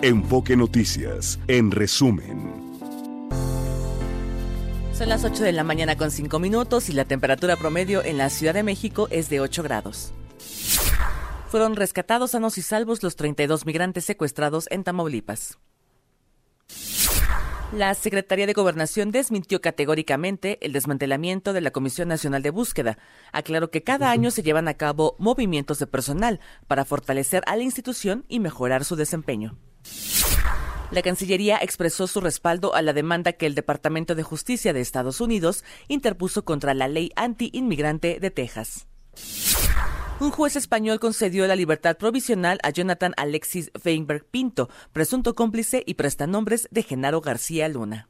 Enfoque 0.00 0.56
Noticias, 0.56 1.40
en 1.48 1.72
resumen. 1.72 2.52
Son 4.92 5.08
las 5.08 5.24
8 5.24 5.42
de 5.42 5.50
la 5.50 5.64
mañana 5.64 5.96
con 5.96 6.12
5 6.12 6.38
minutos 6.38 6.88
y 6.88 6.92
la 6.92 7.04
temperatura 7.04 7.56
promedio 7.56 8.04
en 8.04 8.16
la 8.16 8.30
Ciudad 8.30 8.54
de 8.54 8.62
México 8.62 9.08
es 9.10 9.28
de 9.28 9.40
8 9.40 9.64
grados. 9.64 10.12
Fueron 11.48 11.74
rescatados 11.74 12.30
sanos 12.30 12.58
y 12.58 12.62
salvos 12.62 13.02
los 13.02 13.16
32 13.16 13.66
migrantes 13.66 14.04
secuestrados 14.04 14.68
en 14.70 14.84
Tamaulipas. 14.84 15.58
La 17.72 17.92
Secretaría 17.94 18.46
de 18.46 18.52
Gobernación 18.52 19.10
desmintió 19.10 19.60
categóricamente 19.60 20.64
el 20.64 20.72
desmantelamiento 20.72 21.52
de 21.52 21.60
la 21.60 21.72
Comisión 21.72 22.06
Nacional 22.06 22.42
de 22.42 22.50
Búsqueda. 22.50 22.98
Aclaró 23.32 23.72
que 23.72 23.82
cada 23.82 24.12
año 24.12 24.30
se 24.30 24.44
llevan 24.44 24.68
a 24.68 24.74
cabo 24.74 25.16
movimientos 25.18 25.80
de 25.80 25.88
personal 25.88 26.38
para 26.68 26.84
fortalecer 26.84 27.42
a 27.46 27.56
la 27.56 27.64
institución 27.64 28.24
y 28.28 28.38
mejorar 28.38 28.84
su 28.84 28.94
desempeño. 28.94 29.58
La 30.90 31.02
Cancillería 31.02 31.58
expresó 31.60 32.06
su 32.06 32.20
respaldo 32.20 32.74
a 32.74 32.80
la 32.80 32.94
demanda 32.94 33.34
que 33.34 33.46
el 33.46 33.54
Departamento 33.54 34.14
de 34.14 34.22
Justicia 34.22 34.72
de 34.72 34.80
Estados 34.80 35.20
Unidos 35.20 35.64
interpuso 35.88 36.44
contra 36.44 36.72
la 36.72 36.88
ley 36.88 37.12
anti-inmigrante 37.14 38.18
de 38.20 38.30
Texas. 38.30 38.86
Un 40.20 40.30
juez 40.30 40.56
español 40.56 40.98
concedió 40.98 41.46
la 41.46 41.54
libertad 41.54 41.96
provisional 41.96 42.58
a 42.62 42.70
Jonathan 42.70 43.12
Alexis 43.16 43.70
Weinberg 43.84 44.24
Pinto, 44.24 44.68
presunto 44.92 45.34
cómplice 45.34 45.84
y 45.86 45.94
prestanombres 45.94 46.68
de 46.70 46.82
Genaro 46.82 47.20
García 47.20 47.68
Luna. 47.68 48.08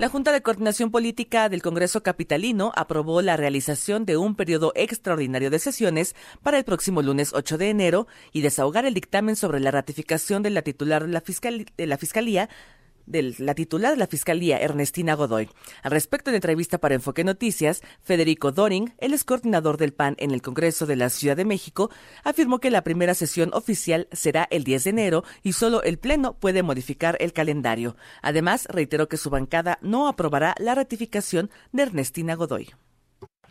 La 0.00 0.08
Junta 0.08 0.32
de 0.32 0.40
Coordinación 0.40 0.90
Política 0.90 1.50
del 1.50 1.60
Congreso 1.60 2.02
Capitalino 2.02 2.72
aprobó 2.74 3.20
la 3.20 3.36
realización 3.36 4.06
de 4.06 4.16
un 4.16 4.34
periodo 4.34 4.72
extraordinario 4.74 5.50
de 5.50 5.58
sesiones 5.58 6.16
para 6.42 6.56
el 6.56 6.64
próximo 6.64 7.02
lunes 7.02 7.34
8 7.34 7.58
de 7.58 7.68
enero 7.68 8.06
y 8.32 8.40
desahogar 8.40 8.86
el 8.86 8.94
dictamen 8.94 9.36
sobre 9.36 9.60
la 9.60 9.70
ratificación 9.70 10.42
de 10.42 10.48
la 10.48 10.62
titular 10.62 11.06
de 11.06 11.12
la, 11.12 11.22
de 11.76 11.86
la 11.86 11.98
Fiscalía 11.98 12.48
de 13.10 13.34
la 13.38 13.54
titular 13.54 13.92
de 13.92 13.98
la 13.98 14.06
Fiscalía, 14.06 14.58
Ernestina 14.58 15.14
Godoy. 15.14 15.48
Al 15.82 15.90
respecto 15.90 16.30
de 16.30 16.36
entrevista 16.36 16.78
para 16.78 16.94
Enfoque 16.94 17.24
Noticias, 17.24 17.82
Federico 18.02 18.52
Doring, 18.52 18.92
el 18.98 19.12
ex 19.12 19.24
coordinador 19.24 19.76
del 19.76 19.92
PAN 19.92 20.14
en 20.18 20.30
el 20.30 20.42
Congreso 20.42 20.86
de 20.86 20.96
la 20.96 21.08
Ciudad 21.08 21.36
de 21.36 21.44
México, 21.44 21.90
afirmó 22.24 22.58
que 22.58 22.70
la 22.70 22.82
primera 22.82 23.14
sesión 23.14 23.50
oficial 23.52 24.08
será 24.12 24.46
el 24.50 24.64
10 24.64 24.84
de 24.84 24.90
enero 24.90 25.24
y 25.42 25.52
solo 25.52 25.82
el 25.82 25.98
Pleno 25.98 26.34
puede 26.34 26.62
modificar 26.62 27.16
el 27.20 27.32
calendario. 27.32 27.96
Además, 28.22 28.66
reiteró 28.70 29.08
que 29.08 29.16
su 29.16 29.30
bancada 29.30 29.78
no 29.82 30.08
aprobará 30.08 30.54
la 30.58 30.74
ratificación 30.74 31.50
de 31.72 31.82
Ernestina 31.82 32.34
Godoy. 32.34 32.68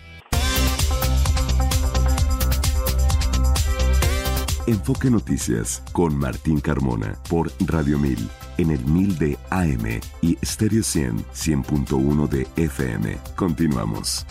Enfoque 4.67 5.09
Noticias 5.09 5.81
con 5.93 6.17
Martín 6.17 6.59
Carmona 6.59 7.17
por 7.29 7.49
Radio 7.65 7.97
1000 7.97 8.29
en 8.57 8.71
el 8.71 8.83
1000 8.83 9.17
de 9.17 9.37
AM 9.49 10.01
y 10.21 10.37
Stereo 10.45 10.83
100 10.83 11.25
100.1 11.25 12.27
de 12.27 12.45
FM. 12.57 13.17
Continuamos. 13.37 14.25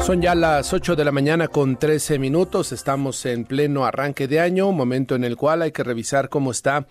Son 0.00 0.20
ya 0.20 0.34
las 0.34 0.72
8 0.72 0.96
de 0.96 1.04
la 1.04 1.12
mañana 1.12 1.48
con 1.48 1.78
13 1.78 2.18
minutos. 2.18 2.72
Estamos 2.72 3.24
en 3.26 3.44
pleno 3.44 3.84
arranque 3.84 4.26
de 4.26 4.40
año, 4.40 4.72
momento 4.72 5.14
en 5.14 5.24
el 5.24 5.36
cual 5.36 5.60
hay 5.60 5.72
que 5.72 5.84
revisar 5.84 6.30
cómo 6.30 6.50
está 6.50 6.86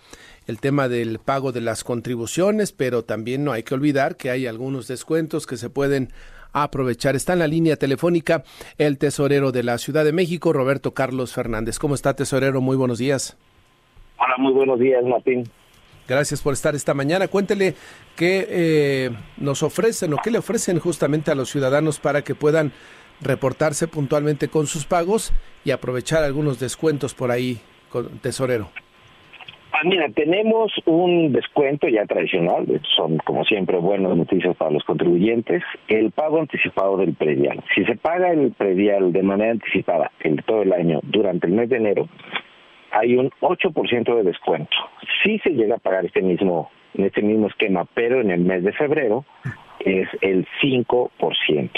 el 0.46 0.60
tema 0.60 0.88
del 0.88 1.18
pago 1.18 1.50
de 1.50 1.60
las 1.60 1.82
contribuciones, 1.82 2.70
pero 2.70 3.04
también 3.04 3.42
no 3.44 3.52
hay 3.52 3.64
que 3.64 3.74
olvidar 3.74 4.16
que 4.16 4.30
hay 4.30 4.46
algunos 4.46 4.86
descuentos 4.86 5.46
que 5.46 5.56
se 5.56 5.70
pueden 5.70 6.12
aprovechar. 6.54 7.16
Está 7.16 7.34
en 7.34 7.40
la 7.40 7.46
línea 7.46 7.76
telefónica 7.76 8.44
el 8.78 8.96
tesorero 8.96 9.52
de 9.52 9.62
la 9.62 9.76
Ciudad 9.76 10.04
de 10.04 10.12
México, 10.12 10.54
Roberto 10.54 10.94
Carlos 10.94 11.34
Fernández. 11.34 11.78
¿Cómo 11.78 11.94
está, 11.94 12.14
tesorero? 12.14 12.62
Muy 12.62 12.76
buenos 12.76 12.98
días. 12.98 13.36
Hola, 14.16 14.36
muy 14.38 14.52
buenos 14.52 14.78
días, 14.78 15.04
Martín. 15.04 15.44
Gracias 16.06 16.42
por 16.42 16.52
estar 16.52 16.74
esta 16.74 16.94
mañana. 16.94 17.28
Cuéntele 17.28 17.74
qué 18.16 18.46
eh, 18.48 19.10
nos 19.38 19.62
ofrecen 19.62 20.12
o 20.14 20.18
qué 20.18 20.30
le 20.30 20.38
ofrecen 20.38 20.78
justamente 20.78 21.30
a 21.30 21.34
los 21.34 21.50
ciudadanos 21.50 21.98
para 21.98 22.22
que 22.22 22.34
puedan 22.34 22.72
reportarse 23.20 23.88
puntualmente 23.88 24.48
con 24.48 24.66
sus 24.66 24.84
pagos 24.84 25.32
y 25.64 25.70
aprovechar 25.70 26.22
algunos 26.22 26.60
descuentos 26.60 27.14
por 27.14 27.30
ahí, 27.30 27.60
tesorero. 28.20 28.70
Ah, 29.76 29.82
mira, 29.82 30.08
tenemos 30.10 30.72
un 30.84 31.32
descuento 31.32 31.88
ya 31.88 32.06
tradicional, 32.06 32.64
son 32.94 33.18
como 33.18 33.44
siempre 33.44 33.76
buenas 33.78 34.16
noticias 34.16 34.56
para 34.56 34.70
los 34.70 34.84
contribuyentes, 34.84 35.64
el 35.88 36.12
pago 36.12 36.38
anticipado 36.38 36.96
del 36.96 37.14
predial. 37.14 37.60
Si 37.74 37.84
se 37.84 37.96
paga 37.96 38.30
el 38.30 38.52
predial 38.52 39.12
de 39.12 39.24
manera 39.24 39.50
anticipada 39.50 40.12
el 40.20 40.44
todo 40.44 40.62
el 40.62 40.72
año 40.72 41.00
durante 41.02 41.48
el 41.48 41.54
mes 41.54 41.68
de 41.70 41.78
enero, 41.78 42.08
hay 42.92 43.16
un 43.16 43.30
8% 43.40 44.14
de 44.14 44.22
descuento. 44.22 44.76
Si 45.24 45.40
se 45.40 45.50
llega 45.50 45.74
a 45.74 45.78
pagar 45.78 46.04
este 46.04 46.22
mismo 46.22 46.70
en 46.94 47.06
este 47.06 47.22
mismo 47.22 47.48
esquema, 47.48 47.84
pero 47.94 48.20
en 48.20 48.30
el 48.30 48.42
mes 48.42 48.62
de 48.62 48.70
febrero 48.74 49.24
es 49.80 50.06
el 50.20 50.46
5%. 50.62 51.70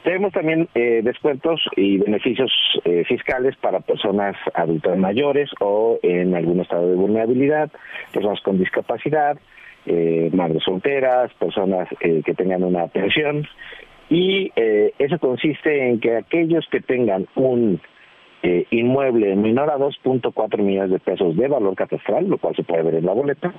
Tenemos 0.03 0.33
también 0.33 0.67
eh, 0.75 1.01
descuentos 1.03 1.61
y 1.77 1.97
beneficios 1.97 2.51
eh, 2.83 3.05
fiscales 3.05 3.55
para 3.55 3.79
personas 3.79 4.35
adultas 4.53 4.97
mayores 4.97 5.49
o 5.61 5.99
en 6.03 6.35
algún 6.35 6.59
estado 6.59 6.89
de 6.89 6.95
vulnerabilidad, 6.95 7.71
personas 8.11 8.41
con 8.41 8.57
discapacidad, 8.59 9.37
eh, 9.85 10.29
madres 10.33 10.63
solteras, 10.63 11.33
personas 11.35 11.87
que 11.99 12.33
tengan 12.33 12.63
una 12.63 12.87
pensión. 12.87 13.47
Y 14.09 14.51
eso 14.55 15.17
consiste 15.17 15.89
en 15.89 15.99
que 15.99 16.17
aquellos 16.17 16.67
que 16.69 16.81
tengan 16.81 17.25
un 17.35 17.79
inmueble 18.71 19.35
menor 19.35 19.69
a 19.69 19.77
2.4 19.77 20.57
millones 20.61 20.91
de 20.91 20.99
pesos 20.99 21.35
de 21.35 21.47
valor 21.47 21.75
catastral, 21.75 22.27
lo 22.27 22.37
cual 22.37 22.55
se 22.55 22.63
puede 22.63 22.83
ver 22.83 22.95
en 22.95 23.05
la 23.05 23.13
boleta, 23.13 23.53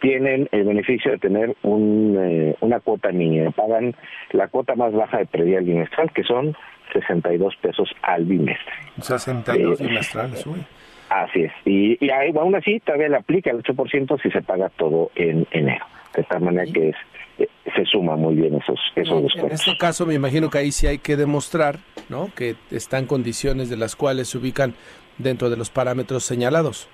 tienen 0.00 0.48
el 0.52 0.64
beneficio 0.64 1.12
de 1.12 1.18
tener 1.18 1.56
un, 1.62 2.16
eh, 2.18 2.56
una 2.60 2.80
cuota 2.80 3.10
mínima. 3.10 3.50
Pagan 3.50 3.94
la 4.32 4.48
cuota 4.48 4.74
más 4.74 4.92
baja 4.92 5.18
de 5.18 5.26
predial 5.26 5.64
bimestral, 5.64 6.10
que 6.12 6.22
son 6.22 6.56
62 6.92 7.56
pesos 7.56 7.90
al 8.02 8.24
bimestre. 8.24 8.72
62 9.00 9.80
eh, 9.80 9.86
bimestrales, 9.86 10.46
uy. 10.46 10.64
Así 11.08 11.44
es. 11.44 11.52
Y, 11.64 12.04
y 12.04 12.10
aún 12.10 12.54
así 12.54 12.80
todavía 12.80 13.08
le 13.08 13.16
aplica 13.16 13.50
el 13.50 13.62
8% 13.62 14.20
si 14.22 14.30
se 14.30 14.42
paga 14.42 14.68
todo 14.68 15.10
en 15.14 15.46
enero. 15.52 15.84
De 16.14 16.22
tal 16.24 16.42
manera 16.42 16.70
que 16.70 16.90
es, 16.90 16.96
eh, 16.96 17.07
se 17.38 17.84
suma 17.84 18.16
muy 18.16 18.34
bien 18.34 18.54
esos, 18.54 18.78
esos 18.96 19.22
descuentos. 19.22 19.60
En 19.60 19.70
este 19.70 19.78
caso 19.78 20.06
me 20.06 20.14
imagino 20.14 20.50
que 20.50 20.58
ahí 20.58 20.72
sí 20.72 20.86
hay 20.86 20.98
que 20.98 21.16
demostrar 21.16 21.78
¿no? 22.08 22.30
que 22.34 22.56
están 22.70 23.06
condiciones 23.06 23.68
de 23.70 23.76
las 23.76 23.96
cuales 23.96 24.28
se 24.28 24.38
ubican 24.38 24.74
dentro 25.18 25.50
de 25.50 25.56
los 25.56 25.70
parámetros 25.70 26.24
señalados. 26.24 26.88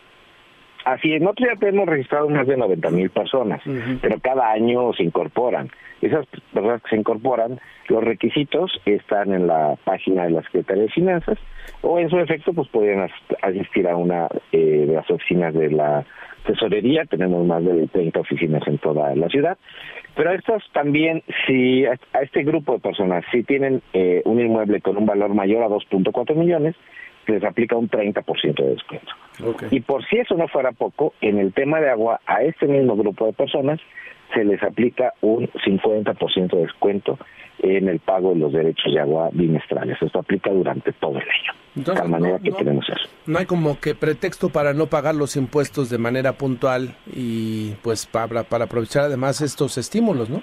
Así 0.84 1.14
es, 1.14 1.22
nosotros 1.22 1.48
ya 1.54 1.58
tenemos 1.58 1.88
registrado 1.88 2.28
más 2.28 2.46
de 2.46 2.56
90 2.56 2.90
mil 2.90 3.08
personas, 3.08 3.62
pero 4.02 4.18
cada 4.20 4.50
año 4.50 4.92
se 4.92 5.02
incorporan. 5.02 5.70
Esas 6.02 6.26
personas 6.52 6.82
que 6.82 6.90
se 6.90 6.96
incorporan, 6.96 7.58
los 7.88 8.04
requisitos 8.04 8.70
están 8.84 9.32
en 9.32 9.46
la 9.46 9.76
página 9.84 10.24
de 10.24 10.32
la 10.32 10.42
Secretaría 10.42 10.82
de 10.82 10.90
Finanzas 10.90 11.38
o 11.80 11.98
en 11.98 12.10
su 12.10 12.18
efecto 12.18 12.52
pues 12.52 12.68
pueden 12.68 13.08
asistir 13.40 13.88
a 13.88 13.96
una 13.96 14.28
eh, 14.52 14.84
de 14.86 14.94
las 14.94 15.10
oficinas 15.10 15.54
de 15.54 15.70
la 15.70 16.04
tesorería, 16.44 17.06
tenemos 17.06 17.46
más 17.46 17.64
de 17.64 17.86
30 17.88 18.20
oficinas 18.20 18.66
en 18.66 18.76
toda 18.76 19.14
la 19.16 19.28
ciudad, 19.28 19.56
pero 20.14 20.32
estos 20.32 20.62
también, 20.72 21.22
si 21.46 21.86
a 21.86 21.96
este 22.22 22.44
grupo 22.44 22.74
de 22.74 22.80
personas, 22.80 23.24
si 23.32 23.42
tienen 23.42 23.82
eh, 23.94 24.20
un 24.26 24.40
inmueble 24.40 24.80
con 24.80 24.96
un 24.96 25.06
valor 25.06 25.34
mayor 25.34 25.62
a 25.62 25.68
2.4 25.68 26.34
millones, 26.34 26.76
les 27.26 27.44
aplica 27.44 27.76
un 27.76 27.88
30% 27.88 28.54
de 28.54 28.70
descuento. 28.70 29.12
Y 29.70 29.80
por 29.80 30.04
si 30.06 30.16
eso 30.18 30.34
no 30.36 30.48
fuera 30.48 30.72
poco, 30.72 31.14
en 31.20 31.38
el 31.38 31.52
tema 31.52 31.80
de 31.80 31.90
agua, 31.90 32.20
a 32.26 32.42
este 32.42 32.66
mismo 32.66 32.96
grupo 32.96 33.26
de 33.26 33.32
personas 33.32 33.80
se 34.32 34.44
les 34.44 34.62
aplica 34.62 35.12
un 35.20 35.48
50% 35.48 36.50
de 36.50 36.62
descuento 36.62 37.18
en 37.60 37.88
el 37.88 38.00
pago 38.00 38.30
de 38.34 38.40
los 38.40 38.52
derechos 38.52 38.92
de 38.92 39.00
agua 39.00 39.30
bimestrales. 39.32 40.00
Esto 40.00 40.18
aplica 40.18 40.50
durante 40.50 40.92
todo 40.92 41.18
el 41.18 41.22
año. 41.22 41.52
de 41.74 41.84
tal 41.84 42.08
manera 42.08 42.38
que 42.38 42.50
tenemos 42.52 42.88
eso. 42.88 43.08
No 43.26 43.38
hay 43.38 43.46
como 43.46 43.78
que 43.80 43.94
pretexto 43.94 44.50
para 44.50 44.74
no 44.74 44.86
pagar 44.86 45.14
los 45.14 45.36
impuestos 45.36 45.88
de 45.90 45.98
manera 45.98 46.32
puntual 46.32 46.96
y 47.06 47.72
pues 47.82 48.06
para, 48.06 48.42
para 48.44 48.64
aprovechar 48.64 49.04
además 49.04 49.40
estos 49.40 49.78
estímulos, 49.78 50.28
¿no? 50.30 50.42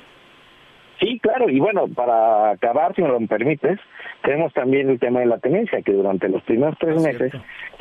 Sí, 1.00 1.20
claro, 1.20 1.50
y 1.50 1.60
bueno, 1.60 1.88
para 1.88 2.52
acabar, 2.52 2.94
si 2.96 3.02
me 3.02 3.08
lo 3.08 3.20
permites, 3.26 3.80
tenemos 4.24 4.54
también 4.54 4.90
el 4.90 5.00
tema 5.00 5.20
de 5.22 5.26
la 5.26 5.40
tenencia, 5.40 5.82
que 5.82 5.94
durante 5.94 6.30
los 6.30 6.42
primeros 6.44 6.78
tres 6.80 7.02
meses 7.02 7.34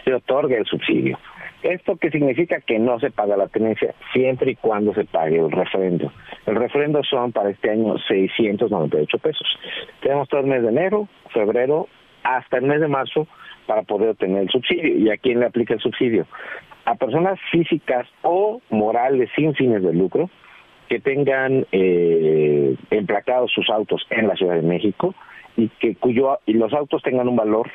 se 0.05 0.15
otorga 0.15 0.57
el 0.57 0.65
subsidio. 0.67 1.19
¿Esto 1.63 1.97
qué 1.97 2.11
significa? 2.11 2.61
Que 2.61 2.79
no 2.79 2.99
se 3.01 3.11
paga 3.11 3.37
la 3.37 3.49
tenencia 3.49 3.95
siempre 4.13 4.53
y 4.53 4.57
cuando 4.57 4.95
se 4.95 5.05
pague 5.05 5.39
el 5.39 5.51
refrendo. 5.51 6.11
El 6.47 6.57
refrendo 6.57 7.03
son 7.05 7.33
para 7.33 7.51
este 7.51 7.71
año 7.71 7.99
698 7.99 9.19
pesos. 9.19 9.47
Tenemos 10.01 10.29
todo 10.29 10.41
el 10.41 10.47
mes 10.47 10.63
de 10.63 10.69
enero, 10.69 11.09
febrero, 11.35 11.89
hasta 12.23 12.57
el 12.57 12.65
mes 12.65 12.81
de 12.81 12.89
marzo 12.89 13.27
para 13.67 13.83
poder 13.83 14.11
obtener 14.11 14.43
el 14.43 14.49
subsidio. 14.49 14.97
¿Y 14.97 15.11
a 15.11 15.19
quién 15.19 15.41
le 15.41 15.47
aplica 15.47 15.75
el 15.75 15.81
subsidio? 15.81 16.27
A 16.87 16.95
personas 16.95 17.39
físicas 17.51 18.07
o 18.23 18.63
morales 18.71 19.29
sin 19.37 19.55
fines 19.55 19.83
de 19.83 19.93
lucro 19.93 20.31
que 20.89 20.99
tengan 20.99 21.67
eh, 21.71 22.75
emplacados 22.91 23.53
sus 23.53 23.69
autos 23.69 24.07
en 24.09 24.29
la 24.29 24.35
Ciudad 24.35 24.55
de 24.55 24.63
México 24.63 25.15
y 25.57 25.69
que 25.69 25.95
cuyo 25.97 26.39
y 26.47 26.55
los 26.55 26.73
autos 26.73 27.03
tengan 27.03 27.29
un 27.29 27.37
valor 27.37 27.71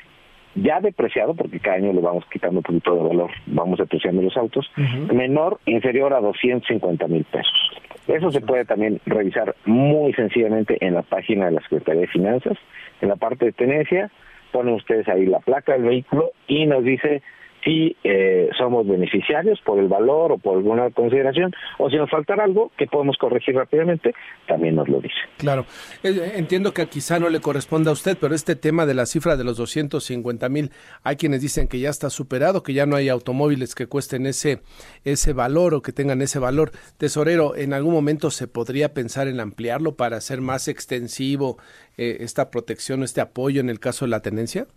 ya 0.56 0.80
depreciado, 0.80 1.33
porque 1.36 1.60
cada 1.60 1.77
año 1.77 1.92
le 1.92 2.01
vamos 2.01 2.24
quitando 2.31 2.60
un 2.60 2.63
poquito 2.63 2.95
de 2.95 3.04
valor, 3.10 3.31
vamos 3.45 3.77
depreciando 3.77 4.22
los 4.22 4.38
autos, 4.38 4.72
menor, 5.13 5.60
inferior 5.66 6.13
a 6.13 6.22
250 6.22 7.07
mil 7.07 7.25
pesos. 7.25 7.72
Eso 8.07 8.31
se 8.31 8.39
puede 8.39 8.66
también 8.66 9.01
revisar 9.06 9.56
muy 9.66 10.13
sencillamente 10.13 10.77
en 10.80 10.94
la 10.94 11.01
página 11.01 11.48
de 11.48 11.51
la 11.54 11.62
Secretaría 11.62 12.01
de 12.01 12.07
Finanzas, 12.07 12.57
en 13.01 13.10
la 13.10 13.16
parte 13.18 13.45
de 13.45 13.51
tenencia, 13.51 14.12
ponen 14.51 14.75
ustedes 14.75 15.07
ahí 15.10 15.25
la 15.25 15.39
placa 15.39 15.74
del 15.74 15.83
vehículo 15.83 16.31
y 16.48 16.66
nos 16.66 16.83
dice 16.83 17.21
si 17.66 17.98
eh, 18.04 18.50
somos 18.58 18.88
beneficiarios 18.88 19.60
por 19.66 19.80
el 19.80 19.88
valor 19.88 20.32
o 20.32 20.38
por 20.38 20.58
alguna 20.58 20.92
consideración, 20.92 21.52
o 21.80 21.90
si 21.90 21.98
nos 21.98 22.10
falta 22.10 22.36
algo 22.36 22.72
que 22.78 22.86
podemos 22.86 23.18
corregir 23.18 23.56
rápidamente, 23.56 24.14
también 24.48 24.76
nos 24.76 24.88
lo 24.88 25.02
dice. 25.02 25.16
Claro, 25.38 25.66
eh, 26.04 26.34
entiendo 26.36 26.74
que 26.74 26.86
quizá 26.88 27.20
no 27.20 27.30
le 27.30 27.40
corresponda 27.40 27.90
a 27.90 27.94
usted, 27.94 28.18
pero 28.22 28.36
este 28.36 28.56
tema 28.56 28.86
de 28.86 28.94
la 28.94 29.08
cifra 29.08 29.36
de 29.36 29.44
los 29.44 29.58
250 29.58 30.48
mil, 30.50 30.72
hay 31.04 31.16
quienes 31.16 31.42
dicen 31.42 31.68
que 31.68 31.80
ya 31.80 31.90
está 31.90 32.10
superado, 32.10 32.62
que 32.62 32.74
ya 32.74 32.86
no 32.86 32.96
hay 32.96 33.10
automóviles 33.10 33.74
que 33.74 33.88
cuesten 33.88 34.28
ese, 34.28 34.62
ese 35.04 35.34
valor 35.34 35.74
o 35.74 35.82
que 35.82 35.92
tengan 35.92 36.22
ese 36.22 36.38
valor. 36.38 36.72
Tesorero, 36.98 37.56
¿en 37.56 37.74
algún 37.74 37.94
momento 37.94 38.30
se 38.30 38.48
podría 38.48 38.94
pensar 38.94 39.28
en 39.28 39.40
ampliarlo 39.40 39.96
para 39.96 40.18
hacer 40.18 40.42
más 40.42 40.68
extensivo 40.68 41.58
eh, 41.98 42.18
esta 42.20 42.52
protección, 42.52 43.04
este 43.04 43.22
apoyo 43.22 43.60
en 43.60 43.70
el 43.70 43.80
caso 43.80 44.06
de 44.06 44.12
la 44.12 44.22
tenencia? 44.22 44.68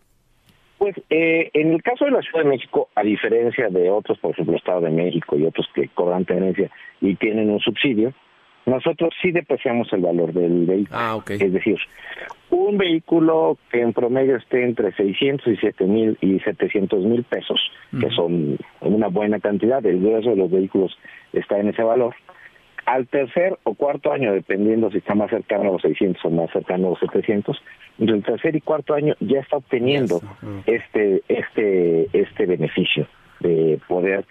Pues 0.78 0.94
eh, 1.10 1.50
en 1.54 1.72
el 1.72 1.82
caso 1.82 2.04
de 2.04 2.12
la 2.12 2.22
Ciudad 2.22 2.44
de 2.44 2.50
México, 2.50 2.88
a 2.94 3.02
diferencia 3.02 3.68
de 3.68 3.90
otros, 3.90 4.18
por 4.18 4.30
ejemplo, 4.30 4.56
Estado 4.56 4.82
de 4.82 4.90
México 4.90 5.36
y 5.36 5.44
otros 5.44 5.66
que 5.74 5.88
cobran 5.88 6.24
tenencia 6.24 6.70
y 7.00 7.16
tienen 7.16 7.50
un 7.50 7.58
subsidio, 7.58 8.14
nosotros 8.68 9.14
sí 9.20 9.32
depreciamos 9.32 9.92
el 9.92 10.02
valor 10.02 10.32
del 10.32 10.66
vehículo. 10.66 10.98
Ah, 10.98 11.18
Es 11.28 11.52
decir, 11.52 11.78
un 12.50 12.78
vehículo 12.78 13.58
que 13.70 13.80
en 13.80 13.92
promedio 13.92 14.36
esté 14.36 14.62
entre 14.62 14.92
600 14.92 15.46
y 15.48 15.56
7 15.56 15.84
mil 15.84 16.16
y 16.20 16.38
700 16.40 17.04
mil 17.04 17.24
pesos, 17.24 17.60
que 17.98 18.10
son 18.10 18.58
una 18.80 19.08
buena 19.08 19.40
cantidad, 19.40 19.84
el 19.84 20.00
grueso 20.00 20.30
de 20.30 20.36
los 20.36 20.50
vehículos 20.50 20.96
está 21.32 21.58
en 21.58 21.68
ese 21.68 21.82
valor, 21.82 22.14
al 22.88 23.06
tercer 23.06 23.58
o 23.64 23.74
cuarto 23.74 24.10
año, 24.10 24.32
dependiendo 24.32 24.90
si 24.90 24.98
está 24.98 25.14
más 25.14 25.28
cercano 25.28 25.68
a 25.68 25.72
los 25.72 25.82
600 25.82 26.24
o 26.24 26.30
más 26.30 26.50
cercano 26.50 26.86
a 26.86 26.90
los 26.90 26.98
700, 27.00 27.60
entre 27.98 28.16
el 28.16 28.24
tercer 28.24 28.56
y 28.56 28.62
cuarto 28.62 28.94
año 28.94 29.14
ya 29.20 29.40
está 29.40 29.58
obteniendo 29.58 30.22
este 30.64 31.22
este 31.28 32.08
este 32.18 32.46
beneficio 32.46 33.06
de 33.40 33.78
poder, 33.86 34.24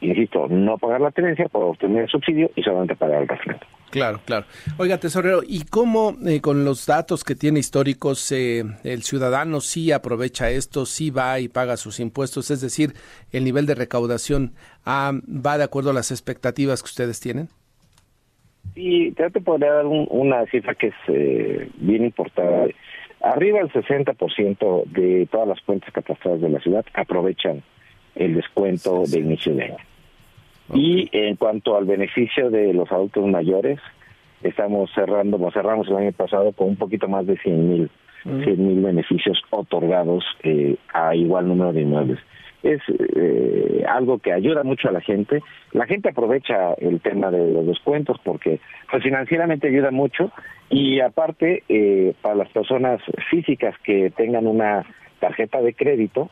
insisto, 0.00 0.48
no 0.48 0.78
pagar 0.78 1.02
la 1.02 1.10
tenencia 1.10 1.48
por 1.48 1.64
obtener 1.64 2.04
el 2.04 2.08
subsidio 2.08 2.50
y 2.56 2.62
solamente 2.62 2.96
pagar 2.96 3.22
el 3.22 3.28
refrendo. 3.28 3.66
Claro, 3.90 4.20
claro. 4.24 4.46
Oiga, 4.78 4.96
tesorero, 4.96 5.42
¿y 5.46 5.64
cómo 5.64 6.16
eh, 6.26 6.40
con 6.40 6.64
los 6.64 6.86
datos 6.86 7.24
que 7.24 7.34
tiene 7.34 7.60
históricos 7.60 8.32
eh, 8.32 8.64
el 8.84 9.02
ciudadano 9.02 9.60
sí 9.60 9.92
aprovecha 9.92 10.48
esto, 10.48 10.86
sí 10.86 11.10
va 11.10 11.40
y 11.40 11.48
paga 11.48 11.76
sus 11.76 12.00
impuestos? 12.00 12.50
Es 12.50 12.62
decir, 12.62 12.94
el 13.32 13.44
nivel 13.44 13.66
de 13.66 13.74
recaudación 13.74 14.54
ah, 14.86 15.12
va 15.28 15.58
de 15.58 15.64
acuerdo 15.64 15.90
a 15.90 15.94
las 15.94 16.10
expectativas 16.10 16.82
que 16.82 16.86
ustedes 16.86 17.20
tienen. 17.20 17.50
Sí, 18.74 19.12
te 19.16 19.30
podría 19.40 19.72
dar 19.72 19.86
una 19.86 20.46
cifra 20.46 20.74
que 20.74 20.88
es 20.88 20.94
eh, 21.08 21.68
bien 21.76 22.04
importante. 22.04 22.74
Arriba 23.20 23.58
del 23.58 23.70
60% 23.70 24.84
de 24.86 25.28
todas 25.30 25.46
las 25.46 25.60
cuentas 25.60 25.92
catastrales 25.92 26.40
de 26.40 26.48
la 26.48 26.60
ciudad 26.60 26.84
aprovechan 26.94 27.62
el 28.14 28.34
descuento 28.34 29.04
de 29.06 29.18
inicio 29.18 29.54
de 29.54 29.64
año. 29.64 29.76
Y 30.74 31.08
en 31.12 31.36
cuanto 31.36 31.76
al 31.76 31.84
beneficio 31.84 32.50
de 32.50 32.72
los 32.72 32.90
adultos 32.90 33.26
mayores, 33.26 33.78
estamos 34.42 34.90
cerrando, 34.94 35.38
cerramos 35.52 35.88
el 35.88 35.96
año 35.96 36.12
pasado 36.12 36.52
con 36.52 36.68
un 36.68 36.76
poquito 36.76 37.08
más 37.08 37.26
de 37.26 37.36
100 37.38 37.68
mil 37.68 37.90
mil 38.24 38.80
beneficios 38.80 39.42
otorgados 39.50 40.24
eh, 40.44 40.76
a 40.94 41.14
igual 41.14 41.48
número 41.48 41.72
de 41.72 41.82
inmuebles 41.82 42.20
es 42.62 42.80
eh, 42.88 43.84
algo 43.88 44.18
que 44.18 44.32
ayuda 44.32 44.62
mucho 44.62 44.88
a 44.88 44.92
la 44.92 45.00
gente. 45.00 45.42
La 45.72 45.86
gente 45.86 46.10
aprovecha 46.10 46.74
el 46.74 47.00
tema 47.00 47.30
de 47.30 47.52
los 47.52 47.66
descuentos 47.66 48.18
porque 48.24 48.60
pues 48.90 49.02
financieramente 49.02 49.68
ayuda 49.68 49.90
mucho 49.90 50.30
y 50.70 51.00
aparte 51.00 51.64
eh, 51.68 52.14
para 52.22 52.34
las 52.34 52.48
personas 52.50 53.00
físicas 53.30 53.74
que 53.84 54.10
tengan 54.10 54.46
una 54.46 54.84
tarjeta 55.20 55.60
de 55.60 55.74
crédito 55.74 56.30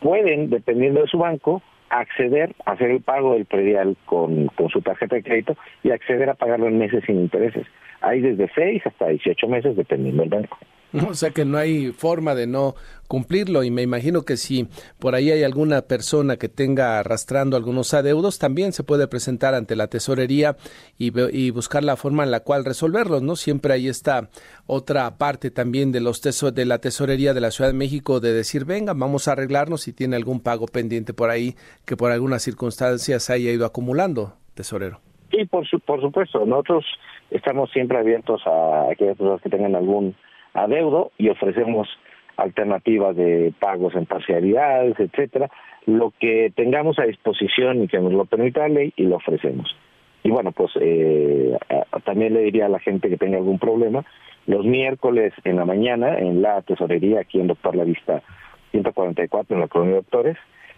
pueden, 0.00 0.50
dependiendo 0.50 1.00
de 1.00 1.08
su 1.08 1.18
banco, 1.18 1.62
acceder 1.90 2.54
a 2.66 2.72
hacer 2.72 2.90
el 2.90 3.00
pago 3.00 3.34
del 3.34 3.46
predial 3.46 3.96
con, 4.04 4.46
con 4.48 4.68
su 4.68 4.82
tarjeta 4.82 5.16
de 5.16 5.22
crédito 5.22 5.56
y 5.82 5.90
acceder 5.90 6.28
a 6.30 6.34
pagarlo 6.34 6.66
en 6.68 6.78
meses 6.78 7.04
sin 7.06 7.20
intereses. 7.20 7.66
Hay 8.00 8.20
desde 8.20 8.50
6 8.54 8.86
hasta 8.86 9.08
18 9.08 9.48
meses 9.48 9.76
dependiendo 9.76 10.22
del 10.22 10.30
banco. 10.30 10.58
O 11.08 11.14
sea 11.14 11.30
que 11.30 11.44
no 11.44 11.58
hay 11.58 11.92
forma 11.92 12.34
de 12.34 12.46
no 12.46 12.74
cumplirlo 13.08 13.64
y 13.64 13.70
me 13.70 13.82
imagino 13.82 14.22
que 14.22 14.36
si 14.36 14.68
por 14.98 15.14
ahí 15.14 15.30
hay 15.30 15.42
alguna 15.42 15.82
persona 15.82 16.36
que 16.36 16.48
tenga 16.48 16.98
arrastrando 16.98 17.56
algunos 17.56 17.92
adeudos, 17.94 18.38
también 18.38 18.72
se 18.72 18.82
puede 18.82 19.08
presentar 19.08 19.54
ante 19.54 19.76
la 19.76 19.88
tesorería 19.88 20.56
y, 20.98 21.12
y 21.36 21.50
buscar 21.50 21.84
la 21.84 21.96
forma 21.96 22.24
en 22.24 22.30
la 22.30 22.40
cual 22.40 22.64
resolverlos, 22.64 23.22
¿no? 23.22 23.36
Siempre 23.36 23.74
hay 23.74 23.88
esta 23.88 24.30
otra 24.66 25.18
parte 25.18 25.50
también 25.50 25.92
de 25.92 26.00
los 26.00 26.22
de 26.22 26.64
la 26.64 26.78
tesorería 26.78 27.34
de 27.34 27.40
la 27.40 27.50
Ciudad 27.50 27.70
de 27.70 27.76
México 27.76 28.20
de 28.20 28.32
decir, 28.32 28.64
venga, 28.64 28.94
vamos 28.94 29.28
a 29.28 29.32
arreglarnos 29.32 29.82
si 29.82 29.92
tiene 29.92 30.16
algún 30.16 30.40
pago 30.40 30.66
pendiente 30.66 31.12
por 31.12 31.30
ahí 31.30 31.54
que 31.84 31.96
por 31.96 32.12
algunas 32.12 32.42
circunstancias 32.42 33.28
haya 33.30 33.50
ido 33.50 33.66
acumulando, 33.66 34.34
tesorero. 34.54 35.00
Sí, 35.30 35.44
por, 35.46 35.64
por 35.84 36.00
supuesto, 36.00 36.46
nosotros 36.46 36.84
estamos 37.30 37.70
siempre 37.72 37.98
abiertos 37.98 38.40
a 38.46 38.90
aquellas 38.90 39.16
personas 39.16 39.42
que 39.42 39.50
tengan 39.50 39.74
algún 39.74 40.14
adeudo 40.54 41.10
y 41.18 41.28
ofrecemos 41.28 41.88
alternativas 42.36 43.14
de 43.16 43.52
pagos 43.60 43.94
en 43.94 44.06
parcialidades, 44.06 44.98
etcétera, 44.98 45.50
lo 45.86 46.12
que 46.18 46.52
tengamos 46.56 46.98
a 46.98 47.04
disposición 47.04 47.82
y 47.82 47.88
que 47.88 47.98
nos 47.98 48.12
lo 48.12 48.24
permita 48.24 48.60
la 48.60 48.68
ley 48.68 48.92
y 48.96 49.04
lo 49.04 49.16
ofrecemos. 49.16 49.76
Y 50.22 50.30
bueno, 50.30 50.52
pues 50.52 50.72
eh, 50.80 51.56
también 52.04 52.32
le 52.32 52.40
diría 52.40 52.66
a 52.66 52.70
la 52.70 52.80
gente 52.80 53.08
que 53.08 53.18
tenga 53.18 53.36
algún 53.36 53.58
problema, 53.58 54.04
los 54.46 54.64
miércoles 54.64 55.32
en 55.44 55.56
la 55.56 55.64
mañana 55.64 56.18
en 56.18 56.42
la 56.42 56.62
tesorería 56.62 57.20
aquí 57.20 57.40
en 57.40 57.48
Doctor 57.48 57.76
La 57.76 57.84
Vista 57.84 58.22
144 58.70 59.54
en 59.54 59.60
la 59.60 59.68
colonia 59.68 59.94
de 59.94 60.00
doctores, 60.00 60.36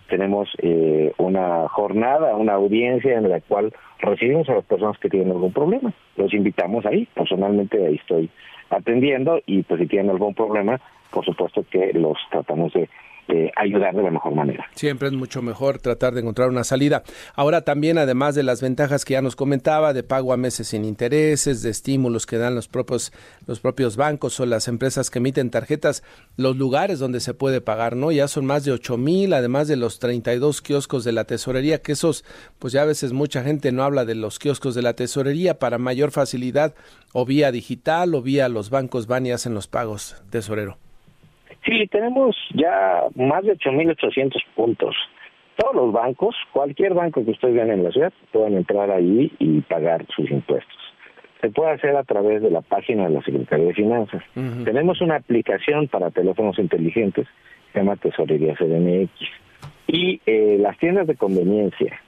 tenemos 0.09 0.49
eh, 0.59 1.12
una 1.18 1.68
jornada, 1.68 2.37
una 2.37 2.54
audiencia 2.54 3.16
en 3.16 3.28
la 3.28 3.40
cual 3.40 3.73
recibimos 3.99 4.49
a 4.49 4.54
las 4.54 4.64
personas 4.64 4.99
que 4.99 5.09
tienen 5.09 5.33
algún 5.33 5.52
problema. 5.52 5.92
Los 6.16 6.33
invitamos 6.33 6.87
ahí, 6.87 7.09
personalmente 7.14 7.85
ahí 7.85 7.97
estoy 7.97 8.30
atendiendo 8.70 9.40
y 9.46 9.62
pues 9.62 9.80
si 9.80 9.87
tienen 9.87 10.11
algún 10.11 10.35
problema, 10.35 10.80
por 11.11 11.25
supuesto 11.25 11.64
que 11.70 11.92
los 11.92 12.18
tratamos 12.30 12.73
de 12.73 12.88
eh, 13.28 13.50
ayudar 13.56 13.95
de 13.95 14.02
la 14.02 14.11
mejor 14.11 14.35
manera. 14.35 14.66
Siempre 14.75 15.09
es 15.09 15.14
mucho 15.14 15.42
mejor 15.42 15.78
tratar 15.78 16.14
de 16.14 16.21
encontrar 16.21 16.49
una 16.49 16.62
salida. 16.62 17.02
Ahora 17.35 17.62
también, 17.62 17.99
además 17.99 18.35
de 18.35 18.42
las 18.42 18.62
ventajas 18.62 19.04
que 19.04 19.14
ya 19.14 19.23
nos 19.23 19.35
comentaba, 19.35 19.92
de 19.92 20.02
pago 20.02 20.33
a 20.33 20.37
meses 20.37 20.68
sin 20.68 20.85
intereses, 20.85 21.62
de 21.62 21.71
estímulos 21.71 22.26
que 22.26 22.38
dan 22.38 22.54
los 22.54 22.68
propios, 22.68 23.12
los 23.47 23.61
propios 23.61 23.97
bancos 23.97 24.38
o 24.38 24.47
las 24.47 24.68
empresas 24.68 25.11
que 25.11 25.18
emiten 25.18 25.50
tarjetas, 25.50 26.04
los 26.37 26.56
lugares 26.56 26.99
donde 26.99 27.21
se 27.21 27.35
puede 27.35 27.61
pagar, 27.61 27.97
¿no? 27.97 28.12
Ya 28.12 28.28
son 28.28 28.47
más 28.47 28.64
de 28.64 28.73
ocho 28.73 28.97
mil, 28.97 29.33
además 29.33 29.68
de 29.68 29.76
los 29.76 29.99
32 29.99 30.62
kioscos 30.62 31.04
de 31.04 31.12
la 31.12 31.25
tesorería, 31.25 31.83
que 31.83 31.92
esos, 31.92 32.25
pues 32.59 32.73
ya 32.73 32.83
a 32.83 32.87
veces 32.87 33.12
mucha 33.12 33.42
gente 33.42 33.73
no 33.73 33.83
habla 33.83 34.04
de 34.04 34.14
los 34.14 34.38
kioscos 34.38 34.75
de 34.75 34.83
la 34.83 34.95
tesorería 34.95 35.59
para 35.59 35.78
mayor 35.78 36.12
facilidad, 36.12 36.75
o 37.12 37.25
vía 37.25 37.50
digital 37.50 38.14
o 38.14 38.23
vía 38.23 38.49
los 38.49 38.71
bancos 38.71 39.06
van 39.06 39.26
y 39.26 39.33
hacen 39.33 39.54
los 39.54 39.66
pagos, 39.66 40.23
tesorero. 40.30 40.78
Sí, 41.66 41.87
tenemos 41.88 42.37
ya 42.54 43.02
más 43.16 43.44
de 43.44 43.56
8.800 43.56 44.32
puntos. 44.54 44.94
Todos 45.56 45.75
los 45.75 45.92
bancos, 45.92 46.37
cualquier 46.52 46.94
banco 46.94 47.25
que 47.25 47.32
ustedes 47.32 47.54
vean 47.54 47.70
en 47.70 47.82
la 47.82 47.90
ciudad, 47.90 48.12
pueden 48.30 48.56
entrar 48.56 48.90
ahí 48.90 49.32
y 49.38 49.61
pagar 49.62 50.06
sus 50.14 50.30
impuestos. 50.30 50.76
Se 51.40 51.50
puede 51.50 51.73
hacer 51.73 51.96
a 51.96 52.04
través 52.04 52.42
de 52.42 52.50
la 52.50 52.61
página 52.61 53.04
de 53.04 53.14
la 53.14 53.23
Secretaría 53.23 53.66
de 53.66 53.75
Finanzas. 53.75 54.23
Tenemos 54.64 55.00
una 55.00 55.16
aplicación 55.16 55.88
para 55.88 56.11
teléfonos 56.11 56.58
inteligentes, 56.58 57.26
se 57.73 57.80
llama 57.80 57.96
Tesorería 57.96 58.54
CDMX. 58.54 59.11
Y 59.88 60.20
eh, 60.26 60.56
las 60.61 60.78
tiendas 60.78 61.06
de 61.06 61.16
conveniencia, 61.16 62.00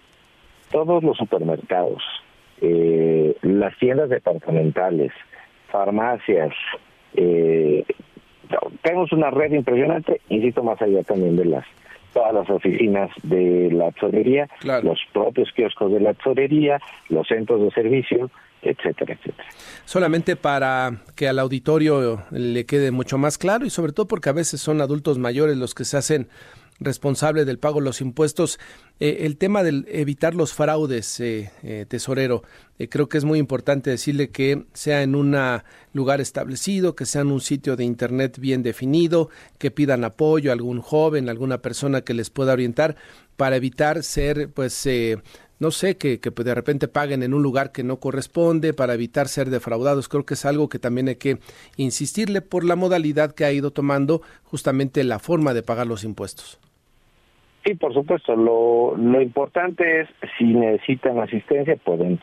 todos 0.71 1.03
los 1.03 1.17
supermercados, 1.17 2.03
eh, 2.61 3.37
las 3.43 3.77
tiendas 3.79 4.09
departamentales, 4.09 5.13
farmacias, 5.71 6.53
eh, 7.15 7.85
tenemos 8.83 9.13
una 9.13 9.31
red 9.31 9.53
impresionante, 9.53 10.21
insisto, 10.29 10.63
más 10.63 10.81
allá 10.81 11.03
también 11.03 11.37
de 11.37 11.45
las 11.45 11.65
todas 12.13 12.33
las 12.33 12.49
oficinas 12.49 13.11
de 13.23 13.71
la 13.71 13.93
tesorería, 13.93 14.49
los 14.83 14.99
propios 15.13 15.53
kioscos 15.53 15.93
de 15.93 16.01
la 16.01 16.15
tesorería, 16.15 16.81
los 17.11 17.29
centros 17.29 17.61
de 17.61 17.71
servicio, 17.71 18.31
etcétera, 18.63 19.15
etcétera. 19.15 19.49
Solamente 19.85 20.35
para 20.37 21.03
que 21.15 21.29
al 21.29 21.39
auditorio 21.39 22.23
le 22.31 22.65
quede 22.67 22.91
mucho 22.91 23.19
más 23.19 23.39
claro 23.39 23.67
y 23.67 23.71
sobre 23.71 23.93
todo 23.93 24.09
porque 24.09 24.31
a 24.31 24.33
veces 24.33 24.61
son 24.61 24.81
adultos 24.81 25.19
mayores 25.19 25.57
los 25.57 25.75
que 25.75 25.85
se 25.85 25.97
hacen 25.97 26.29
responsable 26.81 27.45
del 27.45 27.59
pago 27.59 27.81
de 27.81 27.87
los 27.87 28.01
impuestos. 28.01 28.59
Eh, 29.01 29.19
el 29.21 29.37
tema 29.37 29.63
de 29.63 29.85
evitar 29.89 30.35
los 30.35 30.53
fraudes, 30.53 31.21
eh, 31.21 31.51
eh, 31.63 31.87
tesorero, 31.89 32.43
creo 32.91 33.09
que 33.09 33.19
es 33.19 33.25
muy 33.25 33.39
importante 33.39 33.91
decirle 33.91 34.31
que 34.31 34.65
sea 34.73 35.03
en 35.03 35.17
un 35.17 35.37
lugar 35.93 36.21
establecido, 36.21 36.95
que 36.95 37.07
sea 37.07 37.23
en 37.23 37.33
un 37.33 37.41
sitio 37.41 37.75
de 37.75 37.85
Internet 37.85 38.39
bien 38.39 38.63
definido, 38.63 39.31
que 39.59 39.73
pidan 39.73 40.05
apoyo 40.05 40.51
a 40.51 40.55
algún 40.55 40.81
joven, 40.81 41.29
alguna 41.29 41.61
persona 41.61 42.03
que 42.03 42.15
les 42.15 42.31
pueda 42.31 42.53
orientar 42.53 42.97
para 43.37 43.57
evitar 43.57 44.05
ser, 44.05 44.51
pues, 44.51 44.87
no 45.59 45.73
sé, 45.73 45.97
que, 45.97 46.21
que, 46.21 46.31
de 46.31 46.55
repente 46.55 46.87
paguen 46.87 47.25
en 47.25 47.35
un 47.35 47.43
lugar 47.43 47.73
que 47.73 47.83
no 47.83 47.99
corresponde 47.99 48.73
para 48.73 48.95
evitar 48.95 49.27
ser 49.27 49.51
defraudados. 49.51 50.09
Creo 50.09 50.25
que 50.25 50.35
es 50.35 50.45
algo 50.45 50.69
que 50.69 50.79
también 50.79 51.09
hay 51.09 51.17
que 51.17 51.41
insistirle 51.77 52.43
por 52.43 52.65
la 52.65 52.77
modalidad 52.77 53.33
que 53.35 53.45
ha 53.45 53.51
ido 53.51 53.73
tomando 53.73 54.23
justamente 54.45 55.03
la 55.03 55.19
forma 55.19 55.53
de 55.53 55.65
pagar 55.65 55.89
los 55.89 56.05
impuestos. 56.05 56.61
Sí, 57.65 57.75
por 57.75 57.93
supuesto. 57.93 58.37
Lo, 58.37 58.97
lo 58.97 59.21
importante 59.21 60.01
es, 60.01 60.09
si 60.39 60.45
necesitan 60.45 61.19
asistencia, 61.19 61.77
pueden 61.77 62.21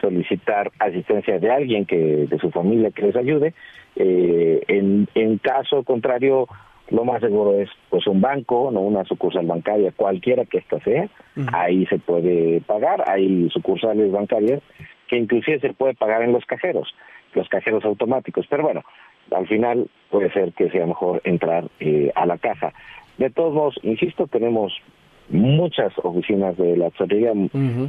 solicitar 0.00 0.70
asistencia 0.78 1.38
de 1.38 1.50
alguien 1.50 1.84
que 1.84 1.96
de 1.96 2.38
su 2.38 2.50
familia 2.50 2.90
que 2.90 3.02
les 3.02 3.16
ayude. 3.16 3.54
Eh, 3.96 4.62
en, 4.68 5.08
en 5.14 5.38
caso 5.38 5.82
contrario, 5.82 6.46
lo 6.90 7.04
más 7.04 7.20
seguro 7.20 7.54
es 7.60 7.68
pues 7.90 8.06
un 8.06 8.20
banco, 8.20 8.70
no 8.72 8.80
una 8.80 9.04
sucursal 9.04 9.46
bancaria, 9.46 9.92
cualquiera 9.92 10.44
que 10.44 10.58
ésta 10.58 10.80
sea, 10.80 11.08
ahí 11.52 11.84
se 11.86 11.98
puede 11.98 12.60
pagar. 12.62 13.04
Hay 13.08 13.48
sucursales 13.50 14.10
bancarias 14.10 14.62
que 15.08 15.16
inclusive 15.16 15.60
se 15.60 15.72
puede 15.72 15.94
pagar 15.94 16.22
en 16.22 16.32
los 16.32 16.44
cajeros, 16.44 16.94
los 17.34 17.48
cajeros 17.48 17.84
automáticos. 17.84 18.46
Pero 18.48 18.62
bueno, 18.62 18.82
al 19.30 19.46
final 19.46 19.88
puede 20.10 20.32
ser 20.32 20.52
que 20.52 20.70
sea 20.70 20.86
mejor 20.86 21.20
entrar 21.24 21.64
eh, 21.80 22.10
a 22.14 22.24
la 22.26 22.38
caja. 22.38 22.72
De 23.18 23.30
todos 23.30 23.52
modos, 23.52 23.74
insisto, 23.82 24.26
tenemos 24.26 24.72
muchas 25.28 25.92
oficinas 26.02 26.56
de 26.56 26.76
la 26.76 26.90
tesorería 26.90 27.32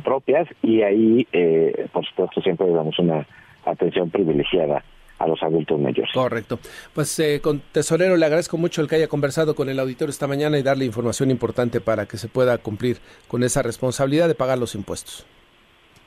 propias 0.04 0.48
y 0.62 0.82
ahí, 0.82 1.28
eh, 1.32 1.88
por 1.94 2.06
supuesto, 2.06 2.42
siempre 2.42 2.68
le 2.68 2.74
damos 2.74 2.98
una 3.00 3.26
atención 3.66 4.10
privilegiada 4.10 4.84
a 5.20 5.28
los 5.28 5.42
adultos 5.44 5.80
mayores. 5.80 6.12
Correcto. 6.14 6.60
Pues, 6.94 7.18
eh, 7.20 7.40
con 7.42 7.62
tesorero, 7.72 8.18
le 8.18 8.26
agradezco 8.26 8.58
mucho 8.58 8.82
el 8.82 8.88
que 8.88 8.96
haya 8.96 9.08
conversado 9.08 9.54
con 9.54 9.70
el 9.70 9.80
auditorio 9.80 10.10
esta 10.10 10.28
mañana 10.28 10.58
y 10.58 10.64
darle 10.64 10.86
información 10.86 11.30
importante 11.30 11.82
para 11.82 12.06
que 12.06 12.18
se 12.18 12.28
pueda 12.28 12.58
cumplir 12.58 12.98
con 13.28 13.44
esa 13.44 13.62
responsabilidad 13.62 14.28
de 14.28 14.36
pagar 14.36 14.58
los 14.58 14.76
impuestos. 14.76 15.26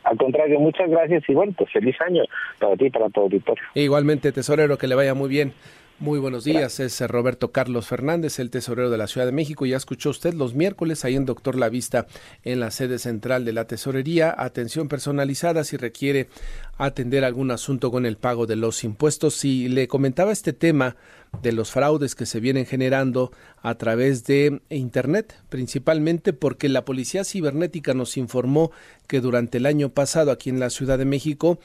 Al 0.05 0.17
contrario, 0.17 0.59
muchas 0.59 0.91
gracias 0.91 1.23
y 1.29 1.35
bueno, 1.35 1.53
pues 1.57 1.71
feliz 1.71 1.95
año 2.01 2.23
para 2.59 2.77
ti 2.77 2.87
y 2.87 2.91
para 2.91 3.09
tu 3.11 3.21
auditorio. 3.21 3.63
igualmente, 3.75 4.33
tesorero, 4.33 4.77
que 4.77 4.89
le 4.89 4.97
vaya 4.97 5.15
muy 5.15 5.29
bien. 5.29 5.53
Muy 5.99 6.19
buenos 6.19 6.43
días, 6.43 6.81
es 6.81 7.01
eh, 7.01 7.07
Roberto 7.07 7.53
Carlos 7.53 7.87
Fernández, 7.87 8.39
el 8.41 8.51
tesorero 8.51 8.91
de 8.91 8.99
la 8.99 9.07
Ciudad 9.07 9.27
de 9.27 9.33
México. 9.33 9.67
Ya 9.67 9.77
escuchó 9.77 10.11
usted 10.11 10.35
los 10.35 10.55
miércoles 10.55 11.05
ahí 11.05 11.15
en 11.15 11.27
Doctor 11.27 11.57
La 11.57 11.69
Vista, 11.69 12.07
en 12.43 12.59
la 12.59 12.73
sede 12.73 12.99
central 12.99 13.45
de 13.45 13.53
la 13.53 13.67
Tesorería. 13.67 14.35
Atención 14.37 14.89
personalizada 14.89 15.63
si 15.63 15.77
requiere 15.77 16.29
atender 16.77 17.25
algún 17.25 17.53
asunto 17.53 17.91
con 17.93 18.05
el 18.05 18.17
pago 18.17 18.47
de 18.47 18.57
los 18.57 18.83
impuestos. 18.83 19.35
Si 19.35 19.69
le 19.69 19.87
comentaba 19.87 20.33
este 20.33 20.53
tema 20.53 20.97
de 21.41 21.53
los 21.53 21.71
fraudes 21.71 22.15
que 22.15 22.27
se 22.27 22.41
vienen 22.41 22.67
generando 22.67 23.31
a 23.63 23.77
través 23.77 24.25
de 24.25 24.61
Internet, 24.71 25.35
principalmente 25.49 26.33
porque 26.33 26.69
la 26.69 26.85
Policía 26.85 27.25
Cibernética 27.25 27.95
nos 27.95 28.17
informó 28.17 28.73
que 29.07 29.21
durante 29.21 29.59
el 29.59 29.67
año 29.67 29.91
pasado 29.91 30.33
aquí 30.33 30.51
en 30.51 30.59
la 30.59 30.71
Ciudad 30.71 30.99
de 30.99 31.05
México 31.05 31.61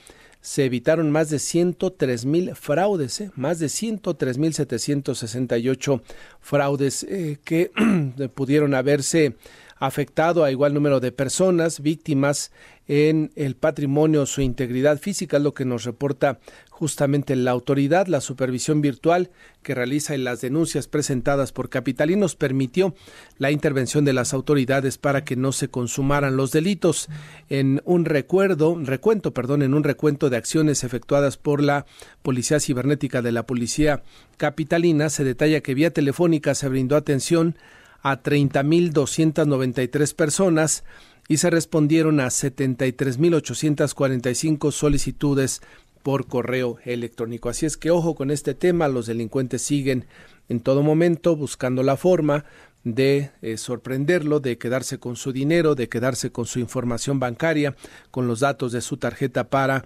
se 0.48 0.64
evitaron 0.64 1.12
más 1.12 1.30
de 1.30 1.40
103 1.40 2.24
mil 2.24 2.56
fraudes, 2.56 3.20
¿eh? 3.20 3.32
más 3.36 3.60
de 3.60 3.68
103 3.68 4.38
mil 4.38 4.54
768 4.54 6.02
fraudes 6.40 7.04
eh, 7.04 7.38
que 7.44 7.70
pudieron 8.34 8.74
haberse 8.74 9.36
afectado 9.80 10.44
a 10.44 10.52
igual 10.52 10.74
número 10.74 11.00
de 11.00 11.12
personas, 11.12 11.82
víctimas 11.82 12.52
en 12.88 13.32
el 13.36 13.56
patrimonio, 13.56 14.26
su 14.26 14.42
integridad 14.42 14.98
física, 14.98 15.38
es 15.38 15.44
lo 15.44 15.54
que 15.54 15.66
nos 15.66 15.84
reporta 15.84 16.40
justamente 16.70 17.36
la 17.36 17.52
autoridad. 17.52 18.08
La 18.08 18.22
supervisión 18.22 18.82
virtual 18.82 19.30
que 19.62 19.76
realiza 19.76 20.16
en 20.16 20.24
las 20.24 20.40
denuncias 20.40 20.88
presentadas 20.88 21.52
por 21.52 21.70
capitalinos 21.70 22.36
permitió 22.36 22.96
la 23.38 23.52
intervención 23.52 24.06
de 24.06 24.14
las 24.14 24.34
autoridades 24.34 24.98
para 24.98 25.26
que 25.26 25.36
no 25.36 25.52
se 25.52 25.68
consumaran 25.68 26.38
los 26.38 26.52
delitos. 26.52 27.10
En 27.50 27.82
un 27.84 28.06
recuerdo, 28.06 28.80
recuento, 28.82 29.34
perdón, 29.34 29.64
en 29.64 29.74
un 29.74 29.84
recuento 29.84 30.30
de 30.30 30.38
acciones 30.38 30.84
efectuadas 30.86 31.36
por 31.36 31.62
la 31.62 31.86
Policía 32.22 32.60
Cibernética 32.60 33.22
de 33.22 33.34
la 33.34 33.46
Policía 33.46 34.04
Capitalina, 34.38 35.10
se 35.10 35.26
detalla 35.26 35.62
que 35.62 35.74
vía 35.74 35.92
telefónica 35.92 36.56
se 36.56 36.70
brindó 36.70 36.96
atención 36.96 37.58
a 38.02 38.22
30.293 38.22 40.14
personas 40.16 40.84
y 41.28 41.38
se 41.38 41.50
respondieron 41.50 42.20
a 42.20 42.28
73.845 42.28 44.72
solicitudes 44.72 45.62
por 46.04 46.28
correo 46.28 46.78
electrónico. 46.86 47.50
Así 47.50 47.66
es 47.66 47.76
que 47.76 47.90
ojo 47.92 48.16
con 48.16 48.32
este 48.32 48.54
tema, 48.54 48.88
los 48.88 49.08
delincuentes 49.08 49.62
siguen 49.62 50.06
en 50.48 50.62
todo 50.62 50.84
momento 50.84 51.36
buscando 51.36 51.84
la 51.84 51.98
forma 51.98 52.46
de 52.86 53.32
eh, 53.42 53.58
sorprenderlo, 53.58 54.40
de 54.40 54.58
quedarse 54.58 54.98
con 55.00 55.18
su 55.18 55.34
dinero, 55.34 55.76
de 55.76 55.90
quedarse 55.90 56.32
con 56.32 56.46
su 56.46 56.60
información 56.60 57.20
bancaria, 57.20 57.76
con 58.12 58.28
los 58.28 58.40
datos 58.40 58.72
de 58.72 58.80
su 58.80 58.96
tarjeta 58.98 59.50
para 59.50 59.84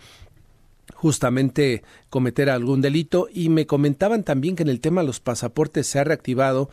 justamente 0.94 1.84
cometer 2.10 2.50
algún 2.50 2.82
delito 2.82 3.28
y 3.34 3.50
me 3.50 3.66
comentaban 3.66 4.24
también 4.24 4.56
que 4.56 4.64
en 4.64 4.70
el 4.70 4.82
tema 4.82 5.02
de 5.02 5.08
los 5.08 5.20
pasaportes 5.20 5.88
se 5.88 6.00
ha 6.00 6.04
reactivado 6.04 6.70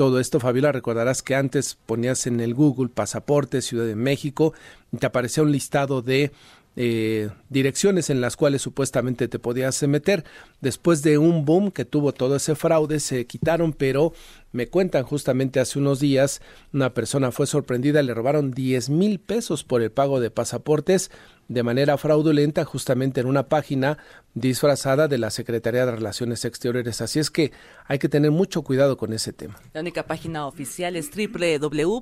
todo 0.00 0.18
esto, 0.18 0.40
Fabiola, 0.40 0.72
recordarás 0.72 1.20
que 1.20 1.34
antes 1.34 1.76
ponías 1.84 2.26
en 2.26 2.40
el 2.40 2.54
Google 2.54 2.88
pasaporte 2.88 3.60
Ciudad 3.60 3.84
de 3.84 3.96
México 3.96 4.54
y 4.92 4.96
te 4.96 5.04
aparecía 5.04 5.42
un 5.42 5.52
listado 5.52 6.00
de 6.00 6.32
eh, 6.74 7.28
direcciones 7.50 8.08
en 8.08 8.22
las 8.22 8.34
cuales 8.34 8.62
supuestamente 8.62 9.28
te 9.28 9.38
podías 9.38 9.82
meter. 9.82 10.24
Después 10.62 11.02
de 11.02 11.18
un 11.18 11.44
boom 11.44 11.70
que 11.70 11.84
tuvo 11.84 12.14
todo 12.14 12.36
ese 12.36 12.54
fraude, 12.54 12.98
se 12.98 13.26
quitaron, 13.26 13.74
pero 13.74 14.14
me 14.52 14.68
cuentan 14.68 15.04
justamente 15.04 15.60
hace 15.60 15.78
unos 15.78 16.00
días, 16.00 16.40
una 16.72 16.94
persona 16.94 17.30
fue 17.32 17.46
sorprendida, 17.46 18.02
le 18.02 18.14
robaron 18.14 18.50
10 18.50 18.90
mil 18.90 19.20
pesos 19.20 19.64
por 19.64 19.82
el 19.82 19.90
pago 19.90 20.20
de 20.20 20.30
pasaportes 20.30 21.10
de 21.50 21.62
manera 21.64 21.98
fraudulenta 21.98 22.64
justamente 22.64 23.20
en 23.20 23.26
una 23.26 23.48
página 23.48 23.98
disfrazada 24.34 25.08
de 25.08 25.18
la 25.18 25.30
Secretaría 25.30 25.84
de 25.84 25.90
Relaciones 25.90 26.44
Exteriores. 26.44 27.00
Así 27.00 27.18
es 27.18 27.28
que 27.32 27.50
hay 27.86 27.98
que 27.98 28.08
tener 28.08 28.30
mucho 28.30 28.62
cuidado 28.62 28.96
con 28.96 29.12
ese 29.12 29.32
tema. 29.32 29.58
La 29.72 29.80
única 29.80 30.06
página 30.06 30.46
oficial 30.46 30.94
es 30.94 31.10
www.gov.mx 31.10 31.98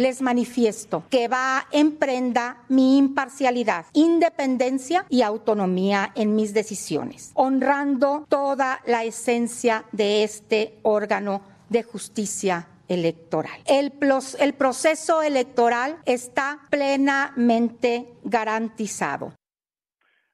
les 0.00 0.22
manifiesto 0.22 1.04
que 1.10 1.28
va 1.28 1.66
en 1.70 1.96
prenda 1.96 2.64
mi 2.68 2.96
imparcialidad, 2.96 3.84
independencia 3.92 5.04
y 5.10 5.22
autonomía 5.22 6.12
en 6.14 6.34
mis 6.34 6.54
decisiones, 6.54 7.32
honrando 7.34 8.24
toda 8.28 8.80
la 8.86 9.04
esencia 9.04 9.84
de 9.92 10.24
este 10.24 10.78
órgano 10.82 11.42
de 11.68 11.82
justicia 11.82 12.66
electoral. 12.88 13.60
El, 13.66 13.92
el, 14.40 14.54
proceso 14.54 15.22
electoral 15.22 15.98
está 16.06 16.60
plenamente 16.70 18.08
garantizado. 18.24 19.32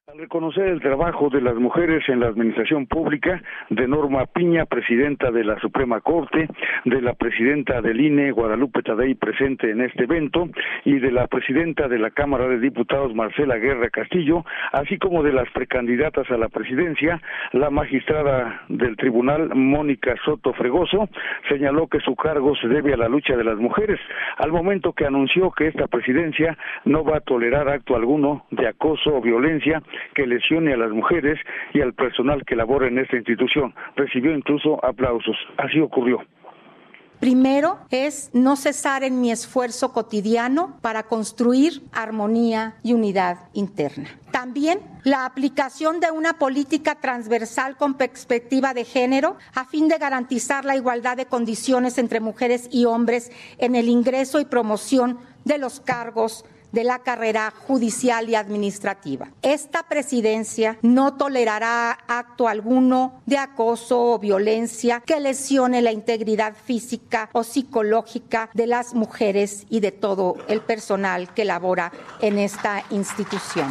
Al 0.09 0.19
reconocer 0.19 0.69
el 0.69 0.81
trabajo 0.81 1.31
de 1.31 1.41
las 1.41 1.57
mujeres 1.57 2.09
en 2.09 2.21
la 2.21 2.29
administración 2.29 2.87
pública, 2.87 3.43
de 3.71 3.89
Norma 3.89 4.25
Piña, 4.27 4.65
presidenta 4.65 5.33
de 5.33 5.43
la 5.43 5.59
Suprema 5.59 6.01
Corte, 6.01 6.47
de 6.85 7.03
la 7.03 7.15
presidenta 7.15 7.83
del 7.83 8.01
INE, 8.01 8.31
Guadalupe 8.31 8.85
Tadei, 8.85 9.17
presente 9.17 9.69
en 9.69 9.81
este 9.81 10.05
evento, 10.05 10.49
y 10.85 11.01
de 11.01 11.11
la 11.11 11.27
presidenta 11.27 11.89
de 11.89 11.99
la 11.99 12.13
Cámara 12.13 12.47
de 12.47 12.61
Diputados, 12.61 13.17
Marcela 13.17 13.57
Guerra 13.57 13.91
Castillo, 13.91 14.45
así 14.71 14.97
como 14.97 15.25
de 15.25 15.33
las 15.33 15.51
precandidatas 15.51 16.31
a 16.31 16.37
la 16.37 16.51
presidencia, 16.51 17.21
la 17.51 17.71
magistrada 17.71 18.63
del 18.69 18.97
tribunal, 18.97 19.57
Mónica 19.57 20.15
Soto 20.25 20.53
Fregoso, 20.53 21.09
señaló 21.49 21.89
que 21.89 21.99
su 21.99 22.15
cargo 22.15 22.55
se 22.55 22.69
debe 22.69 22.95
a 22.95 22.97
la 22.97 23.09
lucha 23.09 23.37
de 23.37 23.43
las 23.43 23.57
mujeres, 23.57 23.99
al 24.37 24.53
momento 24.53 24.93
que 24.93 25.05
anunció 25.05 25.51
que 25.51 25.67
esta 25.67 25.89
presidencia 25.89 26.57
no 26.85 27.03
va 27.03 27.17
a 27.17 27.21
tolerar 27.23 27.69
acto 27.69 27.97
alguno 27.97 28.47
de 28.53 28.69
acoso 28.69 29.17
o 29.17 29.21
violencia 29.21 29.83
que 30.15 30.27
lesione 30.27 30.73
a 30.73 30.77
las 30.77 30.91
mujeres 30.91 31.39
y 31.73 31.81
al 31.81 31.95
personal 31.95 32.45
que 32.45 32.57
labora 32.57 32.89
en 32.89 32.99
esta 32.99 33.17
institución. 33.17 33.75
Recibió 33.97 34.37
incluso 34.37 34.85
aplausos. 34.85 35.37
Así 35.57 35.81
ocurrió. 35.81 36.23
Primero 37.21 37.79
es 37.91 38.31
no 38.35 38.57
cesar 38.57 39.03
en 39.03 39.23
mi 39.23 39.31
esfuerzo 39.31 39.95
cotidiano 39.95 40.79
para 40.83 41.05
construir 41.05 41.83
armonía 41.93 42.77
y 42.83 42.93
unidad 42.93 43.49
interna. 43.55 44.11
También 44.33 44.81
la 45.03 45.25
aplicación 45.25 45.99
de 45.99 46.11
una 46.11 46.35
política 46.35 46.97
transversal 46.97 47.79
con 47.79 47.95
perspectiva 47.95 48.75
de 48.75 48.85
género 48.85 49.39
a 49.55 49.65
fin 49.65 49.89
de 49.89 49.97
garantizar 49.97 50.67
la 50.67 50.77
igualdad 50.77 51.17
de 51.17 51.25
condiciones 51.25 51.97
entre 51.97 52.21
mujeres 52.21 52.69
y 52.71 52.85
hombres 52.85 53.33
en 53.57 53.77
el 53.77 53.89
ingreso 53.89 54.39
y 54.39 54.45
promoción 54.45 55.19
de 55.45 55.57
los 55.57 55.81
cargos 55.81 56.45
de 56.77 56.85
la 56.85 56.99
carrera 56.99 57.51
judicial 57.51 58.29
y 58.29 58.35
administrativa. 58.35 59.29
Esta 59.41 59.89
presidencia 59.89 60.77
no 60.83 61.17
tolerará 61.17 61.97
acto 62.07 62.49
alguno 62.49 63.23
de 63.25 63.39
acoso 63.39 64.13
o 64.13 64.19
violencia 64.19 65.03
que 65.07 65.19
lesione 65.19 65.81
la 65.81 65.93
integridad 65.93 66.55
física 66.55 67.31
o 67.33 67.45
psicológica 67.45 68.51
de 68.53 68.67
las 68.67 68.95
mujeres 68.95 69.67
y 69.71 69.81
de 69.81 69.91
todo 69.91 70.35
el 70.49 70.61
personal 70.61 71.33
que 71.33 71.47
labora 71.47 71.93
en 72.21 72.39
esta 72.39 72.83
institución. 72.91 73.69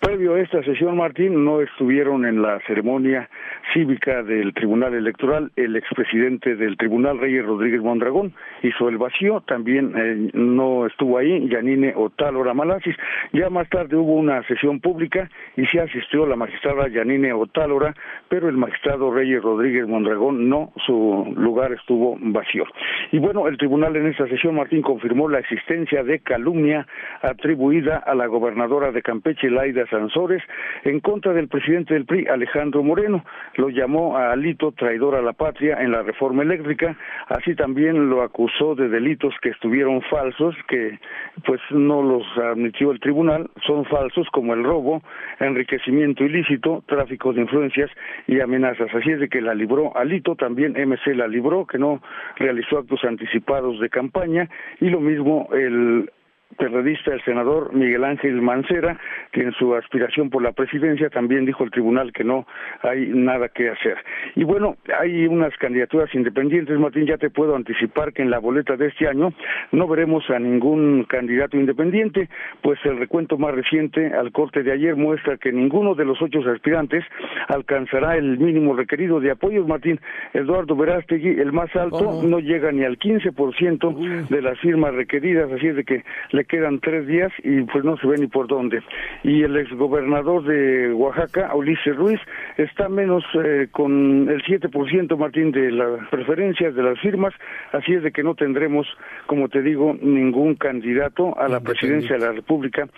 Previo 0.00 0.34
a 0.34 0.40
esta 0.40 0.62
sesión, 0.62 0.98
Martín, 0.98 1.42
no 1.42 1.62
estuvieron 1.62 2.26
en 2.26 2.42
la 2.42 2.60
ceremonia 2.66 3.30
cívica 3.72 4.22
del 4.22 4.54
Tribunal 4.54 4.94
Electoral 4.94 5.50
el 5.56 5.76
expresidente 5.76 6.56
del 6.56 6.76
Tribunal, 6.76 7.18
Reyes 7.18 7.44
Rodríguez 7.44 7.82
Mondragón, 7.82 8.32
hizo 8.62 8.88
el 8.88 8.98
vacío, 8.98 9.42
también 9.46 9.92
eh, 9.96 10.30
no 10.34 10.86
estuvo 10.86 11.18
ahí 11.18 11.48
Yanine 11.48 11.92
Otálora 11.96 12.54
Malasis. 12.54 12.96
Ya 13.32 13.50
más 13.50 13.68
tarde 13.68 13.96
hubo 13.96 14.14
una 14.14 14.42
sesión 14.44 14.80
pública 14.80 15.28
y 15.56 15.66
se 15.66 15.80
asistió 15.80 16.26
la 16.26 16.36
magistrada 16.36 16.88
Yanine 16.88 17.32
Otálora, 17.32 17.94
pero 18.28 18.48
el 18.48 18.56
magistrado 18.56 19.10
Reyes 19.12 19.42
Rodríguez 19.42 19.86
Mondragón 19.86 20.48
no, 20.48 20.72
su 20.86 21.32
lugar 21.36 21.72
estuvo 21.72 22.16
vacío. 22.20 22.64
Y 23.12 23.18
bueno, 23.18 23.48
el 23.48 23.56
tribunal 23.58 23.96
en 23.96 24.06
esta 24.06 24.26
sesión, 24.28 24.54
Martín, 24.54 24.82
confirmó 24.82 25.28
la 25.28 25.38
existencia 25.38 26.02
de 26.02 26.20
calumnia 26.20 26.86
atribuida 27.22 27.96
a 27.96 28.14
la 28.14 28.26
gobernadora 28.26 28.92
de 28.92 29.02
Campeche, 29.02 29.50
Laida 29.50 29.86
Sansores 29.88 30.42
en 30.84 31.00
contra 31.00 31.32
del 31.32 31.48
presidente 31.48 31.94
del 31.94 32.04
PRI, 32.04 32.26
Alejandro 32.26 32.82
Moreno. 32.82 33.24
Lo 33.58 33.70
llamó 33.70 34.16
a 34.16 34.32
Alito 34.32 34.70
traidor 34.70 35.16
a 35.16 35.20
la 35.20 35.32
patria 35.32 35.82
en 35.82 35.90
la 35.90 36.02
reforma 36.02 36.44
eléctrica, 36.44 36.96
así 37.26 37.56
también 37.56 38.08
lo 38.08 38.22
acusó 38.22 38.76
de 38.76 38.88
delitos 38.88 39.34
que 39.42 39.48
estuvieron 39.48 40.00
falsos, 40.02 40.54
que 40.68 40.98
pues 41.44 41.60
no 41.70 42.00
los 42.00 42.24
admitió 42.38 42.92
el 42.92 43.00
tribunal, 43.00 43.50
son 43.66 43.84
falsos 43.86 44.28
como 44.30 44.54
el 44.54 44.62
robo, 44.62 45.02
enriquecimiento 45.40 46.24
ilícito, 46.24 46.84
tráfico 46.86 47.32
de 47.32 47.42
influencias 47.42 47.90
y 48.28 48.40
amenazas. 48.40 48.94
Así 48.94 49.10
es 49.10 49.18
de 49.18 49.28
que 49.28 49.40
la 49.40 49.54
libró 49.54 49.96
Alito, 49.96 50.36
también 50.36 50.74
MC 50.74 51.16
la 51.16 51.26
libró, 51.26 51.66
que 51.66 51.78
no 51.78 52.00
realizó 52.36 52.78
actos 52.78 53.02
anticipados 53.02 53.80
de 53.80 53.90
campaña, 53.90 54.48
y 54.80 54.88
lo 54.88 55.00
mismo 55.00 55.48
el 55.52 56.08
periodista, 56.56 57.12
el 57.12 57.22
senador 57.24 57.72
Miguel 57.74 58.04
Ángel 58.04 58.40
Mancera, 58.40 58.98
que 59.32 59.42
en 59.42 59.52
su 59.52 59.74
aspiración 59.74 60.30
por 60.30 60.42
la 60.42 60.52
presidencia 60.52 61.10
también 61.10 61.44
dijo 61.44 61.64
el 61.64 61.70
tribunal 61.70 62.12
que 62.12 62.24
no 62.24 62.46
hay 62.82 63.06
nada 63.06 63.48
que 63.48 63.70
hacer. 63.70 63.96
Y 64.34 64.44
bueno, 64.44 64.76
hay 64.98 65.26
unas 65.26 65.56
candidaturas 65.58 66.14
independientes, 66.14 66.78
Martín, 66.78 67.06
ya 67.06 67.18
te 67.18 67.30
puedo 67.30 67.54
anticipar 67.54 68.12
que 68.12 68.22
en 68.22 68.30
la 68.30 68.38
boleta 68.38 68.76
de 68.76 68.86
este 68.88 69.06
año 69.06 69.32
no 69.72 69.86
veremos 69.86 70.28
a 70.30 70.38
ningún 70.38 71.04
candidato 71.04 71.56
independiente, 71.56 72.28
pues 72.62 72.78
el 72.84 72.98
recuento 72.98 73.38
más 73.38 73.54
reciente 73.54 74.12
al 74.14 74.32
corte 74.32 74.62
de 74.62 74.72
ayer 74.72 74.96
muestra 74.96 75.36
que 75.36 75.52
ninguno 75.52 75.94
de 75.94 76.04
los 76.04 76.20
ocho 76.22 76.40
aspirantes 76.48 77.04
alcanzará 77.48 78.16
el 78.16 78.38
mínimo 78.38 78.74
requerido 78.74 79.20
de 79.20 79.30
apoyos, 79.30 79.66
Martín. 79.66 80.00
Eduardo 80.32 80.76
Verástegui, 80.76 81.40
el 81.40 81.52
más 81.52 81.74
alto, 81.76 82.22
no 82.22 82.38
llega 82.40 82.72
ni 82.72 82.84
al 82.84 82.98
15% 82.98 84.28
de 84.28 84.42
las 84.42 84.58
firmas 84.60 84.94
requeridas, 84.94 85.50
así 85.52 85.68
es 85.68 85.76
de 85.76 85.84
que 85.84 86.04
le 86.38 86.44
quedan 86.44 86.78
tres 86.78 87.04
días 87.08 87.32
y 87.42 87.62
pues 87.62 87.84
no 87.84 87.96
se 87.96 88.06
ve 88.06 88.16
ni 88.16 88.28
por 88.28 88.46
dónde. 88.46 88.80
Y 89.24 89.42
el 89.42 89.56
exgobernador 89.56 90.44
de 90.44 90.92
Oaxaca, 90.92 91.52
Ulises 91.54 91.96
Ruiz, 91.96 92.20
está 92.56 92.88
menos 92.88 93.24
eh, 93.34 93.66
con 93.72 94.28
el 94.28 94.40
7%, 94.44 95.16
Martín, 95.16 95.50
de 95.50 95.72
las 95.72 96.06
preferencias 96.10 96.76
de 96.76 96.82
las 96.84 96.98
firmas, 97.00 97.34
así 97.72 97.94
es 97.94 98.04
de 98.04 98.12
que 98.12 98.22
no 98.22 98.36
tendremos, 98.36 98.86
como 99.26 99.48
te 99.48 99.62
digo, 99.62 99.96
ningún 100.00 100.54
candidato 100.54 101.36
a 101.38 101.48
la 101.48 101.60
presidencia 101.60 102.16
de 102.16 102.24
la 102.24 102.32
República 102.32 102.88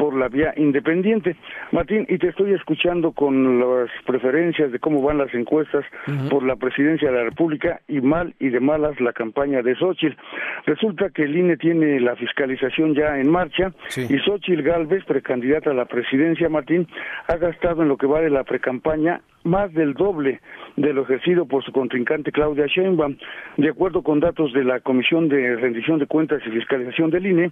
por 0.00 0.16
la 0.16 0.28
vía 0.28 0.54
independiente. 0.56 1.36
Martín, 1.72 2.06
y 2.08 2.16
te 2.16 2.28
estoy 2.28 2.54
escuchando 2.54 3.12
con 3.12 3.60
las 3.60 3.90
preferencias 4.06 4.72
de 4.72 4.78
cómo 4.78 5.02
van 5.02 5.18
las 5.18 5.32
encuestas 5.34 5.84
por 6.30 6.42
la 6.42 6.56
presidencia 6.56 7.10
de 7.10 7.18
la 7.18 7.24
República 7.24 7.82
y 7.86 8.00
mal 8.00 8.34
y 8.38 8.48
de 8.48 8.60
malas 8.60 8.98
la 8.98 9.12
campaña 9.12 9.60
de 9.60 9.74
Xochitl. 9.76 10.16
Resulta 10.64 11.10
que 11.10 11.24
el 11.24 11.36
INE 11.36 11.58
tiene 11.58 12.00
la 12.00 12.16
fiscalización 12.16 12.89
ya 12.94 13.18
en 13.18 13.30
marcha 13.30 13.72
y 13.96 14.18
Xochitl 14.18 14.62
Galvez, 14.62 15.04
precandidata 15.04 15.70
a 15.70 15.74
la 15.74 15.86
presidencia, 15.86 16.48
Martín, 16.48 16.86
ha 17.26 17.36
gastado 17.36 17.82
en 17.82 17.88
lo 17.88 17.96
que 17.96 18.06
va 18.06 18.20
de 18.20 18.30
la 18.30 18.44
precampaña 18.44 19.20
más 19.44 19.72
del 19.72 19.94
doble 19.94 20.40
de 20.76 20.92
lo 20.92 21.02
ejercido 21.02 21.46
por 21.46 21.64
su 21.64 21.72
contrincante 21.72 22.32
Claudia 22.32 22.66
Sheinbaum. 22.66 23.16
De 23.56 23.68
acuerdo 23.68 24.02
con 24.02 24.20
datos 24.20 24.52
de 24.52 24.64
la 24.64 24.80
Comisión 24.80 25.28
de 25.28 25.56
Rendición 25.56 25.98
de 25.98 26.06
Cuentas 26.06 26.42
y 26.46 26.50
Fiscalización 26.50 27.10
del 27.10 27.26
INE, 27.26 27.50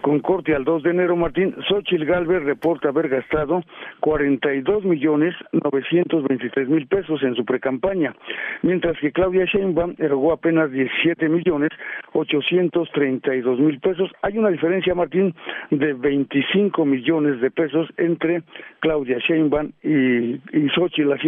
con 0.00 0.20
corte 0.20 0.54
al 0.54 0.64
2 0.64 0.82
de 0.82 0.90
enero, 0.90 1.16
Martín, 1.16 1.54
Xochitl 1.68 2.04
Galvez 2.04 2.42
reporta 2.42 2.88
haber 2.88 3.08
gastado 3.08 3.62
42 4.00 4.84
millones 4.84 5.34
923 5.52 6.68
mil 6.68 6.86
pesos 6.86 7.22
en 7.22 7.34
su 7.34 7.44
precampaña, 7.44 8.14
mientras 8.62 8.98
que 8.98 9.12
Claudia 9.12 9.44
Sheinbaum 9.46 9.94
erogó 9.98 10.32
apenas 10.32 10.70
17 10.70 11.28
millones 11.28 11.70
832 12.12 13.58
mil 13.58 13.80
pesos. 13.80 14.10
Hay 14.22 14.38
una 14.38 14.50
diferencia, 14.50 14.94
Martín, 14.94 15.34
de 15.70 15.92
25 15.94 16.84
millones 16.84 17.40
de 17.40 17.50
pesos 17.50 17.88
entre 17.96 18.42
Claudia 18.80 19.18
Sheinbaum 19.18 19.72
y, 19.82 20.34
y 20.52 20.68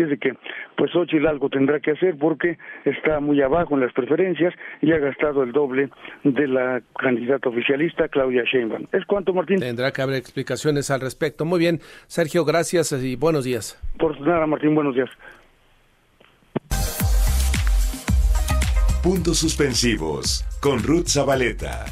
es 0.02 0.10
de 0.10 0.18
que 0.18 0.34
pues 0.76 0.90
Xochitl 0.92 1.26
algo 1.26 1.48
tendrá 1.48 1.80
que 1.80 1.92
hacer 1.92 2.16
porque 2.18 2.58
está 2.84 3.20
muy 3.20 3.40
abajo 3.42 3.74
en 3.74 3.80
las 3.80 3.92
preferencias 3.92 4.54
y 4.80 4.92
ha 4.92 4.98
gastado 4.98 5.42
el 5.42 5.52
doble 5.52 5.90
de 6.24 6.46
la 6.46 6.80
candidata 6.98 7.48
oficialista 7.48 8.08
Claudia 8.08 8.44
Sheinbaum. 8.44 8.86
¿Es 8.92 9.04
cuánto, 9.06 9.32
Martín? 9.32 9.60
Tendrá 9.60 9.92
que 9.92 10.02
haber 10.02 10.16
explicaciones 10.16 10.90
al 10.90 11.00
respecto. 11.00 11.44
Muy 11.44 11.58
bien, 11.58 11.80
Sergio, 12.06 12.44
gracias 12.44 12.92
y 12.92 13.16
buenos 13.16 13.44
días. 13.44 13.80
Por 13.98 14.20
nada, 14.20 14.46
Martín, 14.46 14.74
buenos 14.74 14.94
días. 14.94 15.10
Puntos 19.02 19.38
suspensivos 19.38 20.44
con 20.60 20.82
Ruth 20.82 21.06
Zabaleta. 21.06 21.86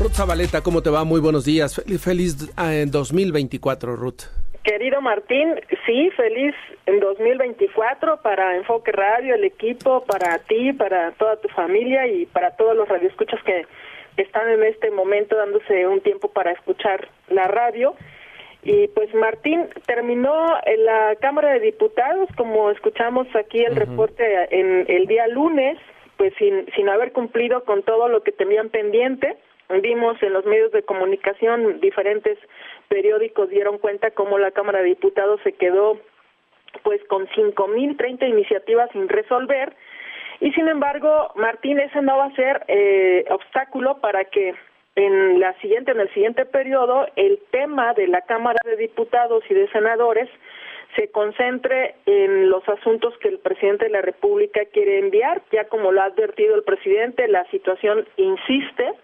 Ruth 0.00 0.12
Zabaleta, 0.12 0.60
¿cómo 0.60 0.82
te 0.82 0.90
va? 0.90 1.04
Muy 1.04 1.20
buenos 1.20 1.44
días. 1.44 1.82
Feliz 1.98 2.36
en 2.56 2.90
2024, 2.90 3.96
Ruth. 3.96 4.37
Querido 4.68 5.00
Martín, 5.00 5.54
sí, 5.86 6.10
feliz 6.10 6.54
en 6.84 7.00
2024 7.00 8.20
para 8.20 8.54
Enfoque 8.54 8.92
Radio, 8.92 9.34
el 9.34 9.44
equipo, 9.44 10.04
para 10.04 10.40
ti, 10.40 10.74
para 10.74 11.12
toda 11.12 11.36
tu 11.36 11.48
familia 11.48 12.06
y 12.06 12.26
para 12.26 12.50
todos 12.50 12.76
los 12.76 12.86
radioescuchas 12.86 13.42
que 13.44 13.64
están 14.18 14.46
en 14.50 14.62
este 14.64 14.90
momento 14.90 15.36
dándose 15.36 15.86
un 15.86 16.02
tiempo 16.02 16.28
para 16.28 16.52
escuchar 16.52 17.08
la 17.28 17.44
radio. 17.48 17.94
Y 18.62 18.88
pues 18.88 19.14
Martín 19.14 19.70
terminó 19.86 20.58
en 20.66 20.84
la 20.84 21.16
Cámara 21.18 21.54
de 21.54 21.60
Diputados, 21.60 22.28
como 22.36 22.70
escuchamos 22.70 23.26
aquí 23.36 23.64
el 23.64 23.74
reporte 23.74 24.48
en 24.50 24.84
el 24.86 25.06
día 25.06 25.28
lunes, 25.28 25.78
pues 26.18 26.34
sin, 26.38 26.66
sin 26.76 26.90
haber 26.90 27.12
cumplido 27.12 27.64
con 27.64 27.82
todo 27.84 28.08
lo 28.08 28.22
que 28.22 28.32
tenían 28.32 28.68
pendiente. 28.68 29.38
Vimos 29.82 30.22
en 30.22 30.34
los 30.34 30.44
medios 30.44 30.72
de 30.72 30.82
comunicación 30.82 31.80
diferentes 31.80 32.36
periódicos 32.88 33.50
dieron 33.50 33.78
cuenta 33.78 34.10
cómo 34.10 34.38
la 34.38 34.50
Cámara 34.50 34.80
de 34.80 34.86
Diputados 34.86 35.40
se 35.44 35.52
quedó 35.52 35.98
pues 36.82 37.02
con 37.04 37.26
5.030 37.28 38.28
iniciativas 38.28 38.90
sin 38.92 39.08
resolver. 39.08 39.74
Y 40.40 40.52
sin 40.52 40.68
embargo 40.68 41.32
Martín 41.34 41.80
ese 41.80 42.00
no 42.02 42.16
va 42.16 42.26
a 42.26 42.34
ser 42.34 42.64
eh, 42.68 43.24
obstáculo 43.30 43.98
para 43.98 44.24
que 44.24 44.54
en 44.94 45.40
la 45.40 45.52
siguiente 45.60 45.92
en 45.92 46.00
el 46.00 46.12
siguiente 46.12 46.44
periodo 46.44 47.06
el 47.16 47.40
tema 47.50 47.94
de 47.94 48.08
la 48.08 48.22
Cámara 48.22 48.58
de 48.64 48.76
Diputados 48.76 49.44
y 49.48 49.54
de 49.54 49.68
Senadores 49.70 50.28
se 50.96 51.10
concentre 51.10 51.96
en 52.06 52.48
los 52.48 52.66
asuntos 52.68 53.16
que 53.18 53.28
el 53.28 53.38
presidente 53.38 53.84
de 53.84 53.90
la 53.90 54.02
República 54.02 54.64
quiere 54.72 54.98
enviar, 54.98 55.42
ya 55.52 55.68
como 55.68 55.92
lo 55.92 56.00
ha 56.00 56.06
advertido 56.06 56.54
el 56.54 56.64
presidente, 56.64 57.28
la 57.28 57.44
situación 57.50 58.06
insiste 58.16 58.94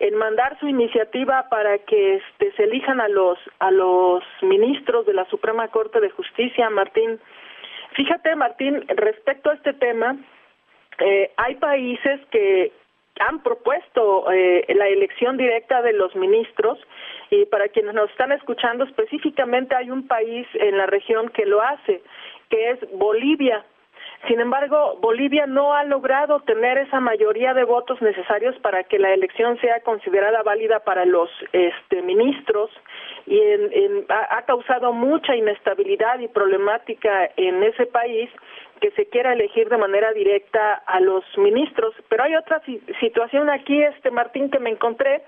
en 0.00 0.14
mandar 0.16 0.58
su 0.60 0.68
iniciativa 0.68 1.48
para 1.48 1.78
que 1.78 2.16
este, 2.16 2.52
se 2.52 2.64
elijan 2.64 3.00
a 3.00 3.08
los 3.08 3.38
a 3.58 3.70
los 3.70 4.22
ministros 4.42 5.06
de 5.06 5.14
la 5.14 5.24
Suprema 5.26 5.68
Corte 5.68 6.00
de 6.00 6.10
Justicia, 6.10 6.70
Martín. 6.70 7.20
Fíjate, 7.92 8.36
Martín, 8.36 8.84
respecto 8.88 9.50
a 9.50 9.54
este 9.54 9.72
tema, 9.72 10.16
eh, 10.98 11.30
hay 11.36 11.54
países 11.56 12.20
que 12.30 12.72
han 13.20 13.42
propuesto 13.42 14.30
eh, 14.30 14.64
la 14.74 14.88
elección 14.88 15.36
directa 15.36 15.82
de 15.82 15.92
los 15.92 16.14
ministros 16.14 16.78
y 17.30 17.44
para 17.46 17.68
quienes 17.68 17.94
nos 17.94 18.10
están 18.10 18.32
escuchando 18.32 18.84
específicamente 18.84 19.74
hay 19.74 19.90
un 19.90 20.06
país 20.06 20.46
en 20.54 20.76
la 20.76 20.86
región 20.86 21.28
que 21.30 21.46
lo 21.46 21.60
hace, 21.62 22.02
que 22.48 22.70
es 22.70 22.78
Bolivia. 22.92 23.64
Sin 24.26 24.40
embargo, 24.40 24.98
Bolivia 25.00 25.46
no 25.46 25.74
ha 25.74 25.84
logrado 25.84 26.40
tener 26.40 26.76
esa 26.78 26.98
mayoría 26.98 27.54
de 27.54 27.64
votos 27.64 28.02
necesarios 28.02 28.56
para 28.60 28.82
que 28.82 28.98
la 28.98 29.14
elección 29.14 29.58
sea 29.60 29.80
considerada 29.80 30.42
válida 30.42 30.80
para 30.80 31.04
los 31.04 31.30
este, 31.52 32.02
ministros 32.02 32.70
y 33.26 33.40
ha, 34.08 34.42
causado 34.42 34.92
mucha 34.92 35.36
inestabilidad 35.36 36.18
y 36.18 36.28
problemática 36.28 37.30
en 37.36 37.62
ese 37.62 37.86
país 37.86 38.28
que 38.80 38.90
se 38.92 39.06
quiera 39.08 39.34
elegir 39.34 39.68
de 39.68 39.76
manera 39.76 40.12
directa 40.12 40.74
a 40.86 40.98
los 41.00 41.24
ministros. 41.36 41.94
Pero 42.08 42.24
hay 42.24 42.34
otra 42.34 42.60
situación 43.00 43.48
aquí, 43.50 43.82
este 43.82 44.10
Martín, 44.10 44.50
que 44.50 44.58
me 44.58 44.70
encontré 44.70 45.22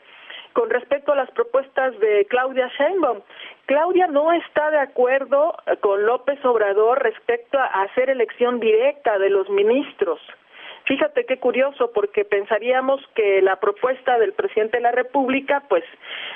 con 0.52 0.70
respecto 0.70 1.12
a 1.12 1.16
las 1.16 1.30
propuestas 1.30 1.98
de 2.00 2.26
Claudia 2.26 2.70
Sheinbaum. 2.78 3.20
Claudia 3.66 4.06
no 4.06 4.32
está 4.32 4.70
de 4.70 4.78
acuerdo 4.78 5.56
con 5.80 6.04
López 6.04 6.44
Obrador 6.44 7.02
respecto 7.02 7.58
a 7.58 7.66
hacer 7.82 8.10
elección 8.10 8.60
directa 8.60 9.18
de 9.18 9.30
los 9.30 9.48
ministros. 9.48 10.20
Fíjate 10.86 11.24
qué 11.24 11.38
curioso, 11.38 11.92
porque 11.92 12.24
pensaríamos 12.24 13.00
que 13.14 13.42
la 13.42 13.56
propuesta 13.56 14.18
del 14.18 14.32
presidente 14.32 14.78
de 14.78 14.82
la 14.82 14.92
República, 14.92 15.62
pues 15.68 15.84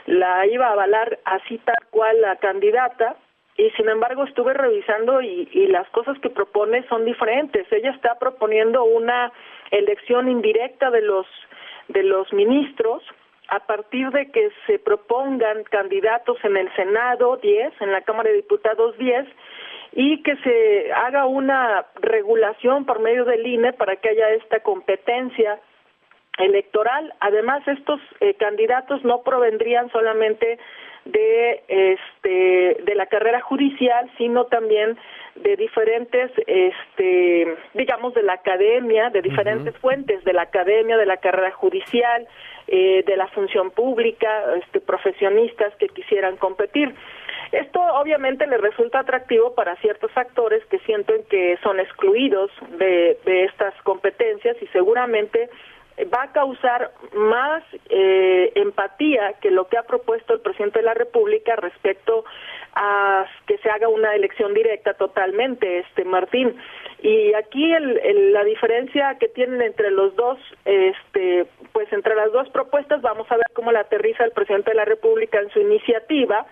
la 0.06 0.46
iba 0.46 0.68
a 0.68 0.72
avalar 0.72 1.18
así 1.24 1.58
tal 1.58 1.74
cual 1.90 2.20
la 2.20 2.36
candidata, 2.36 3.16
y 3.56 3.70
sin 3.70 3.88
embargo 3.88 4.24
estuve 4.24 4.52
revisando 4.52 5.22
y, 5.22 5.48
y 5.52 5.66
las 5.68 5.88
cosas 5.90 6.18
que 6.20 6.30
propone 6.30 6.86
son 6.88 7.04
diferentes. 7.04 7.66
Ella 7.72 7.90
está 7.90 8.18
proponiendo 8.18 8.84
una 8.84 9.32
elección 9.70 10.28
indirecta 10.28 10.90
de 10.90 11.02
los 11.02 11.26
de 11.88 12.02
los 12.02 12.32
ministros 12.32 13.02
a 13.48 13.60
partir 13.60 14.10
de 14.10 14.30
que 14.30 14.50
se 14.66 14.78
propongan 14.78 15.64
candidatos 15.64 16.38
en 16.44 16.56
el 16.56 16.74
Senado 16.74 17.36
10, 17.36 17.80
en 17.80 17.92
la 17.92 18.02
Cámara 18.02 18.30
de 18.30 18.36
Diputados 18.36 18.96
10, 18.98 19.26
y 19.92 20.22
que 20.22 20.36
se 20.36 20.92
haga 20.92 21.26
una 21.26 21.86
regulación 21.96 22.84
por 22.84 23.00
medio 23.00 23.24
del 23.24 23.46
INE 23.46 23.72
para 23.72 23.96
que 23.96 24.08
haya 24.08 24.30
esta 24.30 24.60
competencia 24.60 25.60
electoral. 26.38 27.14
Además, 27.20 27.66
estos 27.68 28.00
eh, 28.20 28.34
candidatos 28.34 29.04
no 29.04 29.22
provendrían 29.22 29.90
solamente 29.90 30.58
de 31.04 31.62
este 31.68 32.82
de 32.82 32.94
la 32.94 33.06
carrera 33.06 33.40
judicial, 33.40 34.10
sino 34.16 34.46
también 34.46 34.96
de 35.34 35.56
diferentes 35.56 36.30
este 36.46 37.56
digamos 37.74 38.14
de 38.14 38.22
la 38.22 38.34
academia, 38.34 39.10
de 39.10 39.20
diferentes 39.20 39.76
fuentes 39.78 40.24
de 40.24 40.32
la 40.32 40.42
academia, 40.42 40.96
de 40.96 41.06
la 41.06 41.18
carrera 41.18 41.50
judicial, 41.52 42.26
eh, 42.68 43.02
de 43.06 43.16
la 43.16 43.26
función 43.28 43.70
pública, 43.70 44.28
este 44.56 44.80
profesionistas 44.80 45.74
que 45.76 45.88
quisieran 45.88 46.36
competir. 46.36 46.94
Esto 47.52 47.80
obviamente 47.80 48.46
le 48.46 48.56
resulta 48.56 49.00
atractivo 49.00 49.54
para 49.54 49.76
ciertos 49.76 50.10
actores 50.16 50.64
que 50.66 50.78
sienten 50.80 51.24
que 51.28 51.58
son 51.62 51.78
excluidos 51.78 52.50
de, 52.78 53.18
de 53.24 53.44
estas 53.44 53.74
competencias 53.82 54.56
y 54.62 54.66
seguramente 54.68 55.50
va 56.12 56.24
a 56.24 56.32
causar 56.32 56.92
más 57.14 57.62
eh, 57.88 58.52
empatía 58.56 59.34
que 59.40 59.50
lo 59.50 59.68
que 59.68 59.78
ha 59.78 59.84
propuesto 59.84 60.34
el 60.34 60.40
presidente 60.40 60.80
de 60.80 60.84
la 60.84 60.94
República 60.94 61.54
respecto 61.56 62.24
a 62.74 63.26
que 63.46 63.58
se 63.58 63.70
haga 63.70 63.88
una 63.88 64.14
elección 64.14 64.52
directa 64.54 64.94
totalmente, 64.94 65.78
este 65.78 66.04
Martín. 66.04 66.56
Y 67.02 67.32
aquí 67.34 67.72
el, 67.72 68.32
la 68.32 68.42
diferencia 68.44 69.16
que 69.20 69.28
tienen 69.28 69.62
entre 69.62 69.90
los 69.90 70.16
dos, 70.16 70.38
este, 70.64 71.46
pues 71.72 71.92
entre 71.92 72.16
las 72.16 72.32
dos 72.32 72.48
propuestas, 72.50 73.00
vamos 73.02 73.30
a 73.30 73.36
ver 73.36 73.46
cómo 73.52 73.70
la 73.70 73.80
aterriza 73.80 74.24
el 74.24 74.32
presidente 74.32 74.70
de 74.70 74.76
la 74.76 74.84
República 74.84 75.38
en 75.38 75.50
su 75.50 75.60
iniciativa 75.60 76.46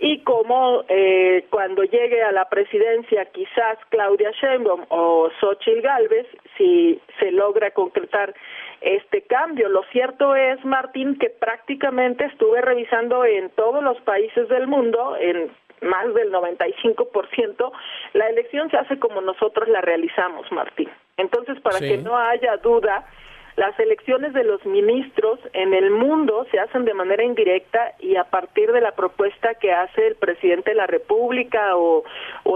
y 0.00 0.20
cómo 0.20 0.82
eh, 0.88 1.44
cuando 1.50 1.84
llegue 1.84 2.22
a 2.22 2.32
la 2.32 2.48
presidencia 2.48 3.26
quizás 3.26 3.78
Claudia 3.90 4.30
Sheinbaum 4.32 4.86
o 4.88 5.28
Xochitl 5.38 5.82
Galvez, 5.82 6.26
si 6.56 7.00
se 7.18 7.30
logra 7.30 7.70
concretar 7.72 8.34
este 8.80 9.22
cambio. 9.22 9.68
Lo 9.68 9.82
cierto 9.92 10.34
es, 10.34 10.64
Martín, 10.64 11.18
que 11.18 11.28
prácticamente 11.28 12.24
estuve 12.24 12.62
revisando 12.62 13.26
en 13.26 13.50
todos 13.50 13.84
los 13.84 14.00
países 14.00 14.48
del 14.48 14.66
mundo, 14.66 15.16
en 15.20 15.50
más 15.82 16.12
del 16.14 16.32
95%, 16.32 17.72
la 18.14 18.28
elección 18.28 18.70
se 18.70 18.78
hace 18.78 18.98
como 18.98 19.20
nosotros 19.20 19.68
la 19.68 19.80
realizamos, 19.80 20.50
Martín. 20.50 20.88
Entonces, 21.16 21.60
para 21.60 21.78
que 21.78 21.98
no 21.98 22.16
haya 22.16 22.56
duda, 22.58 23.06
las 23.56 23.78
elecciones 23.78 24.32
de 24.32 24.44
los 24.44 24.64
ministros 24.64 25.38
en 25.52 25.74
el 25.74 25.90
mundo 25.90 26.46
se 26.50 26.58
hacen 26.58 26.84
de 26.84 26.94
manera 26.94 27.24
indirecta 27.24 27.94
y 27.98 28.16
a 28.16 28.24
partir 28.24 28.72
de 28.72 28.80
la 28.80 28.92
propuesta 28.92 29.54
que 29.54 29.72
hace 29.72 30.06
el 30.06 30.16
presidente 30.16 30.70
de 30.70 30.76
la 30.76 30.86
República 30.86 31.76
o, 31.76 32.04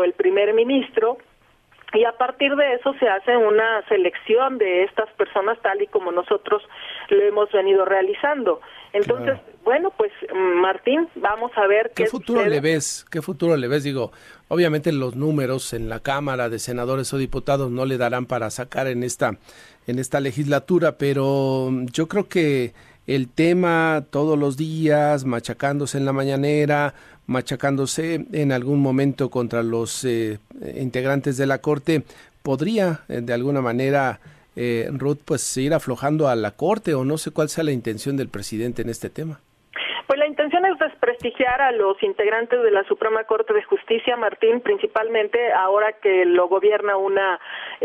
el 0.05 0.13
primer 0.13 0.53
ministro, 0.55 1.19
y 1.93 2.05
a 2.05 2.13
partir 2.13 2.57
de 2.57 2.75
eso 2.75 2.93
se 2.95 3.09
hace 3.09 3.37
una 3.37 3.83
selección 3.89 4.59
de 4.59 4.83
estas 4.83 5.09
personas 5.13 5.59
tal 5.63 5.81
y 5.81 5.87
como 5.87 6.11
nosotros 6.11 6.63
lo 7.09 7.23
hemos 7.23 7.51
venido 7.53 7.85
realizando. 7.85 8.61
Entonces, 8.95 9.39
bueno, 9.65 9.93
pues 9.97 10.13
Martín, 10.33 11.09
vamos 11.17 11.51
a 11.57 11.67
ver 11.67 11.93
qué, 11.95 12.07
futuro 12.07 12.47
le 12.47 12.61
ves, 12.61 13.05
qué 13.11 13.21
futuro 13.21 13.57
le 13.57 13.67
ves, 13.69 13.83
digo, 13.83 14.13
obviamente 14.49 14.93
los 14.93 15.17
números 15.17 15.73
en 15.73 15.89
la 15.89 16.01
Cámara 16.01 16.49
de 16.49 16.59
senadores 16.59 17.13
o 17.13 17.19
diputados 17.19 17.71
no 17.71 17.85
le 17.85 17.99
darán 17.99 18.25
para 18.27 18.51
sacar 18.51 18.87
en 18.87 19.03
esta 19.03 19.37
en 19.87 19.99
esta 19.99 20.21
legislatura, 20.21 20.93
pero 20.93 21.71
yo 21.93 22.09
creo 22.09 22.29
que 22.29 22.73
el 23.07 23.29
tema 23.29 24.05
todos 24.11 24.39
los 24.39 24.57
días 24.57 25.25
machacándose 25.25 25.99
en 25.99 26.07
la 26.07 26.13
mañanera, 26.13 26.95
machacándose 27.27 28.27
en 28.33 28.53
algún 28.53 28.81
momento 28.81 29.31
contra 29.31 29.63
los 29.63 30.05
eh, 30.05 30.39
integrantes 30.77 31.37
de 31.37 31.47
la 31.47 31.59
Corte, 31.59 32.05
podría 32.43 33.01
eh, 33.09 33.21
de 33.23 33.33
alguna 33.33 33.61
manera, 33.61 34.21
eh, 34.57 34.89
Ruth, 34.93 35.19
pues 35.25 35.57
ir 35.57 35.75
aflojando 35.75 36.29
a 36.29 36.37
la 36.37 36.53
Corte 36.53 36.95
o 36.95 37.05
no 37.05 37.19
sé 37.19 37.31
cuál 37.33 37.49
sea 37.49 37.65
la 37.65 37.73
intención 37.73 38.17
del 38.17 38.29
presidente 38.29 38.83
en 38.83 38.89
este 38.89 39.11
tema. 39.11 39.41
Pues 40.07 40.19
la 40.19 40.27
intención 40.27 40.65
es 40.67 40.79
desprestigiar 40.79 41.63
a 41.63 41.73
los 41.73 42.03
integrantes 42.03 42.63
de 42.63 42.71
la 42.71 42.85
Suprema 42.85 43.25
Corte 43.25 43.55
de 43.55 43.63
Justicia, 43.65 44.17
Martín, 44.17 44.61
principalmente 44.61 45.53
ahora 45.53 45.93
que 46.03 46.25
lo 46.27 46.47
gobierna 46.49 46.97
una, 46.97 47.41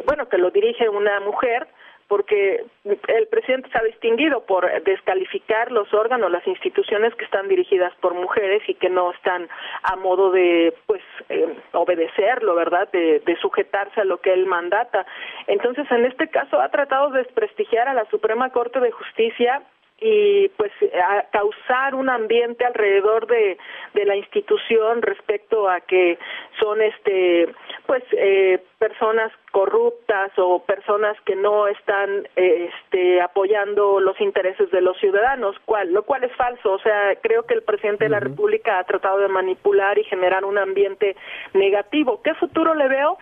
bueno, 0.06 0.28
que 0.28 0.38
lo 0.38 0.52
dirige 0.52 0.90
una 0.90 1.20
mujer, 1.22 1.68
porque 2.10 2.66
el 3.08 3.28
presidente 3.28 3.70
se 3.70 3.78
ha 3.78 3.84
distinguido 3.84 4.44
por 4.46 4.68
descalificar 4.84 5.72
los 5.72 5.94
órganos, 5.94 6.32
las 6.32 6.46
instituciones 6.48 7.14
que 7.14 7.24
están 7.24 7.48
dirigidas 7.48 7.94
por 8.02 8.16
mujeres 8.16 8.64
y 8.68 8.74
que 8.74 8.90
no 8.90 9.12
están 9.12 9.48
a 9.84 9.96
modo 9.96 10.32
de, 10.32 10.74
pues, 10.88 11.04
eh, 11.30 11.56
obedecerlo, 11.72 12.56
¿verdad? 12.56 12.90
De, 12.92 13.20
de 13.20 13.36
sujetarse 13.38 14.02
a 14.02 14.06
lo 14.06 14.18
que 14.18 14.34
él 14.34 14.48
mandata. 14.48 15.06
Entonces, 15.46 15.86
en 15.92 16.06
este 16.06 16.28
caso, 16.30 16.60
ha 16.60 16.70
tratado 16.70 17.12
de 17.12 17.20
desprestigiar 17.20 17.88
a 17.88 17.94
la 17.94 18.06
Suprema 18.06 18.50
Corte 18.50 18.80
de 18.80 18.92
Justicia 18.92 19.62
y 20.02 20.50
pues 20.50 20.72
a 20.94 21.24
causar 21.32 21.96
un 21.96 22.10
ambiente 22.10 22.66
alrededor 22.66 23.28
de, 23.28 23.58
de 23.94 24.06
la 24.06 24.16
institución 24.16 25.02
respecto 25.02 25.70
a 25.70 25.82
que 25.82 26.18
son 26.60 26.82
este 26.82 27.54
pues 27.86 28.04
eh, 28.14 28.62
personas 28.78 29.32
corruptas 29.52 30.32
o 30.38 30.64
personas 30.64 31.18
que 31.26 31.36
no 31.36 31.68
están 31.68 32.28
este 32.36 33.22
apoyando 33.22 34.00
los 34.00 34.20
intereses 34.22 34.70
de 34.72 34.82
los 34.82 34.98
ciudadanos 35.00 35.56
cual 35.66 35.92
lo 35.92 36.04
cual 36.04 36.24
es 36.24 36.36
falso. 36.36 36.74
O 36.74 36.80
sea 36.80 37.16
creo 37.22 37.44
que 37.44 37.56
el 37.56 37.64
presidente 37.64 38.06
de 38.06 38.10
la 38.10 38.20
república 38.20 38.80
ha 38.80 38.84
tratado 38.84 39.20
de 39.20 39.28
manipular 39.28 39.98
y 39.98 40.04
generar 40.04 40.46
un 40.46 40.58
ambiente 40.58 41.16
negativo. 41.54 42.22
Qué 42.22 42.34
futuro 42.36 42.74
le 42.74 42.88
veo 42.88 43.18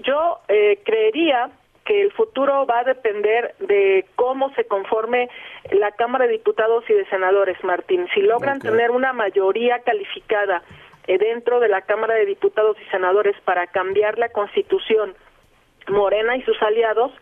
yo 0.00 0.40
eh, 0.48 0.80
creería 0.84 1.50
que 1.84 2.02
el 2.02 2.12
futuro 2.12 2.66
va 2.66 2.80
a 2.80 2.84
depender 2.84 3.54
de 3.58 4.06
cómo 4.14 4.52
se 4.54 4.64
conforme 4.64 5.28
la 5.70 5.90
Cámara 5.92 6.26
de 6.26 6.32
Diputados 6.32 6.84
y 6.88 6.94
de 6.94 7.04
Senadores, 7.06 7.62
Martín. 7.64 8.06
Si 8.14 8.20
logran 8.20 8.60
tener 8.60 8.90
una 8.90 9.12
mayoría 9.12 9.80
calificada 9.80 10.62
eh, 11.06 11.18
dentro 11.18 11.60
de 11.60 11.68
la 11.68 11.82
Cámara 11.82 12.14
de 12.14 12.26
Diputados 12.26 12.76
y 12.80 12.90
Senadores 12.90 13.36
para 13.44 13.66
cambiar 13.66 14.18
la 14.18 14.28
Constitución, 14.28 15.14
Morena 15.88 16.36
y 16.36 16.42
sus 16.42 16.60
aliados, 16.62 17.12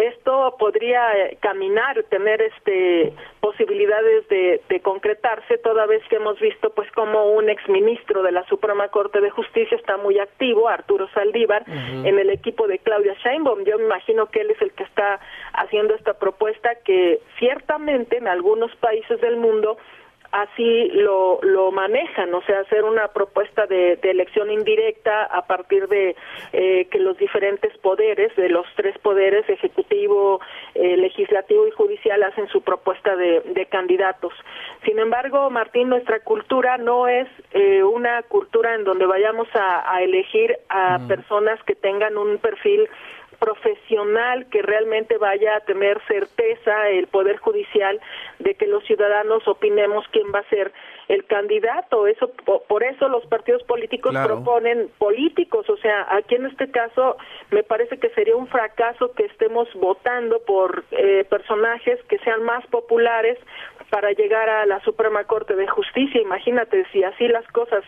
esto 0.00 0.56
podría 0.58 1.12
eh, 1.16 1.38
caminar, 1.40 2.02
tener 2.04 2.40
este 2.40 3.12
posibilidades 3.40 4.28
de, 4.28 4.80
concretarse, 4.82 5.58
toda 5.58 5.86
vez 5.86 6.02
que 6.08 6.16
hemos 6.16 6.38
visto 6.40 6.70
pues 6.70 6.90
como 6.92 7.32
un 7.32 7.50
exministro 7.50 8.22
de 8.22 8.32
la 8.32 8.44
Suprema 8.46 8.88
Corte 8.88 9.20
de 9.20 9.30
Justicia 9.30 9.76
está 9.76 9.96
muy 9.96 10.18
activo, 10.18 10.68
Arturo 10.68 11.08
Saldívar, 11.12 11.64
en 11.68 12.18
el 12.18 12.30
equipo 12.30 12.66
de 12.66 12.78
Claudia 12.78 13.14
Sheinbaum. 13.22 13.64
Yo 13.64 13.78
me 13.78 13.84
imagino 13.84 14.26
que 14.26 14.40
él 14.40 14.50
es 14.50 14.62
el 14.62 14.72
que 14.72 14.84
está 14.84 15.20
haciendo 15.52 15.94
esta 15.94 16.14
propuesta 16.14 16.76
que 16.84 17.20
ciertamente 17.38 18.18
en 18.18 18.28
algunos 18.28 18.74
países 18.76 19.20
del 19.20 19.36
mundo 19.36 19.76
así 20.32 20.88
lo, 20.92 21.40
lo 21.42 21.72
manejan, 21.72 22.32
o 22.34 22.42
sea, 22.42 22.60
hacer 22.60 22.84
una 22.84 23.08
propuesta 23.08 23.66
de, 23.66 23.98
elección 24.02 24.50
indirecta 24.50 25.24
a 25.24 25.46
partir 25.46 25.88
de 25.88 26.16
eh, 26.52 26.86
que 26.90 26.98
los 26.98 27.16
diferentes 27.18 27.76
poderes, 27.78 28.34
de 28.36 28.48
los 28.48 28.66
tres 28.76 28.96
poderes, 28.98 29.48
ejecutivo, 29.48 30.40
eh, 30.74 30.96
legislativo 30.96 31.66
y 31.66 31.70
judicial, 31.70 32.22
hacen 32.22 32.48
su 32.48 32.62
propuesta 32.62 33.16
de, 33.16 33.40
candidatos. 33.70 34.32
Sin 34.84 34.98
embargo, 34.98 35.48
Martín, 35.50 35.88
nuestra 35.90 36.20
cultura 36.20 36.76
no 36.76 37.06
es 37.06 37.28
eh, 37.52 37.84
una 37.84 38.22
cultura 38.22 38.74
en 38.74 38.84
donde 38.84 39.06
vayamos 39.06 39.48
a, 39.54 40.02
elegir 40.02 40.56
a 40.68 40.98
personas 41.06 41.62
que 41.64 41.74
tengan 41.74 42.16
un 42.16 42.38
perfil 42.38 42.88
profesional 43.40 44.46
que 44.50 44.62
realmente 44.62 45.18
vaya 45.18 45.56
a 45.56 45.60
tener 45.60 46.00
certeza 46.06 46.90
el 46.90 47.08
Poder 47.08 47.38
Judicial 47.38 48.00
de 48.38 48.54
que 48.54 48.66
los 48.66 48.84
ciudadanos 48.84 49.48
opinemos 49.48 50.06
quién 50.12 50.26
va 50.32 50.40
a 50.40 50.48
ser 50.50 50.72
el 51.10 51.26
candidato. 51.26 52.06
Eso 52.06 52.30
por 52.68 52.84
eso 52.84 53.08
los 53.08 53.26
partidos 53.26 53.64
políticos 53.64 54.14
proponen 54.24 54.88
políticos, 54.98 55.68
o 55.68 55.76
sea, 55.78 56.06
aquí 56.08 56.36
en 56.36 56.46
este 56.46 56.70
caso 56.70 57.16
me 57.50 57.64
parece 57.64 57.98
que 57.98 58.10
sería 58.10 58.36
un 58.36 58.46
fracaso 58.46 59.12
que 59.12 59.24
estemos 59.24 59.68
votando 59.74 60.38
por 60.46 60.84
eh, 60.92 61.24
personajes 61.28 61.98
que 62.04 62.18
sean 62.18 62.44
más 62.44 62.64
populares 62.68 63.38
para 63.90 64.12
llegar 64.12 64.48
a 64.48 64.66
la 64.66 64.80
Suprema 64.84 65.24
Corte 65.24 65.56
de 65.56 65.66
Justicia. 65.66 66.20
Imagínate 66.20 66.86
si 66.92 67.02
así 67.02 67.26
las 67.26 67.46
cosas 67.48 67.82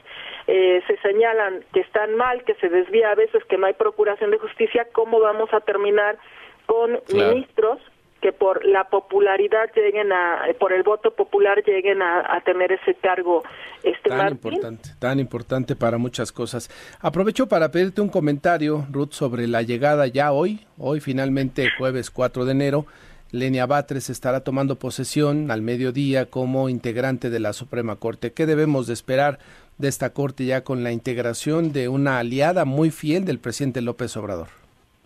eh, 0.48 0.82
se 0.88 0.96
señalan 0.96 1.64
que 1.72 1.80
están 1.80 2.16
mal, 2.16 2.42
que 2.42 2.54
se 2.54 2.68
desvía 2.68 3.12
a 3.12 3.14
veces, 3.14 3.44
que 3.44 3.56
no 3.56 3.66
hay 3.66 3.74
procuración 3.74 4.32
de 4.32 4.38
justicia, 4.38 4.88
¿cómo 4.90 5.20
vamos 5.20 5.54
a 5.54 5.60
terminar 5.60 6.18
con 6.66 6.98
ministros 7.12 7.78
que 8.22 8.32
por 8.32 8.64
la 8.64 8.84
popularidad 8.84 9.68
lleguen 9.74 10.12
a, 10.12 10.44
por 10.58 10.72
el 10.72 10.84
voto 10.84 11.10
popular 11.10 11.62
lleguen 11.66 12.00
a, 12.02 12.40
tener 12.44 12.70
ese 12.72 12.94
cargo. 12.94 13.42
Este 13.82 14.08
tan 14.08 14.28
importante, 14.30 14.90
tan 15.00 15.18
importante 15.18 15.74
para 15.74 15.98
muchas 15.98 16.30
cosas. 16.30 16.70
Aprovecho 17.00 17.48
para 17.48 17.72
pedirte 17.72 18.00
un 18.00 18.08
comentario, 18.08 18.86
Ruth, 18.90 19.10
sobre 19.10 19.48
la 19.48 19.62
llegada 19.62 20.06
ya 20.06 20.32
hoy, 20.32 20.64
hoy 20.78 21.00
finalmente 21.00 21.68
jueves 21.76 22.10
4 22.10 22.44
de 22.44 22.52
enero, 22.52 22.86
Lenia 23.32 23.66
Batres 23.66 24.08
estará 24.08 24.40
tomando 24.40 24.78
posesión 24.78 25.50
al 25.50 25.62
mediodía 25.62 26.26
como 26.26 26.68
integrante 26.68 27.28
de 27.28 27.40
la 27.40 27.52
Suprema 27.52 27.96
Corte. 27.96 28.32
¿Qué 28.32 28.46
debemos 28.46 28.86
de 28.86 28.92
esperar 28.92 29.40
de 29.78 29.88
esta 29.88 30.10
Corte 30.10 30.44
ya 30.44 30.62
con 30.62 30.84
la 30.84 30.92
integración 30.92 31.72
de 31.72 31.88
una 31.88 32.18
aliada 32.18 32.64
muy 32.64 32.90
fiel 32.90 33.24
del 33.24 33.40
presidente 33.40 33.80
López 33.80 34.16
Obrador? 34.16 34.48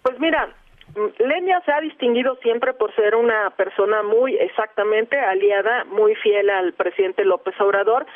Pues 0.02 0.18
mira, 0.20 0.54
Lenia 1.18 1.60
se 1.64 1.72
ha 1.72 1.80
distinguido 1.80 2.36
siempre 2.36 2.72
por 2.72 2.94
ser 2.94 3.14
una 3.14 3.50
persona 3.50 4.02
muy 4.02 4.36
exactamente 4.36 5.18
aliada, 5.18 5.84
muy 5.84 6.14
fiel 6.16 6.48
al 6.50 6.72
presidente 6.72 7.24
López 7.24 7.54
Obrador, 7.60 8.06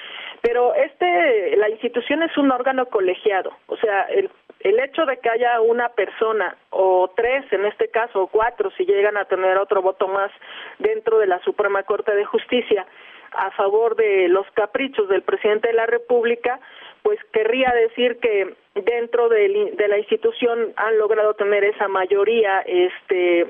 Pero 0.41 0.75
este, 0.75 1.57
la 1.57 1.69
institución 1.69 2.23
es 2.23 2.37
un 2.39 2.51
órgano 2.51 2.87
colegiado, 2.87 3.53
o 3.67 3.77
sea, 3.77 4.05
el, 4.05 4.31
el 4.61 4.79
hecho 4.81 5.05
de 5.05 5.19
que 5.19 5.29
haya 5.29 5.61
una 5.61 5.91
persona 5.91 6.57
o 6.71 7.11
tres, 7.15 7.45
en 7.53 7.67
este 7.67 7.89
caso, 7.89 8.23
o 8.23 8.27
cuatro, 8.27 8.71
si 8.77 8.85
llegan 8.85 9.17
a 9.17 9.27
tener 9.27 9.59
otro 9.59 9.83
voto 9.83 10.09
más 10.09 10.31
dentro 10.79 11.19
de 11.19 11.27
la 11.27 11.41
Suprema 11.41 11.83
Corte 11.83 12.15
de 12.15 12.25
Justicia 12.25 12.87
a 13.33 13.51
favor 13.53 13.97
de 13.97 14.29
los 14.29 14.47
caprichos 14.53 15.09
del 15.09 15.23
presidente 15.23 15.69
de 15.69 15.75
la 15.75 15.87
República, 15.87 16.59
pues 17.03 17.19
querría 17.33 17.73
decir 17.73 18.19
que 18.19 18.55
dentro 18.75 19.29
de, 19.29 19.75
la 19.89 19.99
institución 19.99 20.73
han 20.77 20.99
logrado 20.99 21.35
tener 21.35 21.65
esa 21.65 21.89
mayoría 21.89 22.61
este 22.61 23.47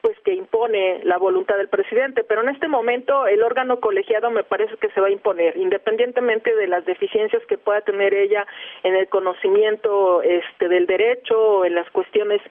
pues 0.00 0.18
que 0.22 0.34
impone 0.34 1.00
la 1.04 1.16
voluntad 1.16 1.56
del 1.56 1.68
presidente, 1.68 2.24
pero 2.24 2.42
en 2.42 2.50
este 2.50 2.68
momento 2.68 3.26
el 3.26 3.42
órgano 3.42 3.80
colegiado 3.80 4.30
me 4.30 4.44
parece 4.44 4.76
que 4.76 4.90
se 4.90 5.00
va 5.00 5.06
a 5.06 5.10
imponer, 5.10 5.56
independientemente 5.56 6.54
de 6.54 6.66
las 6.66 6.84
deficiencias 6.84 7.42
que 7.46 7.56
pueda 7.56 7.80
tener 7.80 8.12
ella 8.12 8.46
en 8.82 8.94
el 8.94 9.08
conocimiento 9.08 10.20
este 10.20 10.68
del 10.68 10.86
derecho 10.86 11.40
o 11.40 11.64
en 11.64 11.74
las 11.74 11.88
cuestiones 11.88 12.42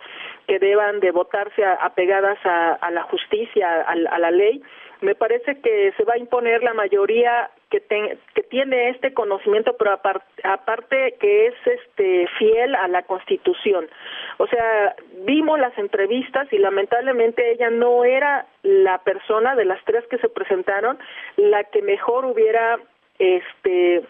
que 0.48 0.58
deban 0.58 1.00
de 1.00 1.12
votarse 1.12 1.64
apegadas 1.64 2.40
a, 2.44 2.90
la 2.90 3.04
justicia, 3.04 3.82
a 3.82 4.20
la 4.20 4.32
ley, 4.32 4.64
me 5.02 5.16
parece 5.16 5.60
que 5.60 5.94
se 5.96 6.04
va 6.06 6.14
a 6.14 6.18
imponer 6.18 6.64
la 6.64 6.74
mayoría 6.74 7.52
que, 7.80 8.18
que 8.36 8.44
tiene 8.44 8.90
este 8.90 9.14
conocimiento, 9.14 9.76
pero 9.78 10.00
aparte 10.44 11.16
que 11.20 11.48
es 11.48 11.56
este 11.66 12.28
fiel 12.38 12.76
a 12.76 12.88
la 12.88 13.04
Constitución. 13.04 13.88
O 14.38 14.48
sea, 14.48 14.96
vimos 15.26 15.60
las 15.60 15.76
entrevistas 15.78 16.52
y 16.52 16.60
lamentablemente 16.60 17.52
ella 17.52 17.70
no 17.70 18.04
era 18.06 18.46
la 18.62 19.00
persona 19.00 19.56
de 19.56 19.66
las 19.66 19.84
tres 19.86 20.06
que 20.08 20.20
se 20.20 20.30
presentaron 20.30 21.00
la 21.38 21.64
que 21.66 21.82
mejor 21.82 22.26
hubiera 22.26 22.80
este 23.18 24.04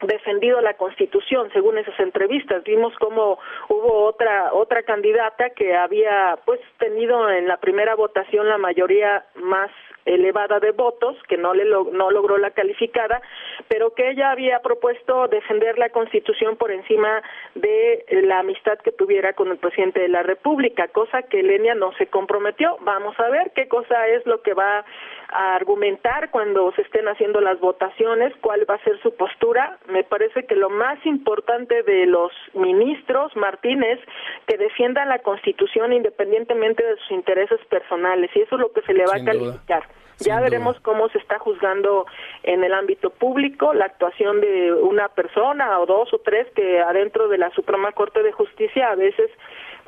defendido 0.00 0.60
la 0.60 0.74
Constitución, 0.74 1.50
según 1.52 1.78
esas 1.78 1.98
entrevistas. 1.98 2.62
Vimos 2.64 2.94
cómo 3.00 3.38
hubo 3.68 4.04
otra 4.04 4.52
otra 4.52 4.82
candidata 4.82 5.50
que 5.50 5.74
había 5.74 6.38
pues 6.44 6.60
tenido 6.78 7.30
en 7.30 7.48
la 7.48 7.56
primera 7.56 7.94
votación 7.96 8.48
la 8.48 8.58
mayoría 8.58 9.24
más 9.34 9.70
elevada 10.08 10.58
de 10.60 10.72
votos, 10.72 11.16
que 11.28 11.36
no, 11.36 11.54
le 11.54 11.64
no 11.64 12.10
logró 12.10 12.38
la 12.38 12.50
calificada, 12.50 13.20
pero 13.68 13.94
que 13.94 14.10
ella 14.10 14.30
había 14.30 14.60
propuesto 14.60 15.28
defender 15.28 15.78
la 15.78 15.90
Constitución 15.90 16.56
por 16.56 16.70
encima 16.70 17.22
de 17.54 18.04
la 18.24 18.40
amistad 18.40 18.78
que 18.78 18.92
tuviera 18.92 19.34
con 19.34 19.48
el 19.48 19.58
presidente 19.58 20.00
de 20.00 20.08
la 20.08 20.22
República, 20.22 20.88
cosa 20.88 21.22
que 21.22 21.42
Lenia 21.42 21.74
no 21.74 21.92
se 21.92 22.06
comprometió. 22.06 22.76
Vamos 22.80 23.18
a 23.20 23.28
ver 23.28 23.52
qué 23.54 23.68
cosa 23.68 24.06
es 24.08 24.24
lo 24.26 24.42
que 24.42 24.54
va 24.54 24.84
a 25.28 25.56
argumentar 25.56 26.30
cuando 26.30 26.72
se 26.72 26.82
estén 26.82 27.06
haciendo 27.08 27.40
las 27.40 27.60
votaciones, 27.60 28.32
cuál 28.40 28.68
va 28.68 28.74
a 28.74 28.84
ser 28.84 29.00
su 29.02 29.14
postura. 29.14 29.78
Me 29.88 30.04
parece 30.04 30.46
que 30.46 30.54
lo 30.54 30.70
más 30.70 31.04
importante 31.04 31.82
de 31.82 32.06
los 32.06 32.32
ministros, 32.54 33.34
Martínez, 33.36 34.00
que 34.46 34.56
defiendan 34.56 35.08
la 35.08 35.18
Constitución 35.18 35.92
independientemente 35.92 36.84
de 36.84 36.96
sus 36.96 37.10
intereses 37.10 37.60
personales, 37.66 38.30
y 38.34 38.40
eso 38.40 38.54
es 38.54 38.60
lo 38.60 38.72
que 38.72 38.82
se 38.82 38.94
le 38.94 39.04
va 39.04 39.16
a 39.16 39.24
calificar. 39.24 39.84
Ya 40.20 40.40
veremos 40.40 40.80
cómo 40.80 41.08
se 41.10 41.18
está 41.18 41.38
juzgando 41.38 42.04
en 42.42 42.64
el 42.64 42.72
ámbito 42.72 43.10
público 43.10 43.72
la 43.72 43.84
actuación 43.84 44.40
de 44.40 44.72
una 44.72 45.08
persona 45.08 45.78
o 45.78 45.86
dos 45.86 46.12
o 46.12 46.18
tres 46.18 46.48
que 46.56 46.80
adentro 46.80 47.28
de 47.28 47.38
la 47.38 47.50
Suprema 47.50 47.92
Corte 47.92 48.24
de 48.24 48.32
Justicia 48.32 48.90
a 48.90 48.96
veces 48.96 49.30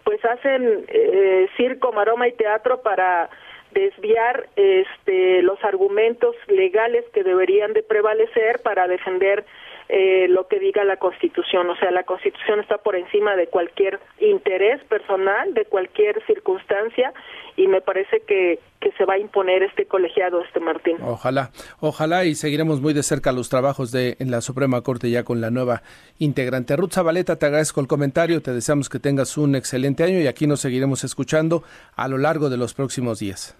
pues 0.04 0.24
hacen 0.24 0.84
eh, 0.88 1.48
circo, 1.56 1.92
maroma 1.92 2.28
y 2.28 2.32
teatro 2.32 2.80
para 2.80 3.28
desviar 3.72 4.48
este 4.56 5.42
los 5.42 5.62
argumentos 5.64 6.34
legales 6.48 7.04
que 7.12 7.22
deberían 7.22 7.72
de 7.72 7.82
prevalecer 7.82 8.60
para 8.62 8.88
defender 8.88 9.44
eh, 9.92 10.28
lo 10.28 10.46
que 10.46 10.60
diga 10.60 10.84
la 10.84 10.98
Constitución. 10.98 11.68
O 11.68 11.76
sea, 11.76 11.90
la 11.90 12.04
Constitución 12.04 12.60
está 12.60 12.78
por 12.78 12.94
encima 12.94 13.34
de 13.34 13.48
cualquier 13.48 13.98
interés 14.20 14.82
personal, 14.84 15.52
de 15.52 15.64
cualquier 15.64 16.24
circunstancia, 16.26 17.12
y 17.56 17.66
me 17.66 17.80
parece 17.80 18.20
que, 18.20 18.60
que 18.80 18.92
se 18.92 19.04
va 19.04 19.14
a 19.14 19.18
imponer 19.18 19.64
este 19.64 19.86
colegiado, 19.86 20.42
este 20.42 20.60
Martín. 20.60 20.96
Ojalá, 21.02 21.50
ojalá, 21.80 22.24
y 22.24 22.36
seguiremos 22.36 22.80
muy 22.80 22.94
de 22.94 23.02
cerca 23.02 23.32
los 23.32 23.48
trabajos 23.48 23.90
de 23.90 24.16
en 24.20 24.30
la 24.30 24.40
Suprema 24.40 24.80
Corte 24.82 25.10
ya 25.10 25.24
con 25.24 25.40
la 25.40 25.50
nueva 25.50 25.82
integrante. 26.18 26.76
Ruth 26.76 26.92
Zabaleta, 26.92 27.36
te 27.36 27.46
agradezco 27.46 27.80
el 27.80 27.88
comentario, 27.88 28.42
te 28.42 28.52
deseamos 28.52 28.88
que 28.88 29.00
tengas 29.00 29.36
un 29.36 29.56
excelente 29.56 30.04
año 30.04 30.20
y 30.20 30.28
aquí 30.28 30.46
nos 30.46 30.60
seguiremos 30.60 31.02
escuchando 31.02 31.64
a 31.96 32.06
lo 32.06 32.18
largo 32.18 32.48
de 32.48 32.56
los 32.58 32.74
próximos 32.74 33.18
días. 33.18 33.56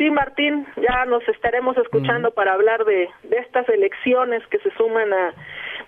Sí, 0.00 0.10
Martín. 0.10 0.66
Ya 0.76 1.04
nos 1.04 1.28
estaremos 1.28 1.76
escuchando 1.76 2.30
para 2.30 2.54
hablar 2.54 2.86
de, 2.86 3.10
de, 3.22 3.36
estas 3.36 3.68
elecciones 3.68 4.42
que 4.46 4.58
se 4.60 4.70
suman 4.78 5.12
a 5.12 5.34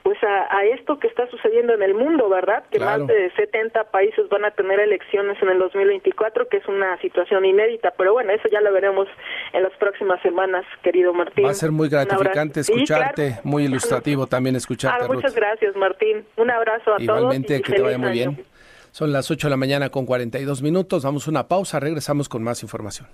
pues 0.02 0.18
a, 0.22 0.64
esto 0.66 0.98
que 0.98 1.06
está 1.06 1.26
sucediendo 1.30 1.72
en 1.72 1.80
el 1.80 1.94
mundo, 1.94 2.28
¿verdad? 2.28 2.62
Que 2.70 2.78
más 2.78 3.06
de 3.06 3.30
70 3.36 3.84
países 3.84 4.28
van 4.28 4.44
a 4.44 4.50
tener 4.50 4.80
elecciones 4.80 5.40
en 5.40 5.48
el 5.48 5.58
2024, 5.60 6.48
que 6.48 6.58
es 6.58 6.68
una 6.68 7.00
situación 7.00 7.46
inédita. 7.46 7.94
Pero 7.96 8.12
bueno, 8.12 8.32
eso 8.32 8.48
ya 8.52 8.60
lo 8.60 8.70
veremos 8.70 9.08
en 9.54 9.62
las 9.62 9.72
próximas 9.78 10.20
semanas, 10.20 10.66
querido 10.82 11.14
Martín. 11.14 11.46
Va 11.46 11.50
a 11.50 11.54
ser 11.54 11.70
muy 11.70 11.88
gratificante 11.88 12.60
escucharte, 12.60 13.38
muy 13.44 13.64
ilustrativo 13.64 14.26
también 14.26 14.56
escucharte. 14.56 15.06
Ah, 15.06 15.08
muchas 15.08 15.34
gracias, 15.34 15.74
Martín. 15.74 16.26
Un 16.36 16.50
abrazo 16.50 16.92
a 16.92 16.98
todos. 16.98 17.02
Igualmente, 17.02 17.62
que 17.62 17.72
te 17.72 17.80
vaya 17.80 17.96
muy 17.96 18.12
bien. 18.12 18.44
Son 18.90 19.10
las 19.10 19.30
8 19.30 19.46
de 19.46 19.50
la 19.50 19.56
mañana 19.56 19.88
con 19.88 20.04
42 20.04 20.60
minutos. 20.60 21.02
Vamos 21.02 21.26
a 21.26 21.30
una 21.30 21.48
pausa, 21.48 21.80
regresamos 21.80 22.28
con 22.28 22.42
más 22.42 22.62
información. 22.62 23.08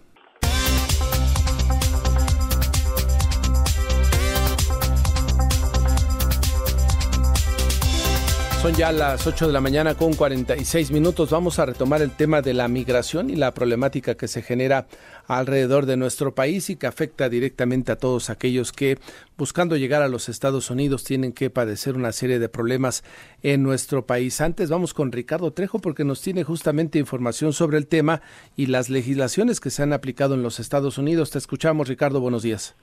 Son 8.60 8.74
ya 8.74 8.90
las 8.90 9.24
8 9.24 9.46
de 9.46 9.52
la 9.52 9.60
mañana 9.60 9.94
con 9.94 10.14
46 10.14 10.90
minutos. 10.90 11.30
Vamos 11.30 11.60
a 11.60 11.66
retomar 11.66 12.02
el 12.02 12.10
tema 12.10 12.42
de 12.42 12.54
la 12.54 12.66
migración 12.66 13.30
y 13.30 13.36
la 13.36 13.54
problemática 13.54 14.16
que 14.16 14.26
se 14.26 14.42
genera 14.42 14.88
alrededor 15.28 15.86
de 15.86 15.96
nuestro 15.96 16.34
país 16.34 16.68
y 16.68 16.74
que 16.74 16.88
afecta 16.88 17.28
directamente 17.28 17.92
a 17.92 17.96
todos 17.96 18.30
aquellos 18.30 18.72
que 18.72 18.98
buscando 19.36 19.76
llegar 19.76 20.02
a 20.02 20.08
los 20.08 20.28
Estados 20.28 20.70
Unidos 20.70 21.04
tienen 21.04 21.32
que 21.32 21.50
padecer 21.50 21.94
una 21.94 22.10
serie 22.10 22.40
de 22.40 22.48
problemas 22.48 23.04
en 23.44 23.62
nuestro 23.62 24.06
país. 24.06 24.40
Antes 24.40 24.70
vamos 24.70 24.92
con 24.92 25.12
Ricardo 25.12 25.52
Trejo 25.52 25.78
porque 25.78 26.04
nos 26.04 26.20
tiene 26.20 26.42
justamente 26.42 26.98
información 26.98 27.52
sobre 27.52 27.78
el 27.78 27.86
tema 27.86 28.22
y 28.56 28.66
las 28.66 28.90
legislaciones 28.90 29.60
que 29.60 29.70
se 29.70 29.84
han 29.84 29.92
aplicado 29.92 30.34
en 30.34 30.42
los 30.42 30.58
Estados 30.58 30.98
Unidos. 30.98 31.30
Te 31.30 31.38
escuchamos, 31.38 31.86
Ricardo. 31.86 32.20
Buenos 32.20 32.42
días. 32.42 32.74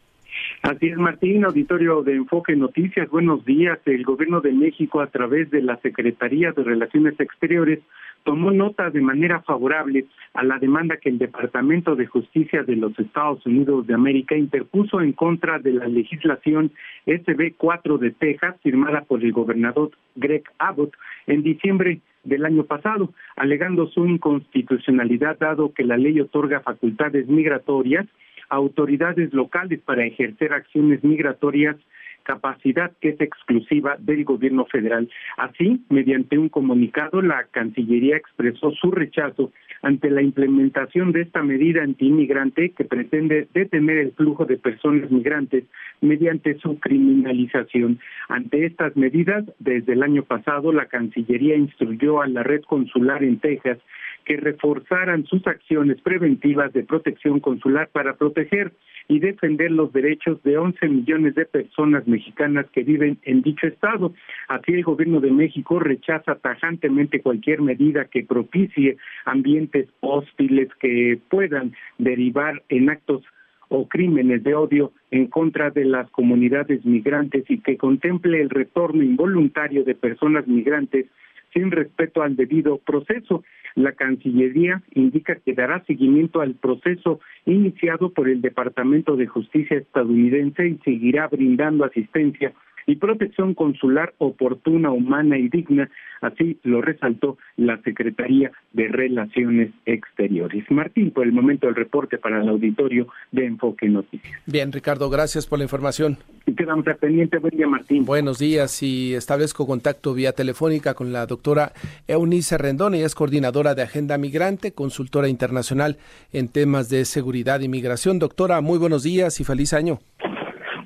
Así 0.61 0.87
es, 0.87 0.97
Martín, 0.97 1.45
auditorio 1.45 2.01
de 2.03 2.15
Enfoque 2.15 2.55
Noticias, 2.55 3.09
buenos 3.09 3.45
días. 3.45 3.79
El 3.85 4.03
Gobierno 4.03 4.41
de 4.41 4.51
México, 4.51 5.01
a 5.01 5.07
través 5.07 5.49
de 5.51 5.61
la 5.61 5.77
Secretaría 5.77 6.51
de 6.51 6.63
Relaciones 6.63 7.19
Exteriores, 7.19 7.79
tomó 8.23 8.51
nota 8.51 8.89
de 8.89 9.01
manera 9.01 9.41
favorable 9.41 10.05
a 10.33 10.43
la 10.43 10.57
demanda 10.57 10.97
que 10.97 11.09
el 11.09 11.19
Departamento 11.19 11.95
de 11.95 12.07
Justicia 12.07 12.63
de 12.63 12.75
los 12.75 12.97
Estados 12.97 13.45
Unidos 13.45 13.85
de 13.85 13.93
América 13.93 14.35
interpuso 14.35 14.99
en 14.99 15.13
contra 15.13 15.59
de 15.59 15.73
la 15.73 15.87
legislación 15.87 16.71
SB 17.05 17.53
4 17.55 17.97
de 17.99 18.11
Texas, 18.11 18.55
firmada 18.63 19.01
por 19.01 19.23
el 19.23 19.31
gobernador 19.31 19.91
Greg 20.15 20.43
Abbott 20.57 20.95
en 21.27 21.43
diciembre 21.43 21.99
del 22.23 22.45
año 22.45 22.63
pasado, 22.63 23.13
alegando 23.35 23.87
su 23.87 24.07
inconstitucionalidad 24.07 25.37
dado 25.37 25.71
que 25.73 25.83
la 25.83 25.97
ley 25.97 26.19
otorga 26.19 26.61
facultades 26.61 27.27
migratorias 27.27 28.07
autoridades 28.49 29.33
locales 29.33 29.79
para 29.81 30.05
ejercer 30.05 30.53
acciones 30.53 31.03
migratorias 31.03 31.77
capacidad 32.25 32.91
que 32.99 33.09
es 33.09 33.21
exclusiva 33.21 33.95
del 33.99 34.25
gobierno 34.25 34.65
federal. 34.65 35.07
Así, 35.37 35.79
mediante 35.89 36.37
un 36.37 36.49
comunicado, 36.49 37.21
la 37.21 37.45
Cancillería 37.51 38.17
expresó 38.17 38.71
su 38.71 38.91
rechazo 38.91 39.51
ante 39.83 40.09
la 40.09 40.23
implementación 40.23 41.11
de 41.11 41.21
esta 41.21 41.43
medida 41.43 41.83
antiinmigrante 41.83 42.71
que 42.71 42.83
pretende 42.83 43.47
detener 43.53 43.97
el 43.99 44.11
flujo 44.13 44.45
de 44.45 44.57
personas 44.57 45.09
migrantes 45.11 45.65
mediante 46.01 46.57
su 46.57 46.79
criminalización. 46.79 47.99
Ante 48.27 48.65
estas 48.65 48.97
medidas, 48.97 49.45
desde 49.59 49.93
el 49.93 50.01
año 50.01 50.23
pasado, 50.23 50.73
la 50.73 50.87
Cancillería 50.87 51.55
instruyó 51.55 52.21
a 52.21 52.27
la 52.27 52.41
red 52.41 52.63
consular 52.63 53.23
en 53.23 53.37
Texas 53.39 53.77
que 54.25 54.37
reforzaran 54.37 55.25
sus 55.25 55.45
acciones 55.47 56.01
preventivas 56.01 56.73
de 56.73 56.83
protección 56.83 57.39
consular 57.39 57.89
para 57.89 58.15
proteger 58.15 58.73
y 59.07 59.19
defender 59.19 59.71
los 59.71 59.93
derechos 59.93 60.41
de 60.43 60.57
11 60.57 60.87
millones 60.89 61.35
de 61.35 61.45
personas 61.45 62.07
mexicanas 62.07 62.65
que 62.71 62.83
viven 62.83 63.19
en 63.23 63.43
dicho 63.43 63.67
estado. 63.67 64.13
Así 64.47 64.73
el 64.73 64.83
gobierno 64.83 65.19
de 65.19 65.31
México 65.31 65.79
rechaza 65.79 66.35
tajantemente 66.35 67.21
cualquier 67.21 67.61
medida 67.61 68.05
que 68.05 68.23
propicie 68.23 68.97
ambientes 69.25 69.87
hostiles 70.01 70.69
que 70.79 71.19
puedan 71.29 71.73
derivar 71.99 72.63
en 72.69 72.89
actos 72.89 73.23
o 73.69 73.87
crímenes 73.87 74.43
de 74.43 74.53
odio 74.55 74.91
en 75.11 75.27
contra 75.27 75.69
de 75.69 75.85
las 75.85 76.09
comunidades 76.11 76.85
migrantes 76.85 77.43
y 77.49 77.59
que 77.59 77.77
contemple 77.77 78.41
el 78.41 78.49
retorno 78.49 79.03
involuntario 79.03 79.83
de 79.83 79.95
personas 79.95 80.47
migrantes 80.47 81.07
sin 81.55 81.71
respeto 81.71 82.21
al 82.21 82.35
debido 82.35 82.77
proceso. 82.77 83.43
La 83.75 83.93
Cancillería 83.93 84.83
indica 84.93 85.35
que 85.35 85.53
dará 85.53 85.83
seguimiento 85.85 86.41
al 86.41 86.55
proceso 86.55 87.19
iniciado 87.45 88.11
por 88.11 88.29
el 88.29 88.41
Departamento 88.41 89.15
de 89.15 89.27
Justicia 89.27 89.77
estadounidense 89.77 90.67
y 90.67 90.77
seguirá 90.83 91.27
brindando 91.27 91.85
asistencia 91.85 92.53
y 92.87 92.95
protección 92.95 93.53
consular 93.53 94.13
oportuna, 94.17 94.91
humana 94.91 95.37
y 95.37 95.49
digna, 95.49 95.89
así 96.21 96.57
lo 96.63 96.81
resaltó 96.81 97.37
la 97.57 97.81
Secretaría 97.81 98.51
de 98.73 98.87
Relaciones 98.87 99.71
Exteriores. 99.85 100.69
Martín, 100.69 101.11
por 101.11 101.25
el 101.25 101.31
momento 101.31 101.67
el 101.67 101.75
reporte 101.75 102.17
para 102.17 102.41
el 102.41 102.49
auditorio 102.49 103.07
de 103.31 103.45
Enfoque 103.45 103.87
Noticias. 103.87 104.33
Bien, 104.45 104.71
Ricardo, 104.71 105.09
gracias 105.09 105.47
por 105.47 105.59
la 105.59 105.65
información. 105.65 106.17
Y 106.45 106.53
quedamos 106.53 106.85
al 106.87 106.97
pendiente. 106.97 107.37
Buen 107.39 107.55
día, 107.55 107.67
Martín. 107.67 108.05
Buenos 108.05 108.39
días 108.39 108.83
y 108.83 109.13
establezco 109.13 109.65
contacto 109.65 110.13
vía 110.13 110.31
telefónica 110.33 110.93
con 110.93 111.11
la 111.11 111.25
doctora 111.25 111.73
Eunice 112.07 112.57
Rendón. 112.57 112.93
Ella 112.93 113.07
es 113.07 113.15
coordinadora 113.15 113.73
de 113.73 113.81
Agenda 113.81 114.17
Migrante, 114.17 114.73
consultora 114.73 115.27
internacional 115.27 115.97
en 116.31 116.49
temas 116.49 116.89
de 116.89 117.05
seguridad 117.05 117.61
y 117.61 117.67
migración. 117.67 118.19
Doctora, 118.19 118.61
muy 118.61 118.77
buenos 118.77 119.03
días 119.03 119.39
y 119.39 119.43
feliz 119.43 119.73
año. 119.73 119.99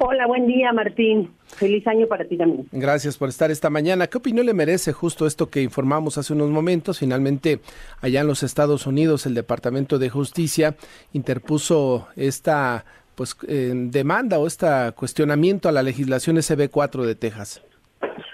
Hola, 0.02 0.28
buen 0.28 0.48
día, 0.48 0.72
Martín. 0.72 1.30
Feliz 1.46 1.86
año 1.86 2.08
para 2.08 2.24
ti 2.24 2.38
también. 2.38 2.66
Gracias 2.72 3.18
por 3.18 3.28
estar 3.28 3.52
esta 3.52 3.70
mañana. 3.70 4.08
¿Qué 4.08 4.18
opinión 4.18 4.46
le 4.46 4.54
merece 4.54 4.94
justo 4.94 5.28
esto 5.28 5.50
que 5.50 5.62
informamos 5.62 6.18
hace 6.18 6.34
unos 6.34 6.50
momentos? 6.50 7.00
Finalmente, 7.00 7.60
allá 8.02 8.22
en 8.22 8.28
los 8.28 8.42
Estados 8.42 8.88
Unidos, 8.88 9.26
el 9.26 9.34
Departamento 9.34 10.00
de 10.00 10.10
Justicia 10.10 10.76
interpuso 11.12 12.08
esta 12.16 12.86
pues 13.16 13.36
eh, 13.50 13.74
demanda 13.76 14.40
o 14.40 14.48
este 14.48 14.68
cuestionamiento 14.96 15.68
a 15.68 15.74
la 15.74 15.84
legislación 15.84 16.38
SB4 16.38 17.04
de 17.04 17.16
Texas. 17.16 17.62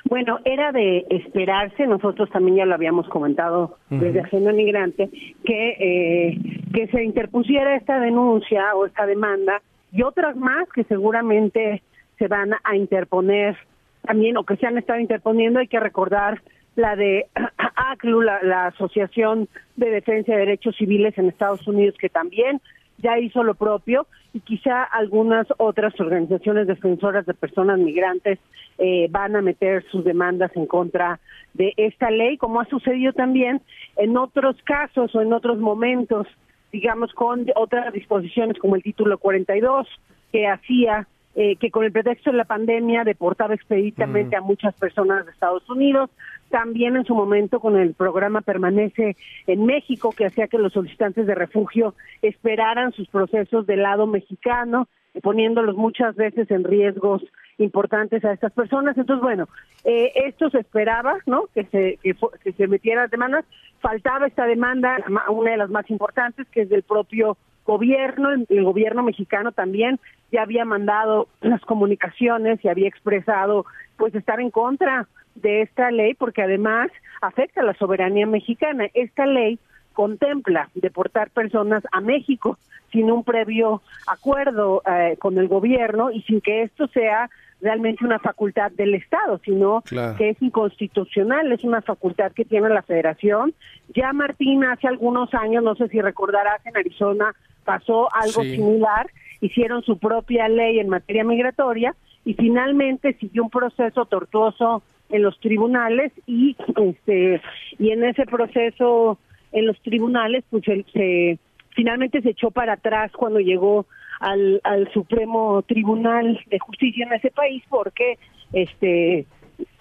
Bueno, 0.07 0.37
era 0.45 0.71
de 0.71 1.07
esperarse, 1.09 1.87
nosotros 1.87 2.29
también 2.29 2.57
ya 2.57 2.65
lo 2.65 2.75
habíamos 2.75 3.09
comentado 3.09 3.79
desde 3.89 4.19
Agenda 4.19 4.53
Migrante, 4.53 5.09
que, 5.43 5.69
eh, 5.79 6.37
que 6.71 6.87
se 6.89 7.03
interpusiera 7.03 7.75
esta 7.75 7.99
denuncia 7.99 8.75
o 8.75 8.85
esta 8.85 9.07
demanda 9.07 9.63
y 9.95 10.03
otras 10.03 10.35
más 10.35 10.67
que 10.73 10.83
seguramente 10.83 11.81
se 12.19 12.27
van 12.27 12.51
a 12.63 12.75
interponer 12.75 13.57
también 14.01 14.35
o 14.35 14.43
que 14.43 14.57
se 14.57 14.67
han 14.67 14.77
estado 14.77 14.99
interponiendo. 14.99 15.59
Hay 15.59 15.67
que 15.67 15.79
recordar 15.79 16.41
la 16.75 16.97
de 16.97 17.27
ACLU, 17.75 18.21
la, 18.21 18.67
Asociación 18.67 19.47
de 19.77 19.89
Defensa 19.89 20.33
de 20.33 20.39
Derechos 20.39 20.75
Civiles 20.75 21.17
en 21.17 21.29
Estados 21.29 21.65
Unidos, 21.65 21.95
que 21.97 22.09
también 22.09 22.59
ya 22.97 23.17
hizo 23.19 23.41
lo 23.43 23.55
propio 23.55 24.05
y 24.33 24.41
quizá 24.41 24.83
algunas 24.83 25.47
otras 25.57 25.97
organizaciones 25.99 26.67
defensoras 26.67 27.25
de 27.25 27.33
personas 27.33 27.79
migrantes 27.79 28.39
eh, 28.77 29.07
van 29.09 29.37
a 29.37 29.41
meter 29.41 29.85
sus 29.91 30.03
demandas 30.03 30.51
en 30.55 30.65
contra 30.65 31.21
de 31.53 31.73
esta 31.77 32.11
ley, 32.11 32.37
como 32.37 32.59
ha 32.59 32.65
sucedido 32.65 33.13
también 33.13 33.61
en 33.95 34.17
otros 34.17 34.57
casos 34.63 35.15
o 35.15 35.21
en 35.21 35.31
otros 35.31 35.57
momentos, 35.57 36.27
digamos, 36.75 37.13
con 37.13 37.45
otras 37.55 37.93
disposiciones 37.93 38.59
como 38.59 38.75
el 38.75 38.83
título 38.83 39.17
42, 39.17 39.87
que 40.33 40.45
hacía 40.45 41.07
eh, 41.35 41.55
que 41.55 41.71
con 41.71 41.85
el 41.85 41.93
pretexto 41.93 42.31
de 42.31 42.37
la 42.37 42.43
pandemia 42.43 43.05
deportaba 43.05 43.53
expeditamente 43.53 44.35
mm. 44.35 44.39
a 44.39 44.45
muchas 44.45 44.75
personas 44.75 45.25
de 45.25 45.31
Estados 45.31 45.69
Unidos, 45.69 46.09
también 46.49 46.97
en 46.97 47.05
su 47.05 47.15
momento 47.15 47.61
con 47.61 47.77
el 47.77 47.93
programa 47.93 48.41
Permanece 48.41 49.15
en 49.47 49.65
México, 49.65 50.11
que 50.11 50.25
hacía 50.25 50.47
que 50.49 50.57
los 50.57 50.73
solicitantes 50.73 51.25
de 51.25 51.35
refugio 51.35 51.95
esperaran 52.21 52.91
sus 52.91 53.07
procesos 53.07 53.65
del 53.65 53.83
lado 53.83 54.05
mexicano, 54.05 54.89
poniéndolos 55.21 55.77
muchas 55.77 56.13
veces 56.17 56.51
en 56.51 56.65
riesgos 56.65 57.23
importantes 57.57 58.25
a 58.25 58.33
estas 58.33 58.51
personas. 58.51 58.97
Entonces, 58.97 59.23
bueno, 59.23 59.47
eh, 59.85 60.11
esto 60.27 60.49
se 60.49 60.59
esperaba, 60.59 61.19
¿no? 61.25 61.45
Que 61.53 61.63
se, 61.65 61.99
que, 62.03 62.15
que 62.43 62.51
se 62.51 62.67
metieran 62.67 63.09
demandas. 63.09 63.45
Faltaba 63.85 64.25
esta 64.25 64.47
demanda, 64.47 64.97
una 65.29 65.51
de 65.51 65.57
las 65.57 65.69
más 65.69 65.87
importantes, 65.91 66.47
que 66.49 66.63
es 66.63 66.69
del 66.69 66.81
propio 66.81 67.37
gobierno, 67.67 68.29
el 68.31 68.63
gobierno 68.63 69.03
mexicano 69.03 69.51
también 69.51 69.99
ya 70.31 70.41
había 70.41 70.65
mandado 70.65 71.27
las 71.41 71.61
comunicaciones 71.61 72.65
y 72.65 72.67
había 72.67 72.87
expresado 72.87 73.67
pues 73.95 74.15
estar 74.15 74.39
en 74.39 74.49
contra 74.49 75.07
de 75.35 75.61
esta 75.61 75.91
ley 75.91 76.15
porque 76.15 76.41
además 76.41 76.89
afecta 77.21 77.61
a 77.61 77.63
la 77.63 77.75
soberanía 77.75 78.25
mexicana. 78.25 78.87
Esta 78.95 79.27
ley 79.27 79.59
contempla 79.93 80.71
deportar 80.73 81.29
personas 81.29 81.83
a 81.91 82.01
México 82.01 82.57
sin 82.91 83.11
un 83.11 83.23
previo 83.23 83.83
acuerdo 84.07 84.81
eh, 84.87 85.15
con 85.19 85.37
el 85.37 85.47
gobierno 85.47 86.09
y 86.09 86.23
sin 86.23 86.41
que 86.41 86.63
esto 86.63 86.87
sea 86.87 87.29
realmente 87.61 88.05
una 88.05 88.19
facultad 88.19 88.71
del 88.71 88.95
Estado, 88.95 89.39
sino 89.43 89.83
que 90.17 90.29
es 90.29 90.41
inconstitucional, 90.41 91.51
es 91.51 91.63
una 91.63 91.81
facultad 91.81 92.31
que 92.31 92.45
tiene 92.45 92.69
la 92.69 92.83
Federación. 92.83 93.53
Ya 93.95 94.13
Martín 94.13 94.63
hace 94.63 94.87
algunos 94.87 95.33
años, 95.33 95.63
no 95.63 95.75
sé 95.75 95.87
si 95.87 96.01
recordarás, 96.01 96.65
en 96.65 96.77
Arizona 96.77 97.33
pasó 97.63 98.13
algo 98.13 98.43
similar, 98.43 99.09
hicieron 99.41 99.83
su 99.83 99.97
propia 99.97 100.47
ley 100.47 100.79
en 100.79 100.89
materia 100.89 101.23
migratoria 101.23 101.95
y 102.23 102.33
finalmente 102.33 103.13
siguió 103.19 103.43
un 103.43 103.49
proceso 103.49 104.05
tortuoso 104.05 104.83
en 105.09 105.23
los 105.23 105.39
tribunales 105.39 106.11
y 106.25 106.55
este 106.75 107.41
y 107.77 107.91
en 107.91 108.03
ese 108.03 108.25
proceso 108.25 109.19
en 109.51 109.67
los 109.67 109.79
tribunales 109.81 110.43
pues 110.49 110.63
se, 110.93 111.39
finalmente 111.75 112.21
se 112.21 112.31
echó 112.31 112.49
para 112.51 112.73
atrás 112.73 113.11
cuando 113.11 113.39
llegó 113.39 113.85
al, 114.19 114.61
al 114.63 114.91
Supremo 114.93 115.61
Tribunal 115.63 116.39
de 116.47 116.59
Justicia 116.59 117.05
en 117.05 117.13
ese 117.13 117.31
país 117.31 117.63
porque 117.69 118.17
este 118.53 119.25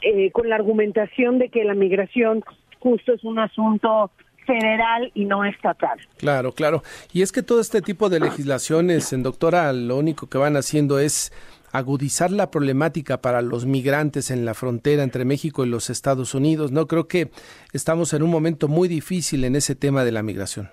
eh, 0.02 0.30
con 0.32 0.48
la 0.48 0.56
argumentación 0.56 1.38
de 1.38 1.48
que 1.48 1.64
la 1.64 1.74
migración 1.74 2.44
justo 2.78 3.12
es 3.14 3.24
un 3.24 3.38
asunto 3.38 4.10
federal 4.46 5.10
y 5.14 5.24
no 5.24 5.44
estatal. 5.44 5.98
Claro, 6.18 6.52
claro. 6.52 6.82
Y 7.12 7.22
es 7.22 7.32
que 7.32 7.42
todo 7.42 7.60
este 7.60 7.80
tipo 7.80 8.10
de 8.10 8.20
legislaciones, 8.20 9.12
en 9.12 9.22
doctora, 9.22 9.72
lo 9.72 9.96
único 9.96 10.28
que 10.28 10.38
van 10.38 10.56
haciendo 10.56 10.98
es 10.98 11.32
agudizar 11.72 12.30
la 12.30 12.50
problemática 12.50 13.20
para 13.20 13.42
los 13.42 13.66
migrantes 13.66 14.30
en 14.30 14.44
la 14.44 14.54
frontera 14.54 15.02
entre 15.02 15.24
México 15.24 15.64
y 15.64 15.68
los 15.68 15.90
Estados 15.90 16.34
Unidos. 16.34 16.70
No 16.70 16.86
creo 16.86 17.08
que 17.08 17.30
estamos 17.72 18.12
en 18.12 18.22
un 18.22 18.30
momento 18.30 18.68
muy 18.68 18.86
difícil 18.86 19.44
en 19.44 19.56
ese 19.56 19.74
tema 19.74 20.04
de 20.04 20.12
la 20.12 20.22
migración. 20.22 20.70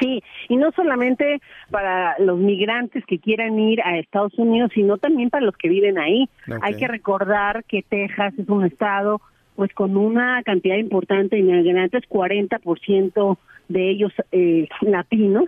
Sí, 0.00 0.22
y 0.48 0.56
no 0.56 0.72
solamente 0.72 1.40
para 1.70 2.18
los 2.18 2.38
migrantes 2.38 3.04
que 3.06 3.18
quieran 3.18 3.58
ir 3.58 3.80
a 3.82 3.98
Estados 3.98 4.32
Unidos, 4.38 4.70
sino 4.74 4.98
también 4.98 5.30
para 5.30 5.44
los 5.44 5.56
que 5.56 5.68
viven 5.68 5.98
ahí. 5.98 6.28
Hay 6.62 6.76
que 6.76 6.88
recordar 6.88 7.64
que 7.64 7.82
Texas 7.82 8.34
es 8.38 8.48
un 8.48 8.64
estado 8.64 9.20
pues 9.56 9.72
con 9.74 9.96
una 9.96 10.42
cantidad 10.44 10.76
importante 10.76 11.36
de 11.36 11.42
inmigrantes, 11.42 12.02
40% 12.08 13.36
de 13.72 13.90
ellos 13.90 14.12
eh, 14.30 14.68
latinos, 14.82 15.46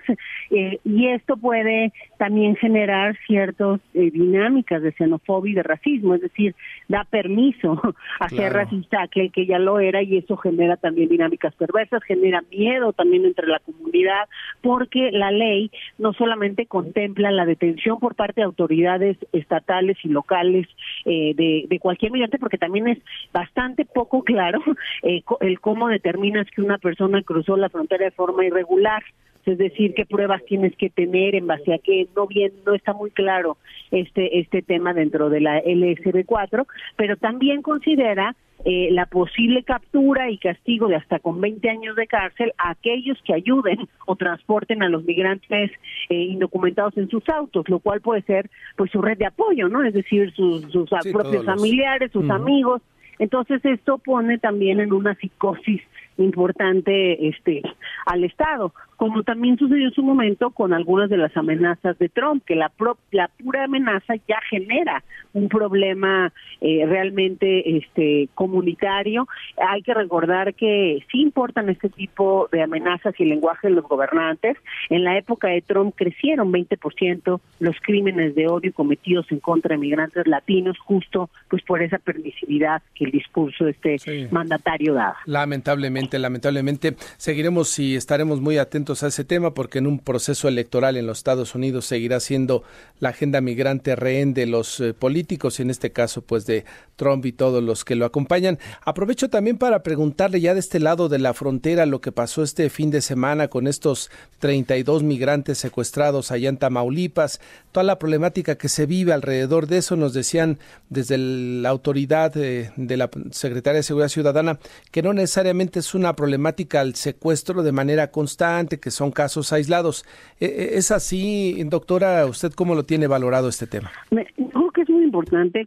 eh, 0.50 0.78
y 0.84 1.08
esto 1.08 1.36
puede 1.36 1.92
también 2.18 2.56
generar 2.56 3.16
ciertas 3.26 3.80
eh, 3.92 4.10
dinámicas 4.10 4.82
de 4.82 4.92
xenofobia 4.92 5.52
y 5.52 5.54
de 5.54 5.62
racismo, 5.62 6.14
es 6.14 6.22
decir, 6.22 6.54
da 6.88 7.04
permiso 7.04 7.80
a 8.20 8.28
ser 8.28 8.52
racista 8.52 9.02
aquel 9.02 9.30
que 9.30 9.46
ya 9.46 9.58
lo 9.58 9.78
era 9.78 10.02
y 10.02 10.16
eso 10.16 10.36
genera 10.36 10.76
también 10.76 11.08
dinámicas 11.08 11.54
perversas, 11.54 12.02
genera 12.04 12.42
miedo 12.50 12.92
también 12.92 13.24
entre 13.24 13.46
la 13.46 13.60
comunidad, 13.60 14.28
porque 14.62 15.10
la 15.12 15.30
ley 15.30 15.70
no 15.98 16.12
solamente 16.14 16.66
contempla 16.66 17.30
la 17.30 17.46
detención 17.46 17.98
por 17.98 18.14
parte 18.14 18.40
de 18.40 18.46
autoridades 18.46 19.16
estatales 19.32 19.98
y 20.02 20.08
locales 20.08 20.66
de, 21.04 21.66
de 21.68 21.78
cualquier 21.78 22.12
migrante, 22.12 22.38
porque 22.38 22.58
también 22.58 22.88
es 22.88 22.98
bastante 23.32 23.84
poco 23.84 24.22
claro 24.22 24.62
el 25.02 25.60
cómo 25.60 25.88
determinas 25.88 26.46
que 26.50 26.62
una 26.62 26.78
persona 26.78 27.22
cruzó 27.22 27.56
la 27.56 27.68
frontera 27.68 28.06
forma 28.16 28.44
irregular 28.44 29.02
es 29.46 29.58
decir, 29.58 29.94
qué 29.94 30.06
pruebas 30.06 30.42
tienes 30.46 30.74
que 30.76 30.90
tener 30.90 31.34
en 31.34 31.46
base 31.46 31.74
a 31.74 31.78
qué, 31.78 32.08
no 32.16 32.26
bien, 32.26 32.52
no 32.64 32.74
está 32.74 32.92
muy 32.92 33.10
claro 33.10 33.56
este, 33.90 34.38
este 34.38 34.62
tema 34.62 34.94
dentro 34.94 35.28
de 35.28 35.40
la 35.40 35.62
LSB4, 35.62 36.66
pero 36.96 37.16
también 37.16 37.62
considera 37.62 38.34
eh, 38.64 38.88
la 38.92 39.04
posible 39.06 39.62
captura 39.62 40.30
y 40.30 40.38
castigo 40.38 40.88
de 40.88 40.96
hasta 40.96 41.18
con 41.18 41.40
20 41.40 41.68
años 41.68 41.96
de 41.96 42.06
cárcel 42.06 42.54
a 42.56 42.70
aquellos 42.70 43.20
que 43.22 43.34
ayuden 43.34 43.86
o 44.06 44.16
transporten 44.16 44.82
a 44.82 44.88
los 44.88 45.04
migrantes 45.04 45.70
eh, 46.08 46.14
indocumentados 46.14 46.96
en 46.96 47.10
sus 47.10 47.28
autos, 47.28 47.68
lo 47.68 47.80
cual 47.80 48.00
puede 48.00 48.22
ser 48.22 48.48
pues 48.76 48.90
su 48.90 49.02
red 49.02 49.18
de 49.18 49.26
apoyo, 49.26 49.68
¿no? 49.68 49.84
Es 49.84 49.92
decir, 49.92 50.32
sus, 50.32 50.62
sus 50.72 50.88
propios 51.12 51.44
familiares, 51.44 52.10
sus 52.12 52.30
amigos. 52.30 52.80
Entonces 53.18 53.62
esto 53.64 53.98
pone 53.98 54.38
también 54.38 54.80
en 54.80 54.92
una 54.92 55.14
psicosis 55.14 55.82
importante 56.18 57.28
este 57.28 57.62
al 58.06 58.24
Estado, 58.24 58.72
como 58.96 59.22
también 59.22 59.58
sucedió 59.58 59.88
en 59.88 59.94
su 59.94 60.02
momento 60.02 60.50
con 60.50 60.72
algunas 60.72 61.10
de 61.10 61.16
las 61.16 61.36
amenazas 61.36 61.98
de 61.98 62.08
Trump, 62.08 62.44
que 62.44 62.54
la, 62.54 62.70
la 63.10 63.28
pura 63.28 63.64
amenaza 63.64 64.14
ya 64.28 64.38
genera 64.48 65.02
un 65.32 65.48
problema 65.48 66.32
eh, 66.60 66.86
realmente 66.86 67.76
este 67.76 68.28
comunitario. 68.34 69.26
Hay 69.56 69.82
que 69.82 69.94
recordar 69.94 70.54
que 70.54 71.04
sí 71.10 71.20
importan 71.20 71.68
este 71.68 71.88
tipo 71.88 72.48
de 72.52 72.62
amenazas 72.62 73.14
y 73.18 73.24
el 73.24 73.30
lenguaje 73.30 73.68
de 73.68 73.74
los 73.74 73.84
gobernantes. 73.84 74.56
En 74.90 75.04
la 75.04 75.18
época 75.18 75.48
de 75.48 75.60
Trump 75.60 75.94
crecieron 75.96 76.52
20% 76.52 77.40
los 77.58 77.76
crímenes 77.80 78.34
de 78.34 78.46
odio 78.46 78.72
cometidos 78.72 79.26
en 79.30 79.40
contra 79.40 79.74
de 79.74 79.80
migrantes 79.80 80.26
latinos, 80.26 80.78
justo 80.78 81.30
pues 81.50 81.62
por 81.62 81.82
esa 81.82 81.98
permisividad 81.98 82.82
que 82.94 83.06
el 83.06 83.10
discurso 83.10 83.64
de 83.64 83.72
este 83.72 84.28
mandatario 84.30 84.94
daba. 84.94 85.16
Lamentablemente, 85.26 86.18
lamentablemente 86.18 86.94
seguiremos 87.16 87.78
y 87.78 87.96
estaremos 87.96 88.40
muy 88.40 88.58
atentos 88.58 88.83
a 88.92 89.06
ese 89.06 89.24
tema 89.24 89.54
porque 89.54 89.78
en 89.78 89.86
un 89.86 89.98
proceso 89.98 90.46
electoral 90.46 90.96
en 90.96 91.06
los 91.06 91.18
Estados 91.18 91.54
Unidos 91.54 91.86
seguirá 91.86 92.20
siendo 92.20 92.62
la 93.00 93.08
agenda 93.08 93.40
migrante 93.40 93.96
rehén 93.96 94.34
de 94.34 94.46
los 94.46 94.78
eh, 94.80 94.92
políticos 94.92 95.58
y 95.58 95.62
en 95.62 95.70
este 95.70 95.90
caso 95.90 96.20
pues 96.22 96.44
de 96.44 96.64
Trump 96.96 97.24
y 97.24 97.32
todos 97.32 97.62
los 97.62 97.84
que 97.84 97.94
lo 97.94 98.04
acompañan. 98.04 98.58
Aprovecho 98.84 99.30
también 99.30 99.56
para 99.56 99.82
preguntarle 99.82 100.40
ya 100.40 100.52
de 100.52 100.60
este 100.60 100.80
lado 100.80 101.08
de 101.08 101.18
la 101.18 101.32
frontera 101.32 101.86
lo 101.86 102.00
que 102.00 102.12
pasó 102.12 102.42
este 102.42 102.68
fin 102.68 102.90
de 102.90 103.00
semana 103.00 103.48
con 103.48 103.66
estos 103.66 104.10
32 104.40 105.02
migrantes 105.02 105.58
secuestrados 105.58 106.30
allá 106.30 106.50
en 106.50 106.58
Tamaulipas, 106.58 107.40
toda 107.72 107.84
la 107.84 107.98
problemática 107.98 108.56
que 108.56 108.68
se 108.68 108.84
vive 108.84 109.12
alrededor 109.12 109.66
de 109.66 109.78
eso. 109.78 109.96
Nos 109.96 110.12
decían 110.12 110.58
desde 110.90 111.16
la 111.16 111.70
autoridad 111.70 112.32
de, 112.32 112.70
de 112.76 112.96
la 112.96 113.08
Secretaría 113.30 113.78
de 113.78 113.82
Seguridad 113.82 114.08
Ciudadana 114.08 114.58
que 114.90 115.02
no 115.02 115.14
necesariamente 115.14 115.80
es 115.80 115.94
una 115.94 116.14
problemática 116.14 116.82
el 116.82 116.94
secuestro 116.94 117.62
de 117.62 117.72
manera 117.72 118.10
constante, 118.10 118.73
que 118.78 118.90
son 118.90 119.10
casos 119.10 119.52
aislados. 119.52 120.04
E, 120.40 120.46
e, 120.46 120.78
¿Es 120.78 120.90
así, 120.90 121.62
doctora? 121.64 122.26
¿Usted 122.26 122.52
cómo 122.52 122.74
lo 122.74 122.84
tiene 122.84 123.06
valorado 123.06 123.48
este 123.48 123.66
tema? 123.66 123.90
Creo 124.10 124.70
que 124.72 124.82
es 124.82 124.90
muy 124.90 125.04
importante 125.04 125.66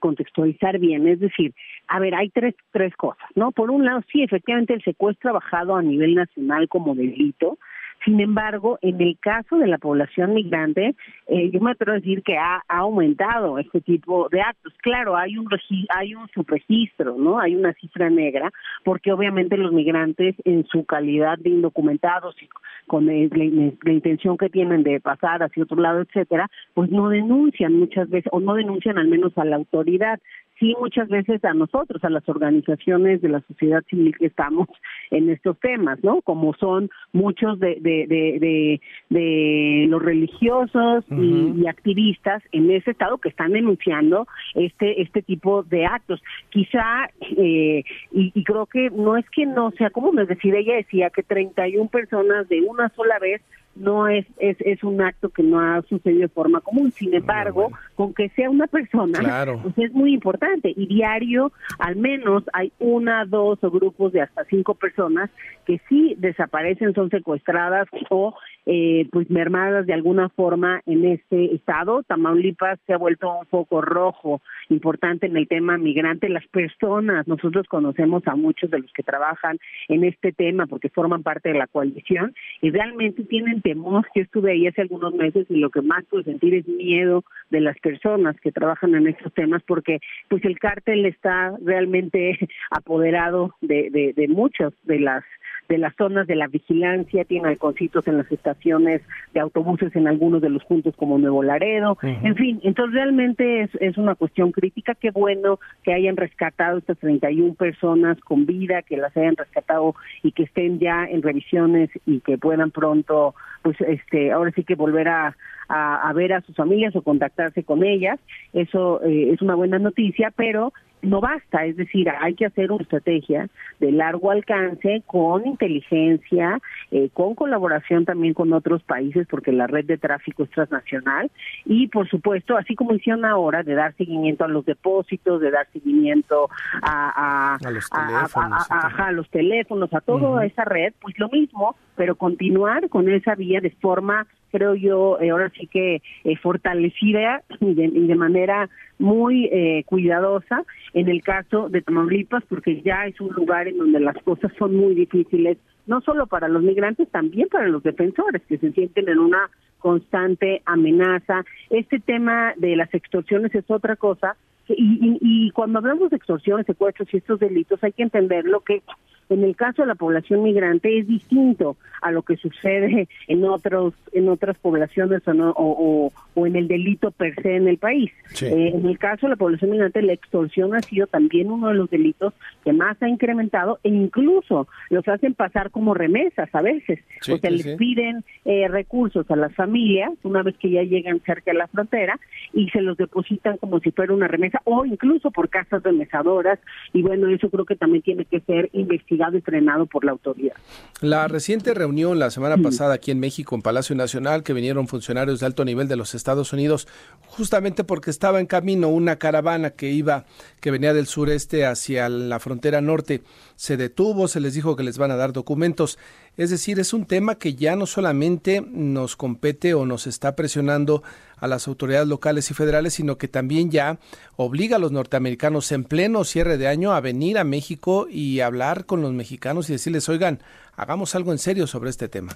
contextualizar 0.00 0.78
bien, 0.78 1.06
es 1.08 1.20
decir, 1.20 1.54
a 1.88 1.98
ver, 2.00 2.14
hay 2.14 2.28
tres, 2.30 2.54
tres 2.70 2.94
cosas, 2.96 3.26
¿no? 3.34 3.52
Por 3.52 3.70
un 3.70 3.84
lado, 3.84 4.02
sí, 4.12 4.22
efectivamente 4.22 4.74
el 4.74 4.82
secuestro 4.82 5.30
ha 5.30 5.34
bajado 5.34 5.76
a 5.76 5.82
nivel 5.82 6.14
nacional 6.14 6.68
como 6.68 6.94
delito, 6.94 7.58
sin 8.04 8.20
embargo, 8.20 8.78
en 8.82 9.00
el 9.00 9.18
caso 9.18 9.58
de 9.58 9.66
la 9.66 9.78
población 9.78 10.34
migrante, 10.34 10.94
eh, 11.28 11.50
yo 11.50 11.60
me 11.60 11.72
atrevo 11.72 11.92
a 11.92 12.00
decir 12.00 12.22
que 12.22 12.36
ha, 12.36 12.62
aumentado 12.68 13.58
este 13.58 13.80
tipo 13.80 14.28
de 14.30 14.40
actos. 14.40 14.72
Claro, 14.82 15.16
hay 15.16 15.36
un 15.36 15.48
hay 15.90 16.14
un 16.14 16.28
subregistro, 16.28 17.16
¿no? 17.16 17.38
Hay 17.38 17.54
una 17.54 17.72
cifra 17.74 18.10
negra, 18.10 18.50
porque 18.84 19.12
obviamente 19.12 19.56
los 19.56 19.72
migrantes 19.72 20.34
en 20.44 20.64
su 20.66 20.84
calidad 20.84 21.38
de 21.38 21.50
indocumentados 21.50 22.34
y 22.42 22.48
con 22.86 23.06
la, 23.06 23.14
intención 23.14 24.36
que 24.36 24.48
tienen 24.48 24.82
de 24.82 25.00
pasar 25.00 25.42
hacia 25.42 25.62
otro 25.62 25.80
lado, 25.80 26.00
etcétera, 26.00 26.48
pues 26.74 26.90
no 26.90 27.08
denuncian 27.08 27.74
muchas 27.74 28.08
veces 28.08 28.30
o 28.32 28.40
no 28.40 28.54
denuncian 28.54 28.98
al 28.98 29.08
menos 29.08 29.36
a 29.36 29.44
la 29.44 29.56
autoridad 29.56 30.20
sí 30.62 30.76
muchas 30.78 31.08
veces 31.08 31.44
a 31.44 31.54
nosotros, 31.54 32.02
a 32.04 32.08
las 32.08 32.26
organizaciones 32.28 33.20
de 33.20 33.28
la 33.28 33.40
sociedad 33.40 33.82
civil 33.90 34.14
que 34.16 34.26
estamos 34.26 34.68
en 35.10 35.28
estos 35.28 35.58
temas, 35.58 35.98
¿no? 36.04 36.22
Como 36.22 36.54
son 36.54 36.88
muchos 37.12 37.58
de, 37.58 37.78
de, 37.80 38.06
de, 38.06 38.80
de, 39.10 39.86
los 39.88 40.00
religiosos 40.00 41.04
y, 41.10 41.66
activistas 41.66 42.42
en 42.52 42.70
ese 42.70 42.92
estado 42.92 43.18
que 43.18 43.28
están 43.28 43.52
denunciando 43.52 44.26
este 44.54 45.02
este 45.02 45.22
tipo 45.22 45.64
de 45.64 45.86
actos. 45.86 46.22
Quizá, 46.50 47.10
eh, 47.36 47.82
y, 48.12 48.32
y, 48.34 48.44
creo 48.44 48.66
que 48.66 48.90
no 48.90 49.16
es 49.16 49.28
que 49.30 49.46
no 49.46 49.72
sea, 49.72 49.90
como 49.90 50.12
me 50.12 50.26
decía, 50.26 50.58
ella 50.58 50.76
decía 50.76 51.10
que 51.10 51.22
31 51.22 51.88
personas 51.88 52.48
de 52.48 52.60
una 52.60 52.88
sola 52.90 53.18
vez 53.18 53.42
no 53.74 54.08
es, 54.08 54.26
es, 54.38 54.56
es 54.60 54.82
un 54.84 55.00
acto 55.00 55.30
que 55.30 55.42
no 55.42 55.60
ha 55.60 55.82
sucedido 55.82 56.22
de 56.22 56.28
forma 56.28 56.60
común. 56.60 56.90
Sin 56.92 57.14
embargo, 57.14 57.70
con 57.94 58.14
que 58.14 58.28
sea 58.30 58.50
una 58.50 58.66
persona, 58.66 59.18
pues 59.62 59.78
es 59.78 59.92
muy 59.92 60.14
importante. 60.14 60.72
Y 60.74 60.86
diario, 60.86 61.52
al 61.78 61.96
menos, 61.96 62.44
hay 62.52 62.72
una, 62.78 63.24
dos 63.24 63.62
o 63.62 63.70
grupos 63.70 64.12
de 64.12 64.20
hasta 64.20 64.44
cinco 64.44 64.74
personas 64.74 65.30
que 65.66 65.80
sí 65.88 66.14
desaparecen, 66.18 66.94
son 66.94 67.10
secuestradas 67.10 67.88
o 68.10 68.34
eh, 68.66 69.08
pues 69.10 69.30
mermadas 69.30 69.86
de 69.86 69.94
alguna 69.94 70.28
forma 70.28 70.82
en 70.86 71.04
este 71.04 71.54
estado. 71.54 72.02
Tamaulipas 72.02 72.78
se 72.86 72.92
ha 72.92 72.98
vuelto 72.98 73.32
un 73.38 73.46
foco 73.46 73.80
rojo 73.80 74.40
importante 74.68 75.26
en 75.26 75.36
el 75.36 75.48
tema 75.48 75.78
migrante. 75.78 76.28
Las 76.28 76.46
personas, 76.48 77.26
nosotros 77.26 77.66
conocemos 77.68 78.22
a 78.26 78.36
muchos 78.36 78.70
de 78.70 78.80
los 78.80 78.92
que 78.92 79.02
trabajan 79.02 79.58
en 79.88 80.04
este 80.04 80.32
tema 80.32 80.66
porque 80.66 80.90
forman 80.90 81.22
parte 81.22 81.48
de 81.50 81.58
la 81.58 81.66
coalición 81.66 82.34
y 82.60 82.70
realmente 82.70 83.24
tienen 83.24 83.61
temor. 83.62 84.06
Yo 84.14 84.22
estuve 84.22 84.52
ahí 84.52 84.66
hace 84.66 84.82
algunos 84.82 85.14
meses 85.14 85.46
y 85.48 85.56
lo 85.56 85.70
que 85.70 85.82
más 85.82 86.04
puedo 86.04 86.22
sentir 86.24 86.54
es 86.54 86.68
miedo 86.68 87.24
de 87.50 87.60
las 87.60 87.78
personas 87.78 88.38
que 88.40 88.52
trabajan 88.52 88.94
en 88.94 89.06
estos 89.08 89.32
temas 89.32 89.62
porque 89.66 90.00
pues 90.28 90.44
el 90.44 90.58
cártel 90.58 91.06
está 91.06 91.56
realmente 91.64 92.38
apoderado 92.70 93.54
de, 93.60 93.90
de, 93.90 94.12
de 94.14 94.28
muchas 94.28 94.72
de 94.84 95.00
las 95.00 95.24
de 95.68 95.78
las 95.78 95.94
zonas 95.96 96.26
de 96.26 96.36
la 96.36 96.48
vigilancia, 96.48 97.24
tiene 97.24 97.48
halconcitos 97.48 98.06
en 98.08 98.18
las 98.18 98.30
estaciones 98.30 99.02
de 99.32 99.40
autobuses 99.40 99.94
en 99.96 100.08
algunos 100.08 100.42
de 100.42 100.50
los 100.50 100.64
puntos 100.64 100.94
como 100.96 101.18
Nuevo 101.18 101.42
Laredo, 101.42 101.98
en 102.02 102.36
fin, 102.36 102.60
entonces 102.62 102.94
realmente 102.94 103.62
es, 103.62 103.70
es 103.80 103.96
una 103.96 104.14
cuestión 104.14 104.52
crítica, 104.52 104.94
qué 104.94 105.10
bueno 105.10 105.58
que 105.82 105.94
hayan 105.94 106.16
rescatado 106.16 106.78
estas 106.78 106.98
31 106.98 107.54
personas 107.54 108.18
con 108.20 108.46
vida, 108.46 108.82
que 108.82 108.96
las 108.96 109.16
hayan 109.16 109.36
rescatado 109.36 109.94
y 110.22 110.32
que 110.32 110.44
estén 110.44 110.78
ya 110.78 111.04
en 111.04 111.22
revisiones 111.22 111.90
y 112.06 112.20
que 112.20 112.38
puedan 112.38 112.70
pronto, 112.70 113.34
pues 113.62 113.80
este, 113.80 114.32
ahora 114.32 114.52
sí 114.54 114.64
que 114.64 114.74
volver 114.74 115.08
a, 115.08 115.36
a, 115.68 116.12
ver 116.12 116.32
a 116.32 116.40
sus 116.42 116.54
familias 116.54 116.94
o 116.96 117.02
contactarse 117.02 117.64
con 117.64 117.84
ellas, 117.84 118.18
eso 118.52 119.02
eh, 119.02 119.30
es 119.32 119.40
una 119.40 119.54
buena 119.54 119.78
noticia, 119.78 120.32
pero 120.34 120.72
no 121.02 121.20
basta, 121.20 121.64
es 121.66 121.76
decir, 121.76 122.08
hay 122.08 122.34
que 122.34 122.46
hacer 122.46 122.70
una 122.70 122.82
estrategia 122.82 123.48
de 123.80 123.92
largo 123.92 124.30
alcance 124.30 125.02
con 125.06 125.46
inteligencia, 125.46 126.60
eh, 126.90 127.10
con 127.12 127.34
colaboración 127.34 128.04
también 128.04 128.34
con 128.34 128.52
otros 128.52 128.82
países, 128.84 129.26
porque 129.28 129.52
la 129.52 129.66
red 129.66 129.84
de 129.84 129.98
tráfico 129.98 130.44
es 130.44 130.50
transnacional, 130.50 131.30
y 131.64 131.88
por 131.88 132.08
supuesto, 132.08 132.56
así 132.56 132.74
como 132.74 132.94
hicieron 132.94 133.24
ahora, 133.24 133.62
de 133.62 133.74
dar 133.74 133.94
seguimiento 133.96 134.44
a 134.44 134.48
los 134.48 134.64
depósitos, 134.64 135.40
de 135.40 135.50
dar 135.50 135.66
seguimiento 135.72 136.48
a, 136.82 137.56
a, 137.56 137.70
los, 137.70 137.90
teléfonos, 137.90 138.66
a, 138.70 139.12
los 139.12 139.28
teléfonos, 139.28 139.92
a 139.92 140.00
toda 140.00 140.46
esa 140.46 140.64
red, 140.64 140.92
pues 141.00 141.18
lo 141.18 141.28
mismo, 141.28 141.76
pero 141.96 142.14
continuar 142.14 142.88
con 142.88 143.08
esa 143.08 143.34
vía 143.34 143.60
de 143.60 143.70
forma 143.70 144.26
creo 144.52 144.74
yo, 144.74 145.18
eh, 145.20 145.30
ahora 145.30 145.50
sí 145.58 145.66
que 145.66 146.02
eh, 146.24 146.36
fortalecida 146.36 147.42
y 147.60 147.74
de, 147.74 147.86
y 147.86 148.06
de, 148.06 148.14
manera 148.14 148.68
muy 148.98 149.46
eh, 149.46 149.82
cuidadosa 149.86 150.64
en 150.94 151.08
el 151.08 151.22
caso 151.22 151.68
de 151.68 151.82
Tamaulipas, 151.82 152.44
porque 152.48 152.82
ya 152.82 153.06
es 153.06 153.20
un 153.20 153.32
lugar 153.34 153.66
en 153.66 153.78
donde 153.78 153.98
las 153.98 154.16
cosas 154.22 154.52
son 154.58 154.76
muy 154.76 154.94
difíciles, 154.94 155.58
no 155.86 156.00
solo 156.02 156.26
para 156.26 156.48
los 156.48 156.62
migrantes, 156.62 157.08
también 157.10 157.48
para 157.48 157.66
los 157.66 157.82
defensores, 157.82 158.42
que 158.46 158.58
se 158.58 158.70
sienten 158.72 159.08
en 159.08 159.18
una 159.18 159.50
constante 159.78 160.62
amenaza. 160.66 161.44
Este 161.70 161.98
tema 161.98 162.52
de 162.56 162.76
las 162.76 162.92
extorsiones 162.94 163.52
es 163.54 163.68
otra 163.68 163.96
cosa, 163.96 164.36
y, 164.68 164.74
y, 164.74 165.18
y 165.20 165.50
cuando 165.50 165.78
hablamos 165.80 166.10
de 166.10 166.16
extorsiones, 166.16 166.66
secuestros 166.66 167.12
y 167.12 167.16
estos 167.16 167.40
delitos, 167.40 167.82
hay 167.82 167.92
que 167.92 168.04
entender 168.04 168.44
lo 168.44 168.60
que 168.60 168.82
en 169.28 169.44
el 169.44 169.56
caso 169.56 169.82
de 169.82 169.88
la 169.88 169.94
población 169.94 170.42
migrante 170.42 170.98
es 170.98 171.06
distinto 171.06 171.76
a 172.00 172.10
lo 172.10 172.22
que 172.22 172.36
sucede 172.36 173.08
en 173.28 173.44
otros 173.44 173.94
en 174.12 174.28
otras 174.28 174.58
poblaciones 174.58 175.22
o, 175.26 176.12
o, 176.34 176.46
en 176.46 176.56
el 176.56 176.68
delito 176.68 177.10
per 177.10 177.34
se 177.40 177.56
en 177.56 177.68
el 177.68 177.78
país. 177.78 178.10
Eh, 178.42 178.72
en 178.74 178.86
el 178.86 178.98
caso 178.98 179.26
de 179.26 179.30
la 179.30 179.36
población 179.36 179.70
migrante, 179.70 180.02
la 180.02 180.12
extorsión 180.12 180.74
ha 180.74 180.80
sido 180.80 181.06
también 181.06 181.50
uno 181.50 181.68
de 181.68 181.74
los 181.74 181.88
delitos 181.88 182.34
que 182.64 182.72
más 182.72 183.00
ha 183.02 183.08
incrementado 183.08 183.78
e 183.82 183.88
incluso 183.88 184.66
los 184.90 185.06
hacen 185.08 185.34
pasar 185.34 185.70
como 185.70 185.94
remesas 185.94 186.48
a 186.54 186.60
veces. 186.60 187.00
o 187.30 187.38
sea, 187.38 187.50
les 187.50 187.76
piden 187.76 188.24
eh, 188.44 188.68
recursos 188.68 189.30
a 189.30 189.36
las 189.36 189.54
familias 189.54 190.12
una 190.24 190.42
vez 190.42 190.56
que 190.58 190.70
ya 190.70 190.82
llegan 190.82 191.20
cerca 191.20 191.52
de 191.52 191.58
la 191.58 191.68
frontera 191.68 192.18
y 192.52 192.68
se 192.70 192.82
los 192.82 192.96
depositan 192.96 193.56
como 193.58 193.80
si 193.80 193.90
fuera 193.92 194.12
una 194.12 194.28
remesa 194.28 194.60
o 194.64 194.84
incluso 194.84 195.30
por 195.30 195.48
casas 195.48 195.82
remesadoras 195.82 196.58
y 196.92 197.02
bueno, 197.02 197.28
eso 197.28 197.48
creo 197.48 197.64
que 197.64 197.76
también 197.76 198.02
tiene 198.02 198.24
que 198.24 198.40
ser 198.40 198.68
investigado 198.72 199.11
y 199.12 199.40
frenado 199.40 199.86
por 199.86 200.04
la 200.04 200.12
autoridad. 200.12 200.54
La 201.00 201.26
reciente 201.28 201.74
reunión 201.74 202.18
la 202.18 202.30
semana 202.30 202.56
pasada 202.58 202.94
aquí 202.94 203.10
en 203.10 203.20
México, 203.20 203.54
en 203.54 203.62
Palacio 203.62 203.96
Nacional, 203.96 204.42
que 204.42 204.52
vinieron 204.52 204.86
funcionarios 204.86 205.40
de 205.40 205.46
alto 205.46 205.64
nivel 205.64 205.88
de 205.88 205.96
los 205.96 206.14
Estados 206.14 206.52
Unidos, 206.52 206.86
justamente 207.26 207.84
porque 207.84 208.10
estaba 208.10 208.40
en 208.40 208.46
camino 208.46 208.88
una 208.88 209.16
caravana 209.16 209.70
que 209.70 209.90
iba, 209.90 210.24
que 210.60 210.70
venía 210.70 210.94
del 210.94 211.06
sureste 211.06 211.66
hacia 211.66 212.08
la 212.08 212.38
frontera 212.38 212.80
norte, 212.80 213.22
se 213.62 213.76
detuvo, 213.76 214.26
se 214.26 214.40
les 214.40 214.54
dijo 214.54 214.74
que 214.74 214.82
les 214.82 214.98
van 214.98 215.12
a 215.12 215.16
dar 215.16 215.32
documentos. 215.32 215.96
Es 216.36 216.50
decir, 216.50 216.80
es 216.80 216.92
un 216.92 217.06
tema 217.06 217.36
que 217.36 217.54
ya 217.54 217.76
no 217.76 217.86
solamente 217.86 218.60
nos 218.60 219.14
compete 219.14 219.72
o 219.72 219.86
nos 219.86 220.08
está 220.08 220.34
presionando 220.34 221.04
a 221.36 221.46
las 221.46 221.68
autoridades 221.68 222.08
locales 222.08 222.50
y 222.50 222.54
federales, 222.54 222.94
sino 222.94 223.18
que 223.18 223.28
también 223.28 223.70
ya 223.70 224.00
obliga 224.34 224.78
a 224.78 224.80
los 224.80 224.90
norteamericanos 224.90 225.70
en 225.70 225.84
pleno 225.84 226.24
cierre 226.24 226.58
de 226.58 226.66
año 226.66 226.90
a 226.90 227.00
venir 227.00 227.38
a 227.38 227.44
México 227.44 228.08
y 228.10 228.40
hablar 228.40 228.84
con 228.84 229.00
los 229.00 229.12
mexicanos 229.12 229.70
y 229.70 229.74
decirles, 229.74 230.08
oigan, 230.08 230.40
hagamos 230.74 231.14
algo 231.14 231.30
en 231.30 231.38
serio 231.38 231.68
sobre 231.68 231.90
este 231.90 232.08
tema. 232.08 232.32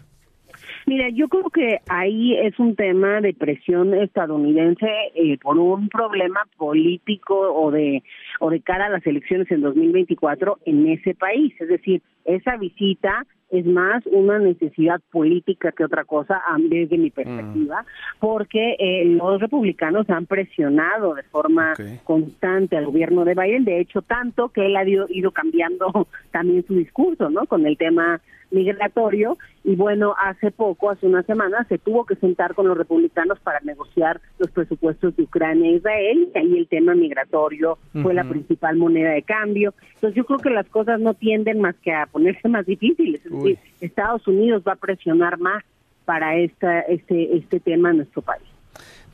Mira, 0.88 1.08
yo 1.08 1.26
creo 1.26 1.50
que 1.50 1.80
ahí 1.88 2.36
es 2.36 2.56
un 2.60 2.76
tema 2.76 3.20
de 3.20 3.34
presión 3.34 3.92
estadounidense 3.92 4.86
eh, 5.16 5.36
por 5.42 5.58
un 5.58 5.88
problema 5.88 6.46
político 6.56 7.34
o 7.36 7.72
de 7.72 8.04
o 8.40 8.50
de 8.50 8.60
cara 8.60 8.86
a 8.86 8.90
las 8.90 9.06
elecciones 9.06 9.50
en 9.50 9.60
2024 9.62 10.58
en 10.66 10.88
ese 10.88 11.14
país. 11.14 11.54
Es 11.60 11.68
decir, 11.68 12.02
esa 12.26 12.56
visita 12.56 13.26
es 13.50 13.64
más 13.64 14.04
una 14.06 14.38
necesidad 14.38 15.00
política 15.10 15.72
que 15.72 15.84
otra 15.84 16.04
cosa 16.04 16.42
desde 16.68 16.98
mi 16.98 17.10
perspectiva, 17.10 17.82
mm. 17.82 18.18
porque 18.18 18.76
eh, 18.78 19.04
los 19.04 19.40
republicanos 19.40 20.08
han 20.10 20.26
presionado 20.26 21.14
de 21.14 21.22
forma 21.24 21.74
constante 22.04 22.76
al 22.76 22.86
gobierno 22.86 23.24
de 23.24 23.34
Biden, 23.34 23.64
de 23.64 23.80
hecho 23.80 24.02
tanto 24.02 24.48
que 24.48 24.66
él 24.66 24.76
ha 24.76 24.86
ido, 24.86 25.06
ido 25.08 25.30
cambiando 25.30 26.08
también 26.32 26.66
su 26.66 26.74
discurso, 26.74 27.30
¿no? 27.30 27.46
Con 27.46 27.66
el 27.66 27.76
tema 27.76 28.20
migratorio 28.50 29.36
y 29.64 29.74
bueno, 29.74 30.14
hace 30.16 30.52
poco, 30.52 30.90
hace 30.90 31.06
una 31.06 31.24
semana, 31.24 31.64
se 31.68 31.78
tuvo 31.78 32.04
que 32.06 32.14
sentar 32.14 32.54
con 32.54 32.68
los 32.68 32.78
republicanos 32.78 33.40
para 33.40 33.58
negociar 33.60 34.20
los 34.38 34.50
presupuestos 34.52 35.16
de 35.16 35.24
Ucrania 35.24 35.70
e 35.70 35.74
Israel 35.74 36.28
y 36.32 36.38
ahí 36.38 36.58
el 36.58 36.68
tema 36.68 36.94
migratorio 36.94 37.78
fue 38.00 38.14
la 38.14 38.22
principal 38.22 38.76
moneda 38.76 39.10
de 39.10 39.22
cambio. 39.22 39.74
Entonces 39.94 40.14
yo 40.14 40.24
creo 40.24 40.38
que 40.38 40.50
las 40.50 40.68
cosas 40.68 41.00
no 41.00 41.14
tienden 41.14 41.60
más 41.60 41.74
que 41.82 41.92
a 41.92 42.06
ponerse 42.16 42.48
más 42.48 42.64
difíciles, 42.64 43.20
es 43.26 43.30
decir, 43.30 43.58
Estados 43.78 44.26
Unidos 44.26 44.62
va 44.66 44.72
a 44.72 44.76
presionar 44.76 45.38
más 45.38 45.62
para 46.06 46.34
esta, 46.38 46.80
este, 46.80 47.36
este 47.36 47.60
tema 47.60 47.90
en 47.90 47.98
nuestro 47.98 48.22
país. 48.22 48.42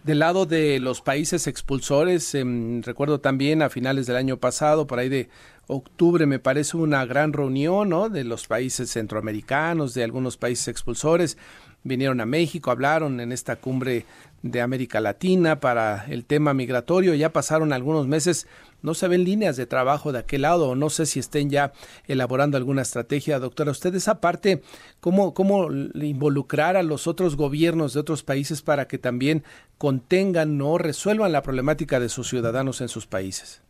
Del 0.04 0.20
lado 0.20 0.46
de 0.46 0.78
los 0.78 1.00
países 1.00 1.48
expulsores, 1.48 2.32
em, 2.36 2.80
recuerdo 2.82 3.18
también 3.18 3.60
a 3.60 3.70
finales 3.70 4.06
del 4.06 4.14
año 4.14 4.36
pasado, 4.36 4.86
por 4.86 5.00
ahí 5.00 5.08
de 5.08 5.28
octubre 5.66 6.26
me 6.26 6.38
parece 6.38 6.76
una 6.76 7.04
gran 7.04 7.32
reunión 7.32 7.88
¿no? 7.88 8.08
de 8.08 8.22
los 8.22 8.46
países 8.46 8.90
centroamericanos, 8.90 9.94
de 9.94 10.04
algunos 10.04 10.36
países 10.36 10.68
expulsores. 10.68 11.36
Vinieron 11.82 12.20
a 12.20 12.26
México, 12.26 12.70
hablaron 12.70 13.18
en 13.18 13.32
esta 13.32 13.56
cumbre 13.56 14.04
de 14.42 14.60
América 14.60 15.00
Latina 15.00 15.60
para 15.60 16.04
el 16.08 16.24
tema 16.24 16.52
migratorio. 16.54 17.14
Ya 17.14 17.32
pasaron 17.32 17.72
algunos 17.72 18.06
meses, 18.06 18.46
no 18.82 18.94
se 18.94 19.08
ven 19.08 19.24
líneas 19.24 19.56
de 19.56 19.66
trabajo 19.66 20.12
de 20.12 20.18
aquel 20.18 20.42
lado, 20.42 20.70
o 20.70 20.74
no 20.74 20.90
sé 20.90 21.06
si 21.06 21.20
estén 21.20 21.50
ya 21.50 21.72
elaborando 22.06 22.56
alguna 22.56 22.82
estrategia. 22.82 23.38
Doctora, 23.38 23.70
usted 23.70 23.94
esa 23.94 24.20
parte, 24.20 24.62
¿cómo, 25.00 25.34
cómo 25.34 25.70
involucrar 25.70 26.76
a 26.76 26.82
los 26.82 27.06
otros 27.06 27.36
gobiernos 27.36 27.94
de 27.94 28.00
otros 28.00 28.22
países 28.22 28.62
para 28.62 28.88
que 28.88 28.98
también 28.98 29.44
contengan 29.78 30.60
o 30.60 30.78
resuelvan 30.78 31.32
la 31.32 31.42
problemática 31.42 32.00
de 32.00 32.08
sus 32.08 32.28
ciudadanos 32.28 32.80
en 32.80 32.88
sus 32.88 33.06
países? 33.06 33.62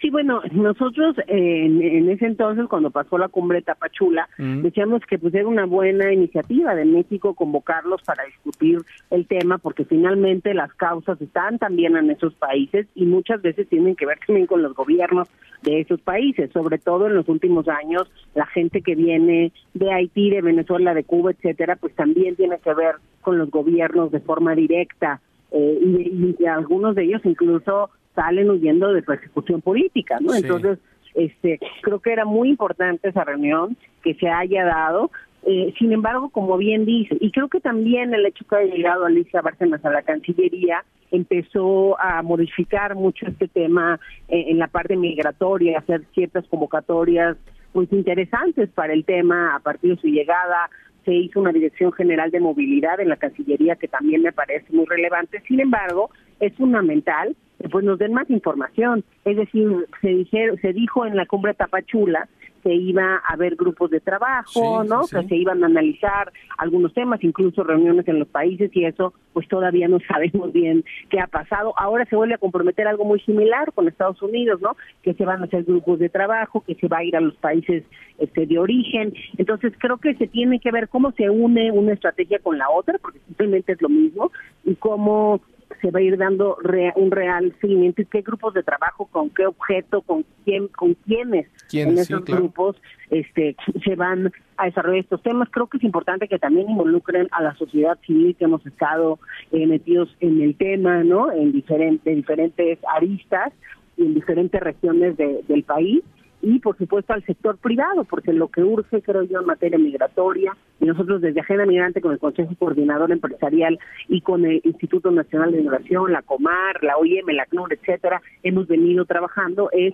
Sí, 0.00 0.10
bueno, 0.10 0.42
nosotros 0.52 1.16
en, 1.26 2.10
ese 2.10 2.26
entonces, 2.26 2.66
cuando 2.68 2.90
pasó 2.90 3.16
la 3.16 3.28
cumbre 3.28 3.58
de 3.58 3.62
Tapachula, 3.64 4.28
decíamos 4.36 5.00
que 5.08 5.18
pues 5.18 5.32
era 5.32 5.48
una 5.48 5.64
buena 5.64 6.12
iniciativa 6.12 6.74
de 6.74 6.84
México 6.84 7.34
convocarlos 7.34 8.02
para 8.02 8.24
discutir 8.24 8.80
el 9.10 9.26
tema, 9.26 9.56
porque 9.56 9.86
finalmente 9.86 10.52
las 10.52 10.72
causas 10.74 11.18
están 11.22 11.58
también 11.58 11.96
en 11.96 12.10
esos 12.10 12.34
países 12.34 12.86
y 12.94 13.06
muchas 13.06 13.40
veces 13.40 13.68
tienen 13.68 13.96
que 13.96 14.04
ver 14.04 14.18
también 14.26 14.46
con 14.46 14.62
los 14.62 14.74
gobiernos 14.74 15.28
de 15.62 15.80
esos 15.80 16.00
países, 16.02 16.50
sobre 16.52 16.76
todo 16.76 17.06
en 17.06 17.14
los 17.14 17.28
últimos 17.30 17.66
años, 17.66 18.10
la 18.34 18.46
gente 18.46 18.82
que 18.82 18.94
viene 18.94 19.50
de 19.72 19.92
Haití, 19.92 20.28
de 20.28 20.42
Venezuela, 20.42 20.92
de 20.92 21.04
Cuba, 21.04 21.30
etcétera, 21.30 21.76
pues 21.76 21.94
también 21.94 22.36
tiene 22.36 22.58
que 22.58 22.74
ver 22.74 22.96
con 23.22 23.38
los 23.38 23.50
gobiernos 23.50 24.12
de 24.12 24.20
forma 24.20 24.54
directa. 24.54 25.20
Eh, 25.52 25.78
y, 25.80 26.36
y, 26.38 26.46
algunos 26.46 26.96
de 26.96 27.04
ellos 27.04 27.22
incluso 27.24 27.88
salen 28.16 28.50
huyendo 28.50 28.92
de 28.92 29.02
persecución 29.02 29.60
política, 29.60 30.18
¿no? 30.20 30.34
Entonces, 30.34 30.80
este, 31.14 31.60
creo 31.82 32.00
que 32.00 32.12
era 32.12 32.24
muy 32.24 32.48
importante 32.48 33.08
esa 33.08 33.22
reunión 33.22 33.76
que 34.02 34.14
se 34.14 34.28
haya 34.28 34.64
dado. 34.64 35.12
Eh, 35.44 35.72
sin 35.78 35.92
embargo, 35.92 36.30
como 36.30 36.56
bien 36.56 36.84
dice, 36.84 37.16
y 37.20 37.30
creo 37.30 37.48
que 37.48 37.60
también 37.60 38.12
el 38.12 38.26
hecho 38.26 38.44
que 38.48 38.56
haya 38.56 38.74
llegado 38.74 39.04
Alicia 39.04 39.42
Bárcenas 39.42 39.84
a 39.84 39.90
la 39.90 40.02
Cancillería 40.02 40.84
empezó 41.12 41.98
a 42.00 42.20
modificar 42.22 42.96
mucho 42.96 43.26
este 43.26 43.46
tema 43.46 44.00
eh, 44.28 44.46
en 44.48 44.58
la 44.58 44.66
parte 44.66 44.96
migratoria, 44.96 45.78
hacer 45.78 46.02
ciertas 46.14 46.44
convocatorias 46.48 47.36
muy 47.74 47.86
interesantes 47.92 48.68
para 48.70 48.92
el 48.92 49.04
tema 49.04 49.54
a 49.54 49.60
partir 49.60 49.94
de 49.94 50.00
su 50.00 50.08
llegada. 50.08 50.68
Se 51.04 51.14
hizo 51.14 51.40
una 51.40 51.52
dirección 51.52 51.92
general 51.92 52.32
de 52.32 52.40
movilidad 52.40 52.98
en 52.98 53.08
la 53.08 53.16
Cancillería 53.16 53.76
que 53.76 53.86
también 53.86 54.22
me 54.22 54.32
parece 54.32 54.66
muy 54.72 54.86
relevante. 54.86 55.40
Sin 55.46 55.60
embargo, 55.60 56.10
es 56.40 56.54
fundamental 56.54 57.36
pues 57.70 57.84
nos 57.84 57.98
den 57.98 58.12
más 58.12 58.28
información. 58.30 59.04
Es 59.24 59.36
decir, 59.36 59.68
se, 60.00 60.08
dijeron, 60.08 60.58
se 60.60 60.72
dijo 60.72 61.06
en 61.06 61.16
la 61.16 61.26
cumbre 61.26 61.54
Tapachula 61.54 62.28
que 62.62 62.74
iba 62.74 63.22
a 63.24 63.32
haber 63.32 63.54
grupos 63.54 63.90
de 63.90 64.00
trabajo, 64.00 64.82
¿no? 64.82 65.02
Que 65.02 65.22
se 65.28 65.36
iban 65.36 65.62
a 65.62 65.66
analizar 65.66 66.32
algunos 66.58 66.92
temas, 66.94 67.22
incluso 67.22 67.62
reuniones 67.62 68.08
en 68.08 68.18
los 68.18 68.26
países 68.26 68.74
y 68.74 68.84
eso, 68.84 69.14
pues 69.32 69.46
todavía 69.46 69.86
no 69.86 70.00
sabemos 70.08 70.52
bien 70.52 70.84
qué 71.08 71.20
ha 71.20 71.28
pasado. 71.28 71.74
Ahora 71.76 72.06
se 72.06 72.16
vuelve 72.16 72.34
a 72.34 72.38
comprometer 72.38 72.88
algo 72.88 73.04
muy 73.04 73.20
similar 73.20 73.72
con 73.72 73.86
Estados 73.86 74.20
Unidos, 74.20 74.60
¿no? 74.60 74.76
Que 75.02 75.14
se 75.14 75.24
van 75.24 75.42
a 75.42 75.44
hacer 75.44 75.62
grupos 75.62 76.00
de 76.00 76.08
trabajo, 76.08 76.64
que 76.66 76.74
se 76.74 76.88
va 76.88 76.98
a 76.98 77.04
ir 77.04 77.16
a 77.16 77.20
los 77.20 77.36
países 77.36 77.84
este, 78.18 78.46
de 78.46 78.58
origen. 78.58 79.14
Entonces 79.38 79.72
creo 79.78 79.98
que 79.98 80.14
se 80.16 80.26
tiene 80.26 80.58
que 80.58 80.72
ver 80.72 80.88
cómo 80.88 81.12
se 81.12 81.30
une 81.30 81.70
una 81.70 81.92
estrategia 81.92 82.40
con 82.40 82.58
la 82.58 82.68
otra, 82.68 82.98
porque 82.98 83.20
simplemente 83.26 83.72
es 83.72 83.82
lo 83.82 83.88
mismo, 83.88 84.32
y 84.64 84.74
cómo 84.74 85.40
se 85.80 85.90
va 85.90 85.98
a 85.98 86.02
ir 86.02 86.16
dando 86.16 86.58
un 86.96 87.10
real 87.10 87.54
seguimiento 87.60 88.02
y 88.02 88.06
qué 88.06 88.22
grupos 88.22 88.54
de 88.54 88.62
trabajo, 88.62 89.06
con 89.06 89.30
qué 89.30 89.46
objeto, 89.46 90.02
con 90.02 90.24
quién, 90.44 90.68
con 90.68 90.94
quiénes 90.94 91.48
en 91.72 91.98
esos 91.98 92.24
grupos 92.24 92.76
este, 93.10 93.56
se 93.84 93.96
van 93.96 94.32
a 94.56 94.66
desarrollar 94.66 95.00
estos 95.00 95.22
temas. 95.22 95.48
Creo 95.50 95.66
que 95.66 95.78
es 95.78 95.84
importante 95.84 96.28
que 96.28 96.38
también 96.38 96.70
involucren 96.70 97.28
a 97.32 97.42
la 97.42 97.54
sociedad 97.56 97.98
civil 98.06 98.36
que 98.36 98.44
hemos 98.44 98.64
estado 98.66 99.18
eh, 99.52 99.66
metidos 99.66 100.14
en 100.20 100.40
el 100.40 100.56
tema, 100.56 101.02
¿no? 101.04 101.32
En 101.32 101.52
diferentes, 101.52 102.14
diferentes 102.14 102.78
aristas 102.94 103.52
y 103.96 104.02
en 104.02 104.14
diferentes 104.14 104.60
regiones 104.60 105.16
del 105.16 105.62
país 105.64 106.02
y 106.48 106.60
por 106.60 106.78
supuesto 106.78 107.12
al 107.12 107.24
sector 107.24 107.58
privado, 107.58 108.04
porque 108.04 108.32
lo 108.32 108.46
que 108.46 108.62
urge, 108.62 109.02
creo 109.02 109.24
yo, 109.24 109.40
en 109.40 109.46
materia 109.46 109.78
migratoria, 109.78 110.56
y 110.78 110.84
nosotros 110.84 111.20
desde 111.20 111.40
Agenda 111.40 111.66
Migrante 111.66 112.00
con 112.00 112.12
el 112.12 112.20
Consejo 112.20 112.54
Coordinador 112.56 113.10
Empresarial 113.10 113.80
y 114.06 114.20
con 114.20 114.44
el 114.44 114.60
Instituto 114.62 115.10
Nacional 115.10 115.50
de 115.50 115.58
Migración, 115.58 116.12
la 116.12 116.22
COMAR, 116.22 116.84
la 116.84 116.98
OIM, 116.98 117.26
la 117.30 117.46
CNUR, 117.46 117.72
etcétera, 117.72 118.22
hemos 118.44 118.68
venido 118.68 119.06
trabajando, 119.06 119.70
es 119.72 119.92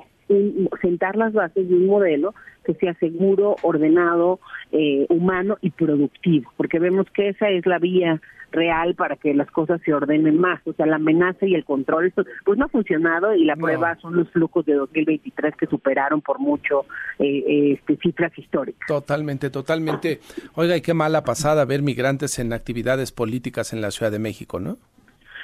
sentar 0.83 1.17
las 1.17 1.33
bases 1.33 1.67
de 1.67 1.75
un 1.75 1.87
modelo 1.87 2.35
que 2.67 2.75
sea 2.75 2.93
seguro, 2.95 3.57
ordenado, 3.63 4.39
eh, 4.73 5.07
humano 5.09 5.57
y 5.63 5.71
productivo, 5.71 6.53
porque 6.59 6.79
vemos 6.79 7.07
que 7.15 7.31
esa 7.31 7.49
es 7.49 7.65
la 7.65 7.79
vía 7.79 8.21
real 8.53 8.95
para 8.95 9.17
que 9.17 9.35
las 9.35 9.51
cosas 9.51 9.81
se 9.85 9.93
ordenen 9.93 10.39
más. 10.39 10.61
O 10.67 10.73
sea, 10.73 10.87
la 10.87 10.97
amenaza 10.97 11.47
y 11.47 11.55
el 11.55 11.65
control, 11.65 12.07
esto 12.07 12.25
pues 12.45 12.59
no 12.59 12.67
ha 12.67 12.69
funcionado 12.69 13.35
y 13.35 13.45
la 13.45 13.57
prueba 13.57 13.97
son 14.01 14.17
los 14.17 14.31
flujos 14.31 14.65
de 14.67 14.75
2023 14.75 15.57
que 15.57 15.67
superaron 15.67 16.21
por 16.21 16.39
mucho 16.39 16.87
eh, 17.19 17.75
este, 17.75 17.97
cifras 17.97 18.37
históricas. 18.39 18.87
Totalmente, 18.87 19.51
totalmente. 19.51 20.21
Oiga, 20.55 20.77
y 20.77 20.81
qué 20.81 20.95
mala 20.95 21.25
pasada 21.25 21.65
ver 21.65 21.83
migrantes 21.83 22.39
en 22.39 22.53
actividades 22.53 23.13
políticas 23.13 23.73
en 23.73 23.81
la 23.81 23.91
Ciudad 23.91 24.13
de 24.13 24.19
México, 24.19 24.61
¿no? 24.61 24.79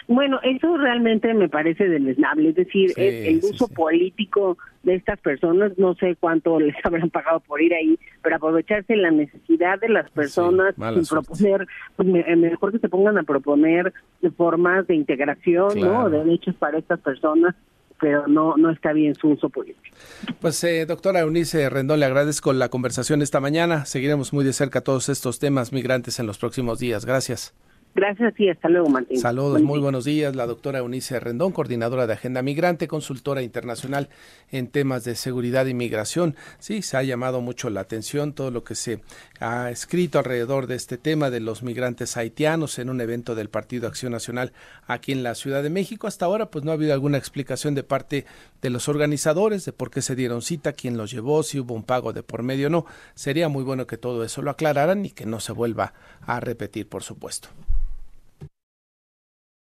Bueno, 0.09 0.41
eso 0.43 0.75
realmente 0.79 1.35
me 1.35 1.51
parece 1.51 1.87
deleznable, 1.87 2.49
es 2.49 2.55
decir, 2.55 2.93
el, 2.97 3.41
uso 3.43 3.69
político 3.69 4.57
de 4.83 4.95
estas 4.95 5.21
personas, 5.21 5.77
no 5.77 5.95
sé 5.97 6.17
cuánto 6.19 6.59
les 6.61 6.75
habrán 6.83 7.11
pagado 7.11 7.41
por 7.41 7.61
ir 7.61 7.75
ahí, 7.75 7.99
pero 8.23 8.37
aprovecharse 8.37 8.97
la 8.97 9.11
necesidad 9.11 9.79
de 9.79 9.91
las 9.91 10.11
personas 10.11 10.75
sin 10.75 11.05
proponer, 11.05 11.67
pues 11.95 12.09
mejor 12.09 12.73
que 12.73 12.79
se 12.79 12.89
pongan 12.89 13.19
a 13.19 13.23
proponer 13.23 13.93
formas 14.39 14.87
de 14.87 14.95
integración, 14.95 15.79
¿no? 15.79 16.09
De 16.09 16.25
derechos 16.25 16.55
para 16.55 16.79
estas 16.79 17.01
personas 17.01 17.55
pero 18.01 18.29
no 18.29 18.57
no 18.57 18.71
está 18.71 18.93
bien 18.93 19.17
su 19.17 19.31
uso 19.31 19.49
político. 19.49 19.97
Pues 20.41 20.63
eh, 20.63 20.87
doctora 20.87 21.19
Eunice 21.19 21.69
Rendón, 21.69 21.99
le 21.99 22.07
agradezco 22.07 22.53
la 22.53 22.69
conversación 22.69 23.23
esta 23.23 23.41
mañana. 23.41 23.87
Seguiremos 23.87 24.33
muy 24.33 24.45
de 24.45 24.53
cerca 24.53 24.83
todos 24.83 25.09
estos 25.09 25.41
temas 25.41 25.73
migrantes 25.73 26.21
en 26.21 26.29
los 26.29 26.39
próximos 26.39 26.79
días. 26.79 27.05
Gracias. 27.05 27.55
Gracias 27.95 28.39
y 28.39 28.49
hasta 28.49 28.69
luego, 28.69 28.89
Martín. 28.89 29.19
Saludos, 29.19 29.61
muy 29.61 29.81
buenos 29.81 30.05
días. 30.05 30.37
La 30.37 30.47
doctora 30.47 30.79
Eunice 30.79 31.19
Rendón, 31.19 31.51
coordinadora 31.51 32.07
de 32.07 32.13
Agenda 32.13 32.43
Migrante, 32.43 32.87
consultora 32.87 33.43
internacional 33.43 34.09
en 34.51 34.69
temas 34.69 35.03
de 35.05 35.17
seguridad 35.17 35.67
y 35.67 35.75
migración. 35.75 36.37
Sí, 36.61 36.83
se 36.83 36.97
ha 36.97 37.03
llamado 37.03 37.41
mucho 37.41 37.71
la 37.71 37.81
atención 37.81 38.35
todo 38.35 38.53
lo 38.53 38.63
que 38.63 38.77
se 38.77 39.01
ha 39.41 39.71
escrito 39.71 40.19
alrededor 40.19 40.69
de 40.69 40.77
este 40.77 40.97
tema 40.97 41.31
de 41.31 41.41
los 41.41 41.65
migrantes 41.65 42.17
haitianos 42.17 42.79
en 42.79 42.89
un 42.89 43.01
evento 43.01 43.35
del 43.35 43.49
Partido 43.49 43.89
Acción 43.89 44.13
Nacional 44.13 44.53
aquí 44.87 45.11
en 45.11 45.25
la 45.25 45.35
Ciudad 45.35 45.63
de 45.63 45.71
México. 45.71 46.07
Hasta 46.07 46.27
ahora, 46.27 46.51
pues 46.51 46.65
no 46.65 46.71
ha 46.71 46.75
habido 46.75 46.93
alguna 46.93 47.19
explicación 47.19 47.75
de 47.75 47.83
parte 47.83 48.27
de 48.63 48.71
los 48.71 48.89
organizadores 48.89 49.65
de 49.65 49.73
por 49.73 49.91
qué 49.91 50.03
se 50.03 50.15
dieron 50.15 50.43
cita, 50.43 50.73
quién 50.73 50.97
los 50.97 51.11
llevó, 51.11 51.43
si 51.43 51.59
hubo 51.59 51.75
un 51.75 51.83
pago 51.83 52.13
de 52.13 52.23
por 52.23 52.45
medio 52.45 52.69
o 52.69 52.71
no. 52.71 52.87
Sería 53.15 53.49
muy 53.49 53.65
bueno 53.65 53.87
que 53.87 53.99
todo 53.99 54.23
eso 54.23 54.41
lo 54.43 54.51
aclararan 54.51 55.05
y 55.05 55.11
que 55.11 55.27
no 55.27 55.41
se 55.41 55.53
vuelva 55.53 55.95
a 56.21 56.39
repetir, 56.39 56.89
por 56.89 57.03
supuesto. 57.03 57.49